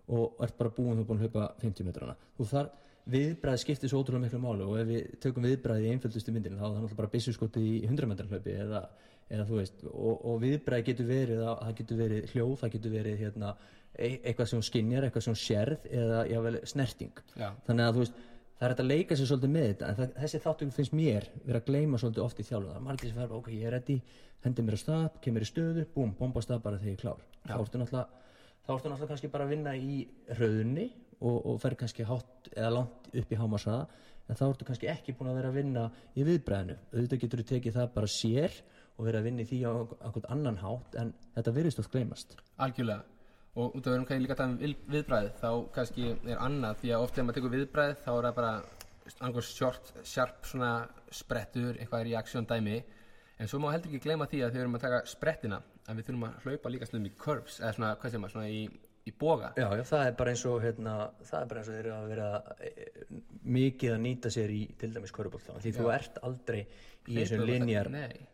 og 0.09 0.43
ert 0.43 0.57
bara 0.57 0.73
búin 0.73 0.99
þú 0.99 1.07
búin 1.07 1.19
að 1.19 1.27
hlaupa 1.27 1.49
50 1.61 1.87
metrana. 1.87 2.15
Þú 2.37 2.47
þarf, 2.49 2.77
viðbræði 3.09 3.61
skiptir 3.63 3.91
svo 3.91 4.01
ótrúlega 4.03 4.25
miklu 4.25 4.41
máli 4.43 4.65
og 4.65 4.79
ef 4.81 4.89
við 4.89 5.13
tökum 5.23 5.45
viðbræði 5.47 5.87
í 5.87 5.93
einföldustu 5.93 6.33
myndinu 6.33 6.57
þá 6.57 6.63
er 6.63 6.67
það 6.67 6.75
náttúrulega 6.75 6.99
bara 6.99 7.11
byssuskotið 7.13 7.67
í 7.69 7.75
100 7.87 8.09
metrar 8.09 8.29
hlaupi 8.29 8.55
eða, 8.65 8.81
eða 9.29 9.45
þú 9.49 9.59
veist 9.59 9.83
og, 9.89 10.25
og 10.29 10.41
viðbræði 10.43 10.87
getur 10.89 11.09
verið 11.09 11.43
að 11.45 11.63
það 11.63 11.75
getur 11.79 12.01
verið 12.03 12.33
hljóð, 12.33 12.53
það 12.61 12.73
getur 12.75 12.95
verið 12.97 13.23
hérna, 13.23 13.53
eitthvað 13.97 14.49
sem 14.51 14.59
hún 14.59 14.67
skinjar, 14.67 15.07
eitthvað 15.07 15.25
sem 15.25 15.33
hún 15.35 15.41
sérð 15.41 15.87
eða 15.91 16.19
jável 16.29 16.59
snerting. 16.69 17.23
Já. 17.35 17.49
þannig 17.67 17.85
að 17.85 17.95
þú 17.95 18.03
veist 18.03 18.15
það 18.59 18.65
er 18.67 18.73
að 18.75 18.89
leika 18.89 19.15
sér 19.15 19.29
svolítið 19.29 19.51
með 19.53 19.67
þetta 19.69 19.89
en 19.89 19.97
það, 19.99 20.09
þessi 20.23 20.39
þáttur 20.43 20.71
finnst 20.75 20.95
mér 20.99 21.27
vera 21.45 21.59
að 21.61 21.67
gleyma 21.69 21.99
svolítið 22.01 22.25
oft 22.25 22.39
í 22.39 22.47
þjálfum 22.47 22.71
það 22.71 22.79
er 22.79 22.85
margir 22.87 23.11
sem 23.11 23.19
verður, 23.21 23.37
ok, 23.39 23.47
ég 23.55 23.67
er 23.67 23.73
reddi 23.77 23.97
hendi 24.43 24.65
mér 24.65 24.75
að 24.75 24.81
stað, 24.83 25.13
kemur 25.23 25.43
í 25.43 25.47
stöðu, 25.47 25.85
búm, 25.93 26.11
bomba 26.19 26.43
stað 26.43 26.63
bara 26.65 26.79
þegar 26.79 26.91
ég 26.91 26.97
er 26.97 27.03
klár. 27.03 27.21
Þá 27.45 27.55
ertu 27.59 27.79
náttúrulega 27.79 28.07
þá 28.65 28.71
ertu 28.75 28.91
náttúrulega 28.91 29.11
kannski 29.13 29.31
bara 29.33 29.47
að 29.47 29.53
vinna 29.55 29.71
í 29.75 29.95
hröðunni 30.37 30.87
og, 31.19 31.37
og 31.39 31.55
fer 31.63 31.75
kannski 31.79 32.07
hátt 32.07 32.51
eða 32.53 32.71
langt 32.75 33.09
upp 33.21 33.29
í 33.31 33.39
hámarsaða 33.39 33.83
en 34.29 34.39
þá 34.39 34.43
ertu 34.49 34.67
kannski 34.67 34.91
ekki 34.91 35.15
búin 35.17 35.31
að 35.31 35.39
vera 35.39 35.51
að 35.51 35.57
vinna 35.59 35.83
í 36.15 36.25
viðbræðinu 36.27 36.75
auðvitað 36.93 37.21
og 43.55 43.73
í 43.73 43.79
út 43.79 43.87
af 43.87 43.93
verðum 43.93 44.05
kannski 44.09 44.23
líka 44.23 44.35
að 44.35 44.41
tala 44.41 44.53
um 44.53 44.75
viðbragð 44.93 45.31
þá 45.39 45.49
kannski 45.75 46.11
er 46.13 46.43
annað 46.45 46.81
því 46.83 46.91
að 46.93 47.05
oft 47.05 47.15
þegar 47.15 47.27
maður 47.27 47.39
tekur 47.39 47.55
viðbragð 47.55 47.95
þá 48.03 48.11
er 48.11 48.27
það 48.27 48.37
bara 48.39 48.53
annars 49.25 49.49
short, 49.55 49.91
sharp 50.05 50.45
svona 50.45 50.71
sprettur, 51.11 51.77
eitthvað 51.79 52.05
reaction 52.07 52.47
dæmi. 52.49 52.77
En 53.39 53.47
svo 53.49 53.61
má 53.61 53.71
heldur 53.73 53.89
ekki 53.93 54.03
gleyma 54.03 54.27
því 54.29 54.43
að 54.43 54.53
þegar 54.53 54.59
við 54.59 54.65
erum 54.65 54.77
að 54.77 54.85
taka 54.85 54.99
sprettina 55.09 55.61
að 55.87 55.99
við 55.99 56.09
þurfum 56.09 56.25
að 56.27 56.45
hlaupa 56.45 56.71
líka 56.73 56.87
stundum 56.89 57.09
í 57.09 57.17
curves 57.17 57.59
eða 57.61 57.73
svona, 57.77 57.91
hvað 58.01 58.13
sem 58.13 58.23
maður, 58.23 58.33
svona 58.35 58.49
í, 58.51 58.61
í 59.09 59.15
boga. 59.19 59.51
Já, 59.57 59.67
já, 59.77 59.83
það 59.89 60.05
er 60.05 60.15
bara 60.19 60.33
eins 60.33 60.45
og 60.49 60.61
hérna, 60.63 60.93
það 61.25 61.41
er 61.41 61.49
bara 61.51 61.61
eins 61.61 61.71
og 61.71 61.75
þeir 61.75 61.89
eru 61.89 61.95
að 61.95 62.13
vera 62.13 62.29
e, 62.59 62.71
mikið 63.57 63.95
að 63.95 64.01
nýta 64.05 64.31
sér 64.33 64.53
í 64.53 64.61
til 64.79 64.91
dæmis 64.95 65.13
körubólta 65.15 65.57
því 65.59 65.75
þú 65.79 65.91
ert 65.95 66.21
aldrei 66.29 66.61
í 67.09 67.17
þessum 67.17 67.45
linjar. 67.47 67.89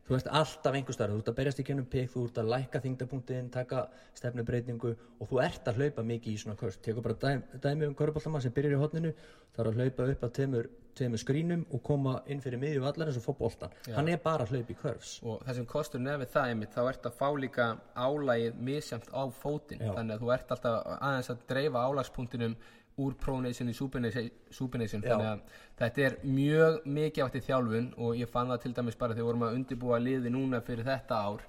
þú 0.08 0.18
ert 0.18 0.30
alltaf 0.40 0.78
einhver 0.78 0.98
starf, 0.98 1.14
þú 1.14 1.22
ert 1.22 1.32
að 1.32 1.38
berjast 1.40 1.62
í 1.62 1.66
gennum 1.68 1.88
pikk 1.90 2.12
þú 2.14 2.24
ert 2.28 2.40
að 2.42 2.50
lækka 2.54 2.82
þingdapunktin, 2.84 3.52
taka 3.54 3.86
stefnubreitingu 4.18 4.96
og 5.20 5.30
þú 5.30 5.42
ert 5.46 5.70
að 5.70 5.80
hlaupa 5.82 6.06
mikið 6.06 6.34
í 6.34 6.42
svona 6.42 6.60
körs 6.60 6.80
tekur 6.84 7.06
bara 7.06 7.18
dæmi, 7.22 7.62
dæmi 7.64 7.90
um 7.90 7.96
körubóltamann 7.96 8.44
sem 8.44 8.56
byrjar 8.56 8.76
í 8.76 8.82
hotninu 8.82 9.14
það 9.56 9.62
er 9.64 9.72
að 9.72 9.80
hlaupa 9.80 10.10
upp 10.12 10.28
að 10.28 10.36
tveimur, 10.40 10.70
tveimur 10.96 11.22
skrínum 11.22 11.66
og 11.76 11.84
koma 11.84 12.18
inn 12.32 12.42
fyrir 12.44 12.62
miðju 12.62 12.84
vallar 12.86 13.12
eins 13.12 13.20
og 13.20 13.26
fór 13.26 13.38
boltan 13.40 13.74
hann 13.96 14.08
er 14.12 14.22
bara 14.24 14.46
að 14.46 14.56
hlaupa 14.56 14.72
í 14.72 14.78
körs 14.80 15.18
og 15.24 15.42
það 15.44 15.60
sem 15.60 15.68
kostur 15.70 16.04
nefnir 16.04 16.32
það 16.32 16.52
einmitt 16.54 16.76
þá 16.76 16.82
ert 16.86 17.10
að 17.10 17.18
fá 17.20 17.28
líka 17.36 17.68
álægið 17.96 18.58
misjamt 18.70 19.12
á 19.12 19.24
fótinn. 19.42 19.84
Þannig 19.84 20.16
að 20.16 20.24
þú 20.24 20.32
ert 20.36 20.56
alltaf 20.56 20.90
aðeins 20.96 21.32
að 21.34 21.44
dreifa 21.50 21.84
álagspunktinum 21.86 22.56
úr 23.04 23.16
pronation 23.20 23.68
í 23.68 23.76
supination, 23.76 25.04
þannig 25.04 25.28
að 25.28 25.42
þetta 25.82 26.06
er 26.06 26.16
mjög 26.24 26.86
mikið 26.88 27.26
átt 27.26 27.36
í 27.36 27.44
þjálfun 27.44 27.90
og 28.00 28.16
ég 28.22 28.32
fann 28.32 28.54
það 28.54 28.62
til 28.64 28.74
dæmis 28.78 29.00
bara 29.00 29.16
þegar 29.16 29.24
við 29.24 29.30
vorum 29.30 29.46
að 29.48 29.58
undirbúa 29.60 30.00
liði 30.00 30.32
núna 30.32 30.62
fyrir 30.64 30.88
þetta 30.88 31.20
ár 31.28 31.44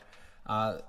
að 0.57 0.81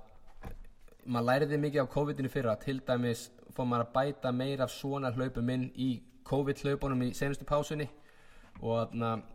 maður 1.06 1.28
læriði 1.30 1.60
mikið 1.62 1.84
af 1.84 1.92
COVID-inu 1.94 2.32
fyrra. 2.32 2.56
Til 2.58 2.80
dæmis 2.88 3.28
fór 3.54 3.70
maður 3.70 3.86
að 3.86 3.94
bæta 3.94 4.34
meira 4.34 4.66
af 4.66 4.74
svona 4.74 5.14
hlaupum 5.14 5.54
inn 5.54 5.70
í 5.78 5.92
COVID-hlaupunum 6.28 7.06
í 7.06 7.14
senustu 7.16 7.46
pásunni 7.48 7.86
og 8.60 8.92
þannig 8.92 9.08
að 9.08 9.26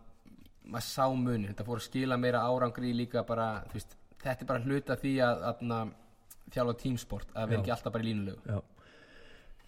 maður 0.64 0.88
sá 0.88 1.06
munin, 1.12 1.50
þetta 1.50 1.66
fór 1.68 1.82
að 1.82 1.88
skila 1.88 2.18
meira 2.20 2.44
árangri 2.48 2.94
líka 2.96 3.24
bara, 3.28 3.48
veist, 3.74 3.98
þetta 4.24 4.46
er 4.46 4.50
bara 4.54 4.64
hluta 4.64 4.96
því 5.00 5.16
að, 5.26 5.48
að, 5.50 5.92
þjálfa 6.54 6.78
tímsport, 6.84 7.34
að 7.34 7.50
vera 7.50 7.64
ekki 7.64 7.74
alltaf 7.74 7.94
bara 7.96 8.06
í 8.06 8.12
línulegu. 8.12 8.62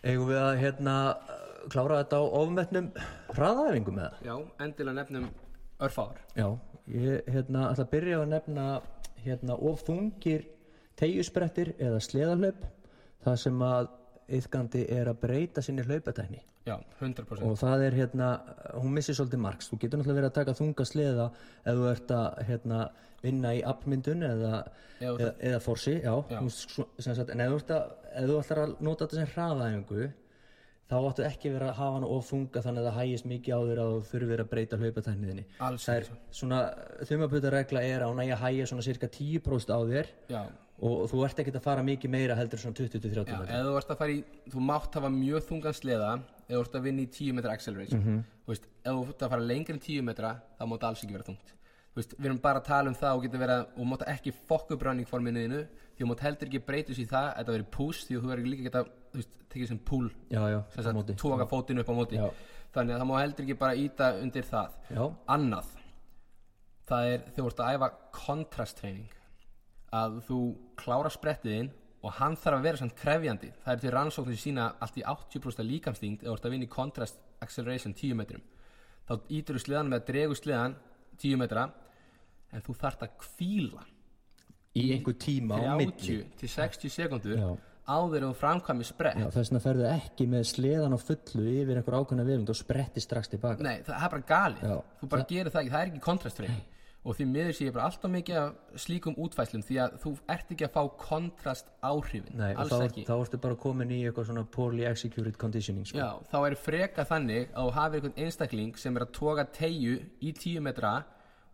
Eigum 0.06 0.30
við 0.30 0.40
að 0.40 0.60
hérna 0.62 0.96
klára 1.72 2.00
þetta 2.04 2.20
á 2.22 2.24
ofmetnum 2.40 2.90
hraðaæfingum 3.34 3.98
með 3.98 4.08
það? 4.08 4.28
Já, 4.28 4.36
endilega 4.66 4.98
nefnum 5.00 5.28
örfáðar 5.86 6.20
Já, 6.38 6.48
ég 6.94 7.30
hérna 7.34 7.70
ætla 7.72 7.86
að 7.88 7.94
byrja 7.96 8.20
að 8.22 8.32
nefna 8.34 8.66
hérna 9.26 9.58
of 9.72 9.84
þungir 9.88 10.46
tegjusbrettir 11.00 11.74
eða 11.82 12.02
sleðalöp 12.04 12.66
það 13.26 13.40
sem 13.42 13.64
að 13.66 13.90
yfgandi 14.34 14.86
er 14.90 15.10
að 15.12 15.20
breyta 15.22 15.62
sinni 15.62 15.86
hlaupatækni. 15.86 16.42
Já, 16.66 16.80
100% 17.00 17.46
og 17.46 17.58
það 17.62 17.84
er 17.86 17.98
hérna, 18.00 18.30
hún 18.74 18.96
missir 18.96 19.14
svolítið 19.18 19.42
margs 19.44 19.70
þú 19.70 19.78
getur 19.84 20.02
náttúrulega 20.02 20.22
verið 20.22 20.32
að 20.32 20.38
taka 20.40 20.56
þunga 20.58 20.86
sleða 20.90 21.28
ef 21.62 21.78
þú 21.78 21.88
ert 21.92 22.14
að 22.16 22.40
hérna, 22.48 22.80
vinna 23.22 23.54
í 23.54 23.62
appmyndun 23.66 24.26
eða, 24.26 24.62
eða, 25.00 25.32
eða 25.52 25.62
forsi 25.62 26.00
já, 26.00 26.14
Já. 26.32 26.40
Sem 26.50 27.14
sagt, 27.14 27.30
en 27.30 27.46
ef 27.46 27.54
þú, 27.54 27.60
að, 27.78 27.96
ef 28.16 28.30
þú 28.32 28.40
ætlar 28.42 28.64
að 28.64 28.76
nota 28.88 29.06
þetta 29.06 29.20
sem 29.22 29.34
hraðaðingu 29.36 30.10
þá 30.86 30.98
áttu 31.00 31.24
ekki 31.26 31.54
vera 31.54 31.72
að 31.72 31.80
hafa 31.80 31.94
hana 31.96 32.10
of 32.14 32.28
þunga 32.30 32.62
þannig 32.62 32.84
að 32.84 32.90
það 32.90 33.00
hægist 33.00 33.30
mikið 33.30 33.56
á 33.58 33.60
þér 33.70 33.80
að 33.82 33.94
þú 33.94 34.04
þurfir 34.12 34.44
að 34.44 34.52
breyta 34.52 34.82
hlaupatækniðinni 34.82 35.46
það 35.58 35.96
er 35.96 36.10
svona, 36.40 36.60
þumaputaregla 37.10 37.82
er 37.86 38.06
að 38.06 38.14
hún 38.14 38.22
eigi 38.22 38.36
að 38.36 38.44
hægja 38.44 38.68
svona 38.70 38.86
cirka 38.86 39.10
10% 39.16 39.74
á 39.74 39.80
þér. 39.90 40.12
Já, 40.30 40.42
og 40.84 41.06
þú 41.08 41.22
ert 41.24 41.40
ekkert 41.40 41.60
að 41.60 41.68
fara 41.70 41.84
mikið 41.88 42.12
meira 42.12 42.36
heldur 42.36 42.60
svona 42.60 42.76
20-30 42.76 43.30
já, 43.32 43.36
eða 43.48 43.68
þú 43.68 43.76
ert 43.80 43.92
að 43.94 44.00
fara 44.02 44.16
í 44.16 44.24
þú 44.52 44.64
mátt 44.68 44.98
hafa 44.98 45.12
mjög 45.14 45.46
þungan 45.50 45.78
sleða 45.78 46.10
eða 46.50 46.58
þú 46.58 46.64
ert 46.66 46.76
að 46.76 46.88
vinna 46.90 47.06
í 47.06 47.12
10 47.16 47.38
metra 47.38 47.54
acceleration. 47.56 48.02
Mhm. 48.02 48.24
þú 48.46 48.52
veist, 48.54 48.66
ef 48.84 48.92
þú 48.92 49.06
ert 49.10 49.24
að 49.24 49.30
fara 49.36 49.46
lengri 49.52 49.74
en 49.74 49.80
10 49.80 50.02
metra 50.04 50.34
þá 50.60 50.66
mátt 50.68 50.84
alls 50.84 51.04
ekki 51.04 51.16
vera 51.16 51.28
þungt. 51.30 51.54
Þú 51.96 52.02
veist, 52.02 52.18
við 52.20 52.26
erum 52.26 52.42
bara 52.44 52.60
að 52.60 52.66
tala 52.66 52.90
um 52.92 52.96
það 53.00 53.16
og 53.16 53.24
getur 53.24 53.40
verið 53.40 53.66
og 53.80 53.88
mátt 53.88 54.04
ekki 54.12 54.34
fokk 54.50 54.72
upp 54.76 54.84
running 54.84 55.08
forminuðinu 55.08 55.62
því 55.96 56.04
þú 56.04 56.10
mátt 56.12 56.26
heldur 56.26 56.48
ekki 56.52 56.66
breytus 56.68 57.00
í 57.00 57.08
það 57.08 57.30
þetta 57.40 57.56
verið 57.56 57.72
push 57.72 58.04
því 58.06 58.20
þú 58.20 58.32
verður 58.34 58.52
líka 58.52 58.68
geta 58.68 58.84
þú 58.84 59.22
veist, 59.22 59.40
tekið 59.50 59.68
sem 59.72 59.80
pull 59.80 60.10
já, 60.28 60.42
já, 60.52 60.60
sagt, 60.76 61.16
tóka 61.16 61.48
fótinn 61.48 61.80
upp 61.80 61.88
á 61.88 61.96
móti. 61.96 62.20
Já. 62.20 62.28
þannig 62.76 62.92
að 62.92 63.00
það 63.00 63.08
má 63.08 63.16
heldur 63.22 63.46
ekki 63.46 63.60
bara 63.64 63.76
íta 63.80 64.12
undir 64.20 64.44
það. 64.44 64.76
Annað 65.32 65.72
það 66.86 67.14
er 67.14 67.22
þú 67.34 67.46
ert 67.50 67.62
að 67.64 67.78
æfa 67.78 67.90
contrast 68.12 68.82
training 68.82 69.16
að 69.94 70.22
þú 70.28 70.40
klára 70.80 71.12
sprettiðinn 71.14 71.72
og 72.06 72.14
hann 72.20 72.36
þarf 72.38 72.60
að 72.60 72.66
vera 72.68 72.82
samt 72.82 72.96
krefjandi. 73.00 73.52
Það 73.64 73.74
er 73.74 73.82
til 73.82 73.94
rannsóknir 73.96 74.38
sína 74.40 74.66
allt 74.84 74.98
í 75.02 75.06
80% 75.06 75.66
líkamsþyngd 75.70 76.26
eða 76.26 76.36
ert 76.36 76.46
að 76.46 76.54
vinna 76.56 76.68
í 76.68 76.72
contrast 76.72 77.22
acceleration 77.42 77.96
10 77.98 78.18
metrum. 78.20 78.44
Þá 79.06 79.14
ítur 79.38 79.58
þú 79.58 79.64
sleðan 79.64 79.90
með 79.92 80.02
að 80.02 80.08
dregu 80.12 80.38
sleðan 80.38 80.76
10 81.22 81.40
metra 81.42 81.68
en 82.54 82.66
þú 82.66 82.76
þarft 82.82 83.06
að 83.06 83.16
kvíla 83.24 83.86
í 84.76 84.90
einhver 84.96 85.18
tíma 85.22 85.62
á 85.62 85.74
milli. 85.80 85.96
30 85.98 86.36
til 86.42 86.52
60 86.52 86.94
sekundur 86.94 87.40
Já. 87.40 87.50
áður 87.90 88.28
þú 88.28 88.32
framkvæmi 88.42 88.86
sprett. 88.86 89.20
Já, 89.22 89.30
þess 89.32 89.52
vegna 89.54 89.64
ferðu 89.64 89.90
ekki 89.90 90.30
með 90.30 90.48
sleðan 90.52 90.98
á 90.98 91.00
fullu 91.00 91.46
yfir 91.56 91.80
einhver 91.80 91.98
ákveðna 92.02 92.28
viðlund 92.28 92.54
og 92.54 92.60
spretti 92.60 93.04
strax 93.04 93.32
tilbaka 93.34 93.66
Nei, 93.66 93.78
það 93.86 93.94
það 93.96 94.08
er 94.08 94.16
bara 94.16 94.30
galið. 94.34 94.66
Já. 94.70 94.78
Þú 95.02 95.12
bara 95.16 95.28
gerir 95.30 95.54
það 95.54 95.62
ekki, 95.64 95.74
það 95.76 95.82
er 95.82 95.94
ekki 95.94 96.06
contrast 96.06 96.42
training 96.42 96.64
Og 97.06 97.14
því 97.14 97.26
miður 97.30 97.54
sé 97.54 97.68
ég 97.68 97.74
bara 97.76 97.86
alltaf 97.86 98.10
mikið 98.10 98.38
af 98.42 98.80
slíkum 98.82 99.14
útfæslum 99.22 99.62
Því 99.62 99.76
að 99.84 99.98
þú 100.02 100.14
ert 100.34 100.54
ekki 100.56 100.66
að 100.66 100.72
fá 100.74 100.82
kontrast 101.04 101.68
áhrifin 101.86 102.32
Nei, 102.40 102.54
Alls 102.58 102.72
þá, 102.74 102.80
ekki 102.88 103.04
þá 103.06 103.14
ertu 103.20 103.40
bara 103.44 103.58
komin 103.62 103.92
í 103.94 104.00
eitthvað 104.08 104.30
svona 104.32 104.44
poorly 104.56 104.88
executed 104.90 105.38
conditioning 105.38 105.86
sko. 105.86 106.00
Já, 106.02 106.08
þá 106.32 106.38
er 106.50 106.56
freka 106.58 107.06
þannig 107.06 107.52
að 107.54 107.68
þú 107.70 107.76
hafir 107.78 108.00
einhvern 108.02 108.24
einstakling 108.26 108.80
sem 108.82 108.98
er 108.98 109.06
að 109.06 109.12
toga 109.20 109.46
tegju 109.60 110.00
í 110.26 110.34
10 110.34 110.66
metra 110.66 110.96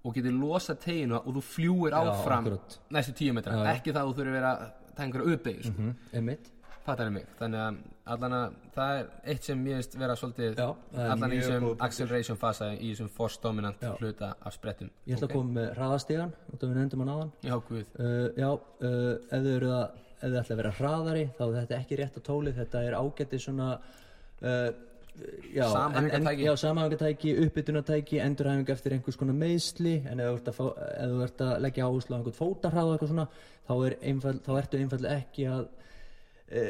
og 0.01 0.15
getur 0.15 0.33
losa 0.39 0.73
tegjuna 0.79 1.19
og 1.19 1.35
þú 1.35 1.43
fljúir 1.51 1.93
Já, 1.93 1.99
áfram 2.15 2.47
akkurat. 2.47 2.79
næstu 2.95 3.13
10 3.19 3.35
metra 3.37 3.53
Já, 3.59 3.65
já. 3.67 3.73
ekki 3.75 3.91
að 3.93 3.99
þú 4.07 4.15
þurfir 4.21 4.31
að 4.31 4.39
vera 4.39 4.53
að 4.55 4.63
taka 4.95 5.05
einhverja 5.09 5.35
uppbyggis 5.35 5.67
sko. 5.67 5.81
mm, 5.83 5.93
einmitt 6.17 6.49
fattar 6.85 7.09
mig. 7.13 7.25
Þannig 7.39 7.63
að 7.63 7.79
allan 8.11 8.35
að 8.35 8.59
það 8.75 8.99
er 8.99 9.09
eitt 9.33 9.47
sem 9.47 9.63
ég 9.69 9.79
veist 9.79 9.97
vera 10.01 10.17
svolítið 10.19 10.59
það 10.59 11.01
allan 11.05 11.33
í 11.35 11.39
þessum 11.39 11.83
acceleration 11.87 12.39
fasa 12.41 12.69
í 12.73 12.91
þessum 12.91 13.09
force 13.15 13.41
dominant 13.43 13.83
Já. 13.83 13.91
hluta 13.99 14.33
af 14.39 14.55
sprettum. 14.57 14.91
Ég 15.05 15.17
ætla 15.17 15.29
að 15.29 15.35
koma 15.37 15.57
með 15.59 15.73
hraðastegan 15.77 16.35
út 16.51 16.61
af 16.61 16.69
við 16.69 16.77
nefndum 16.79 17.03
hann 17.05 17.15
áðan. 17.15 17.33
Já 17.47 17.55
uh, 17.57 17.81
Já, 18.37 18.49
uh, 18.51 19.11
ef 19.29 19.43
þau 19.47 19.51
eru 19.55 19.73
að 19.77 19.99
ef 20.21 20.21
þau 20.21 20.39
ætla 20.43 20.55
að 20.55 20.61
vera 20.61 20.77
hraðari 20.77 21.25
þá 21.37 21.43
er 21.47 21.57
þetta 21.59 21.81
ekki 21.81 21.99
rétt 22.01 22.17
á 22.17 22.21
tólið. 22.29 22.61
Þetta 22.61 22.85
er 22.87 22.97
ágæti 23.01 23.41
svona 23.41 23.73
uh, 23.77 24.71
Samhæfingartæki. 25.51 26.45
samhæfingatæki, 26.57 27.31
uppbytunatæki 27.45 28.19
endurhæfing 28.23 28.69
eftir 28.71 28.93
einhvers 28.95 29.17
konar 29.19 29.35
meðsli 29.35 29.97
en 30.07 30.21
ef 30.23 30.39
þú 30.47 31.17
ert 31.25 31.41
að, 31.43 31.49
að 31.51 31.57
leggja 31.65 31.89
áherslu 31.89 32.15
á 32.15 32.17
einhvern 32.17 32.37
fótarhráð 32.37 32.93
og 32.95 33.03
þá, 33.67 33.73
er 33.89 33.97
ertu 33.99 34.79
einfallega 34.79 35.17
ekki 35.19 35.49
að 35.51 35.67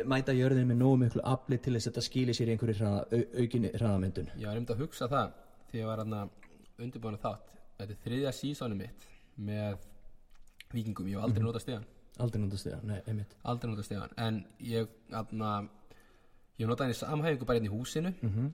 mæta 0.06 0.36
jörðin 0.38 0.68
með 0.70 0.82
nógu 0.82 1.00
miklu 1.02 1.24
afli 1.26 1.58
til 1.58 1.74
þess 1.76 1.88
að 1.88 1.92
þetta 1.92 2.06
skýli 2.08 2.36
sér 2.38 2.52
í 2.52 2.56
einhverju 2.56 2.78
hraða, 2.78 3.02
au, 3.12 3.22
aukinni 3.42 3.72
hraðamyndun. 3.74 4.30
Ég 4.38 4.50
var 4.50 4.60
um 4.60 4.68
að 4.70 4.84
hugsa 4.84 5.10
það 5.12 5.34
því 5.72 5.82
ég 5.82 5.90
var 5.90 6.04
undirbúin 6.82 7.18
að 7.18 7.26
þátt. 7.26 7.52
Þetta 7.82 7.96
er 7.96 8.02
þriðja 8.06 8.34
sísónu 8.38 8.78
mitt 8.78 9.08
með 9.42 9.78
vikingum, 10.72 11.10
ég 11.10 11.18
hef 11.18 11.28
aldrei 11.28 11.46
notað 11.46 11.66
stegan 11.66 11.90
Aldrei 12.22 12.42
náttúrulega 12.42 12.62
stiga, 12.62 12.80
nei, 12.86 12.98
einmitt. 13.08 13.36
Aldrei 13.50 13.72
notað 13.72 13.88
stegan 13.88 14.12
en 14.22 14.42
ég 14.68 14.90
aðna, 15.18 15.54
ég 16.60 16.66
hef 16.66 16.70
notað 16.70 16.86
hann 16.86 16.94
í 16.94 17.00
samhæfingu 17.00 17.48
bara 17.48 17.62
hérna 17.62 17.72
í 17.72 17.74
húsinu. 17.74 18.12
Mm 18.22 18.52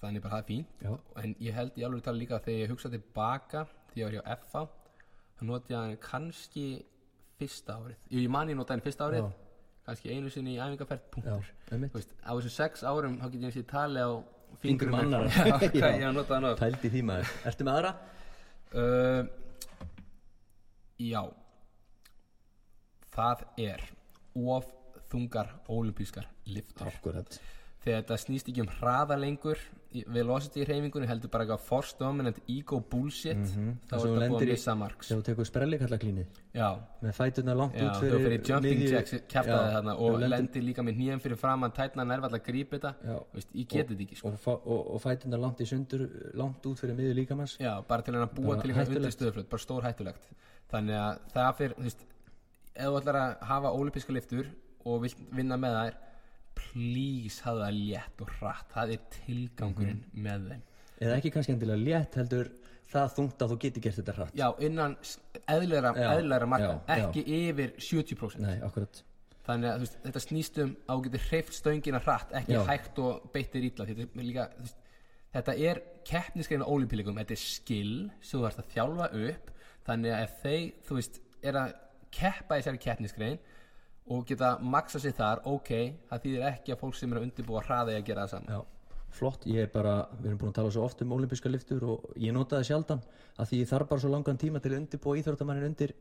þannig 0.00 0.24
bara 0.24 0.36
það 0.36 0.42
er 0.42 0.48
fínt. 0.50 0.82
Já, 0.84 0.92
en 1.22 1.34
ég 1.42 1.56
held 1.56 1.78
ég 1.80 1.86
alveg 1.88 2.04
tala 2.04 2.20
líka 2.20 2.40
þegar 2.44 2.62
ég 2.62 2.72
hugsa 2.74 2.90
tilbaka 2.92 3.62
því 3.92 4.02
ég 4.02 4.06
var 4.06 4.16
hjá 4.16 4.36
FH 4.36 4.64
þá 5.36 5.42
notið 5.48 5.72
ég 5.74 5.80
hann 5.80 5.96
kannski 6.04 6.66
fyrsta 7.40 7.76
árið, 7.80 7.96
Jú, 8.10 8.20
ég 8.22 8.32
man 8.32 8.52
ég 8.52 8.58
notaði 8.58 8.76
hann 8.76 8.86
fyrsta 8.86 9.08
árið. 9.08 9.24
Já. 9.24 9.45
Kannski 9.86 10.10
einu 10.12 10.30
sinni 10.32 10.56
í 10.56 10.60
æfingarferð 10.60 11.04
punktur. 11.14 11.46
Á 12.26 12.32
þessum 12.34 12.52
sex 12.56 12.82
árum 12.86 13.18
þá 13.22 13.26
get 13.30 13.40
ég 13.40 13.46
og 13.62 13.68
tali 13.70 14.02
á 14.02 14.10
Fingrum 14.62 14.94
hann 16.34 16.48
á 16.50 16.52
Pældi 16.58 16.90
því 16.90 17.02
maður. 17.06 17.32
Ertu 17.50 17.66
með 17.68 17.78
aðra? 17.78 17.92
uh, 18.76 19.22
já. 20.98 21.22
Það 23.16 23.44
er 23.62 23.84
of 24.36 24.66
þungar 25.12 25.52
ólimpískar 25.72 26.26
liftur 26.50 26.90
Akkurat. 26.90 27.38
Þegar 27.84 28.02
þetta 28.02 28.16
snýst 28.18 28.48
ekki 28.50 28.64
um 28.64 28.72
hraða 28.80 29.16
lengur 29.22 29.60
í- 29.60 29.85
velocity 30.08 30.60
í 30.62 30.66
hreyfingunni 30.66 31.06
heldur 31.08 31.30
bara 31.30 31.44
eitthvað 31.44 31.60
force 31.60 31.94
dominant 31.98 32.38
ego 32.48 32.80
bullshit. 32.80 33.36
Mhm. 33.36 33.72
þá 33.88 33.92
Það 33.94 33.96
er 33.96 34.06
þetta 34.06 34.20
lendir 34.22 34.46
að 34.48 34.52
missa 34.52 34.74
marks. 34.74 35.08
þú 35.12 35.22
tekur 35.22 35.44
sprellikarlaklínið. 35.50 36.26
Já, 36.54 36.68
með 37.02 37.12
fæturna 37.18 37.54
langt 37.56 37.74
já 37.76 37.86
út 37.90 38.00
fyrir 38.00 38.18
fyrir 38.26 38.42
jumping 38.48 38.78
miðju- 38.80 38.92
jacks 38.92 39.12
kæftaði 39.28 39.72
þarna 39.76 39.94
þú 39.96 40.10
og 40.10 40.20
lendir- 40.20 40.62
líka 40.64 40.82
með 40.82 40.96
nýjan 41.00 41.20
fyrir 41.20 41.36
framann 41.36 41.72
tætna 41.72 42.04
nærvall 42.06 42.32
að 42.34 42.44
grípa 42.44 42.78
þetta. 42.78 42.94
Ég 43.54 43.66
geti 43.68 43.94
þetta 43.94 44.02
ekki 44.06 44.16
sko. 44.16 44.28
og, 44.46 44.66
og, 44.66 44.94
og 44.94 45.00
fæturna 45.02 45.38
langt 45.40 45.58
í 45.60 45.66
sundur 45.66 46.08
langt 46.34 46.62
út 46.66 46.78
fyrir 46.78 46.94
miður 46.96 47.14
líkamanns 47.14 47.58
bara 47.86 48.02
til 48.02 48.14
hann 48.14 48.28
að 48.28 48.34
búa 48.34 48.46
Bara 48.56 48.60
til 48.62 48.70
eitthvað 48.70 48.86
hættulegt. 48.86 48.96
undir 48.96 49.16
stöðuflöð 49.16 49.48
bara 49.48 49.62
stór 49.62 49.82
hættulegt 49.82 50.24
þannig 50.72 50.96
að 50.96 51.18
það 51.32 51.56
fyrir, 51.56 51.74
ef 52.76 52.86
þú 52.86 53.00
ætlar 53.00 53.16
að 53.16 53.38
hafa 53.46 53.68
ólimpíska 53.72 54.12
liftur 54.12 54.46
og 54.84 55.02
vilt 55.02 55.16
vinna 55.32 55.56
með 55.56 55.72
þær 55.76 55.94
please 56.56 57.40
hafa 57.44 57.66
það 57.66 57.78
létt 57.80 58.22
og 58.24 58.30
hratt. 58.38 58.70
Það 58.74 58.92
er 58.96 59.02
tilgangurinn 59.16 60.02
Mhm. 60.12 60.22
með 60.26 60.48
þeim. 60.50 60.62
Eða 61.00 61.16
ekki 61.20 61.30
kannski 61.34 61.52
endilega 61.52 61.84
létt 61.84 62.14
heldur 62.20 62.50
það 62.92 63.10
þungt 63.16 63.42
að 63.44 63.50
þú 63.52 63.58
geti 63.64 63.80
gert 63.84 63.96
þetta 64.00 64.14
hratt. 64.16 64.34
Já, 64.34 64.48
innan 64.60 64.96
eðlilegra 65.48 66.46
marka 66.48 66.80
já, 66.88 66.96
já. 66.96 67.08
ekki 67.08 67.24
yfir 67.26 67.72
70% 67.78 68.38
nei, 68.40 68.60
þannig 69.46 69.70
að 69.70 69.82
veist, 69.84 69.98
þetta 70.02 70.22
snýst 70.24 70.58
um 70.62 70.76
að 70.88 70.96
þú 70.98 71.02
getur 71.06 71.24
hreift 71.28 71.52
stöngina 71.54 72.00
hratt 72.02 72.32
ekki 72.34 72.52
Já. 72.56 72.62
hægt 72.66 72.98
og 72.98 73.28
beittir 73.32 73.62
illa. 73.68 73.86
Þetta 73.86 74.02
er, 74.02 74.24
líka, 74.26 74.46
veist, 74.58 74.76
þetta 75.34 75.54
er 75.70 75.82
keppniskreina 76.04 76.66
ólimpílikum, 76.66 77.14
þetta 77.20 77.36
er 77.36 77.42
skill 77.42 78.10
sem 78.20 78.40
þú 78.40 78.46
ert 78.48 78.58
að 78.58 78.72
þjálfa 78.74 79.10
upp. 79.30 79.50
Þannig 79.86 80.10
að 80.16 80.22
ef 80.24 80.32
þeir, 80.42 80.72
þú 80.88 80.94
veist, 80.98 81.20
er 81.46 81.52
að 81.60 81.74
keppa 82.10 82.56
í 82.56 82.62
þessari 82.62 82.82
keppniskrein 82.82 83.38
og 84.08 84.24
geta 84.28 84.56
maksa 84.62 85.00
sig 85.02 85.14
þar, 85.18 85.40
ok 85.44 85.70
það 86.10 86.24
þýðir 86.24 86.48
ekki 86.52 86.72
að 86.74 86.80
fólk 86.84 86.94
sem 86.98 87.12
er 87.12 87.20
að 87.20 87.28
undirbúa 87.28 87.62
hraði 87.66 87.96
að 87.98 88.04
gera 88.06 88.26
það 88.26 88.34
saman 88.36 88.54
já 88.54 88.60
flott, 89.16 89.46
ég 89.48 89.64
er 89.64 89.70
bara, 89.72 89.94
við 90.20 90.26
erum 90.30 90.38
búin 90.42 90.50
að 90.52 90.58
tala 90.60 90.70
svo 90.74 90.82
oft 90.84 91.00
um 91.02 91.12
olimpíska 91.16 91.48
liftur 91.48 91.84
og 91.88 91.98
ég 92.20 92.34
nota 92.36 92.58
það 92.58 92.68
sjaldan 92.68 93.00
að 93.40 93.48
því 93.50 93.56
ég 93.62 93.70
þarf 93.70 93.88
bara 93.88 94.02
svo 94.04 94.10
langan 94.12 94.36
tíma 94.40 94.60
til 94.60 94.72
að 94.74 94.80
undirbúa 94.82 95.16
íþróttamannin 95.20 95.68
undir, 95.70 95.94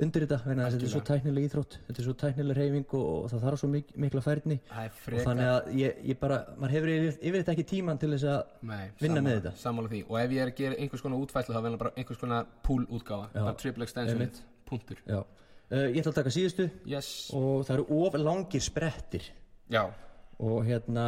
undir 0.00 0.24
þetta 0.24 0.38
þess 0.40 0.48
að 0.56 0.72
þetta 0.76 0.86
er 0.88 0.92
svo 0.94 1.02
tæknileg 1.10 1.42
íþrótt 1.50 1.76
þetta 1.88 2.00
er 2.02 2.06
svo 2.06 2.14
tæknileg 2.22 2.56
reyfing 2.56 2.88
og, 2.96 3.06
og 3.18 3.26
það 3.32 3.44
þarf 3.46 3.58
svo 3.60 3.68
mik 3.72 3.92
mikla 4.06 4.22
færni. 4.24 4.56
Og 4.72 5.20
þannig 5.26 5.48
að 5.52 5.60
ég, 5.80 5.90
ég 6.10 6.16
bara, 6.20 6.38
maður 6.56 6.74
hefur 6.76 6.90
yfir, 6.94 7.12
yfir 7.20 7.38
þetta 7.42 7.54
ekki 7.56 7.66
tíman 7.74 8.00
til 8.00 8.10
þess 8.14 8.26
að 8.32 8.40
Nei, 8.70 8.84
vinna 9.00 9.20
sammála- 9.20 9.26
með 9.28 9.34
þetta. 9.36 9.52
og 10.08 10.16
ef 10.22 10.30
ég 10.36 10.40
er 10.40 10.48
að 10.52 10.58
gera 10.62 10.80
einhvers 10.80 11.04
konar 11.04 11.20
útfæslu 11.20 11.52
Uh, 15.66 15.88
ég 15.90 16.00
ætla 16.00 16.12
að 16.12 16.18
taka 16.20 16.34
síðustu. 16.34 16.68
Yes, 16.86 17.10
og 17.34 17.64
það 17.66 17.80
eru 17.80 18.00
of 18.06 18.18
langir 18.20 18.62
sprettir. 18.62 19.24
Já, 19.72 19.82
og 20.38 20.60
hérna 20.68 21.06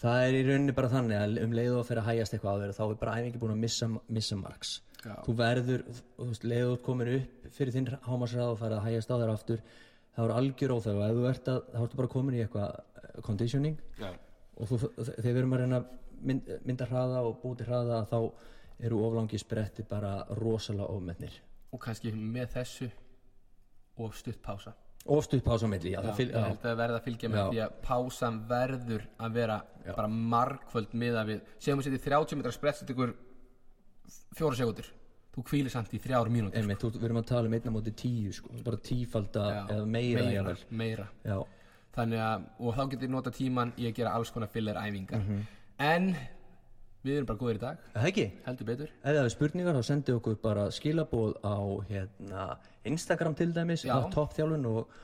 það 0.00 0.26
er 0.26 0.38
í 0.38 0.42
rauninni 0.46 0.74
bara 0.76 0.90
þannig 0.92 1.20
að 1.20 1.38
um 1.44 1.54
leið 1.54 1.76
og 1.78 1.86
fyrir 1.88 2.02
að 2.02 2.10
hægjast 2.10 2.36
eitthvað 2.36 2.64
þér 2.64 2.76
þá 2.78 2.84
er 2.86 2.98
bara 3.02 3.16
æfingi 3.20 3.40
búin 3.42 3.54
að 3.54 3.62
missa, 3.64 3.88
missa 4.08 4.38
marks. 4.40 4.74
Já. 5.04 5.18
þú 5.26 5.34
verður, 5.36 5.82
þú 6.16 6.26
veist, 6.30 6.44
leið 6.48 6.70
og 6.70 6.78
komin 6.84 7.10
upp 7.18 7.48
fyrir 7.52 7.74
þinn 7.74 7.90
hámasræð 8.06 8.52
og 8.54 8.60
farið 8.62 8.78
að 8.78 8.86
hægjast 8.86 9.10
á 9.12 9.16
þér 9.20 9.32
aftur 9.34 9.58
það 10.14 10.24
er 10.24 10.32
algjör 10.38 10.74
óþæg 10.78 11.00
og 11.00 11.04
ef 11.04 11.18
þú 11.18 11.26
ert 11.28 11.50
að 11.52 11.58
þá 11.74 11.80
ertu 11.82 11.98
bara 12.00 12.12
komin 12.14 12.36
í 12.36 12.40
eitthvað 12.44 12.78
eh, 12.78 13.10
conditioning. 13.26 13.76
Já. 14.00 14.10
og 14.54 14.70
þú, 14.70 14.78
þegar 15.10 15.28
við 15.28 15.40
erum 15.42 15.54
að 15.56 15.62
reyna 15.64 15.80
mynd, 16.24 16.50
mynda 16.64 16.88
hraða 16.88 17.24
og 17.28 17.40
búti 17.42 17.66
hraða 17.68 18.00
þá 18.08 18.18
eru 18.84 19.00
oflangi 19.06 19.38
spretti 19.38 19.84
bara 19.86 20.16
rosalega 20.40 20.88
ofmennir 20.90 21.36
og 21.74 21.82
kannski 21.82 22.14
með 22.14 22.54
þessu 22.56 22.88
og 23.98 24.16
stutt 24.18 24.40
pása. 24.42 24.74
Og 25.04 25.20
stutt 25.24 25.44
pása 25.44 25.68
á 25.68 25.70
milli 25.70 25.92
já, 25.92 25.98
Já, 25.98 26.06
það 26.08 26.18
fylg, 26.18 26.34
ég 26.34 26.64
held 26.64 26.82
að 26.84 27.04
fylgja 27.04 27.28
með 27.28 27.40
Já. 27.40 27.46
því 27.50 27.62
að 27.66 27.78
pásan 27.84 28.40
verður 28.48 29.06
að 29.20 29.38
vera 29.38 29.60
bara 29.84 30.08
margföld 30.08 30.94
miða 30.96 31.24
við 31.28 31.42
segjum 31.58 31.82
við 31.82 31.90
setjum 31.90 32.04
30 32.08 32.40
metra 32.40 32.54
þetta 32.54 32.94
ykkur 32.94 33.16
fjóra 34.38 34.56
sekundur 34.56 34.88
þú 35.34 35.42
kvílir 35.48 35.72
samt 35.72 35.92
í 35.94 36.00
þrjár 36.02 36.30
mínútur 36.30 36.60
einmitt, 36.60 36.80
þú, 36.80 36.92
við 36.94 37.08
erum 37.08 37.20
að 37.20 37.28
tala 37.32 37.50
um 37.50 37.56
einna 37.56 37.72
móti 37.74 37.92
tíu 37.98 38.32
sko, 38.34 38.54
bara 38.64 38.78
tífalda 38.88 39.44
Já, 39.50 39.60
eða 39.74 39.86
meira, 39.90 40.24
meira, 40.30 40.54
meira. 40.70 41.06
Já, 41.26 41.36
þannig 41.96 42.22
að, 42.22 42.46
og 42.60 42.78
þá 42.78 42.82
getur 42.94 43.12
nota 43.14 43.32
tíman 43.34 43.74
í 43.76 43.88
að 43.88 43.96
gera 43.98 44.14
alls 44.18 44.30
konar 44.34 44.52
filler 44.52 44.78
æfingar. 44.78 45.26
En 45.82 46.12
við 47.04 47.18
erum 47.18 47.28
bara 47.30 47.40
góðir 47.40 47.58
í 47.58 47.62
dag. 47.64 47.88
Það 47.94 48.10
ekki? 48.10 48.26
heldur 48.46 48.68
betur. 48.70 48.92
Ef 49.02 49.10
það 49.16 49.24
er 49.24 49.34
spurningar 49.34 49.78
þá 49.78 49.88
sendið 49.90 50.20
okkur 50.20 50.38
bara 50.44 50.68
skilabóð 50.74 51.34
á 51.44 51.56
hérna, 51.90 52.46
Instagram 52.84 53.34
til 53.38 53.50
dæmis 53.56 53.84
að 53.84 54.08
toppþjálfun 54.14 54.70
og 54.72 54.94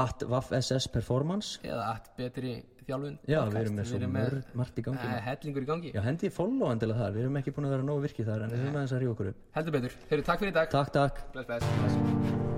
at 0.00 0.22
vaffss 0.30 0.86
performance. 0.92 1.58
Eða 1.66 1.88
allt 1.94 2.12
betri 2.18 2.60
þjálfun. 2.86 3.16
Já, 3.26 3.40
podcast. 3.40 3.54
við 3.56 3.64
erum 3.64 3.78
með 3.80 3.88
svo 3.90 4.12
mörg, 4.18 4.52
margt 4.60 4.78
í 4.78 4.84
gangi. 4.86 5.08
eh, 5.08 5.22
hellingur 5.26 5.62
í 5.66 5.70
gangi. 5.72 5.92
Já, 5.94 6.02
hendi 6.06 6.30
follow 6.34 6.70
endilega 6.74 7.06
þar, 7.06 7.16
við 7.16 7.26
erum 7.26 7.40
ekki 7.42 7.56
búin 7.56 7.66
að 7.70 7.76
vera 7.76 7.88
nógu 7.88 8.06
virkið 8.06 8.30
þar 8.30 8.46
en 8.46 8.54
við 8.54 8.62
erum 8.66 8.78
aðeins 8.80 8.94
að 8.94 9.02
ríða 9.04 9.16
okkur 9.16 9.32
upp. 9.32 9.42
Heldur 9.58 9.72
betur, 9.78 9.98
þeir 10.12 10.24
takk 10.30 10.44
fyrir 10.44 10.54
í 10.54 10.58
dag. 10.60 10.70
Takk, 10.70 10.94
takk. 10.94 11.26
Bless, 11.32 11.46
bless. 11.46 12.49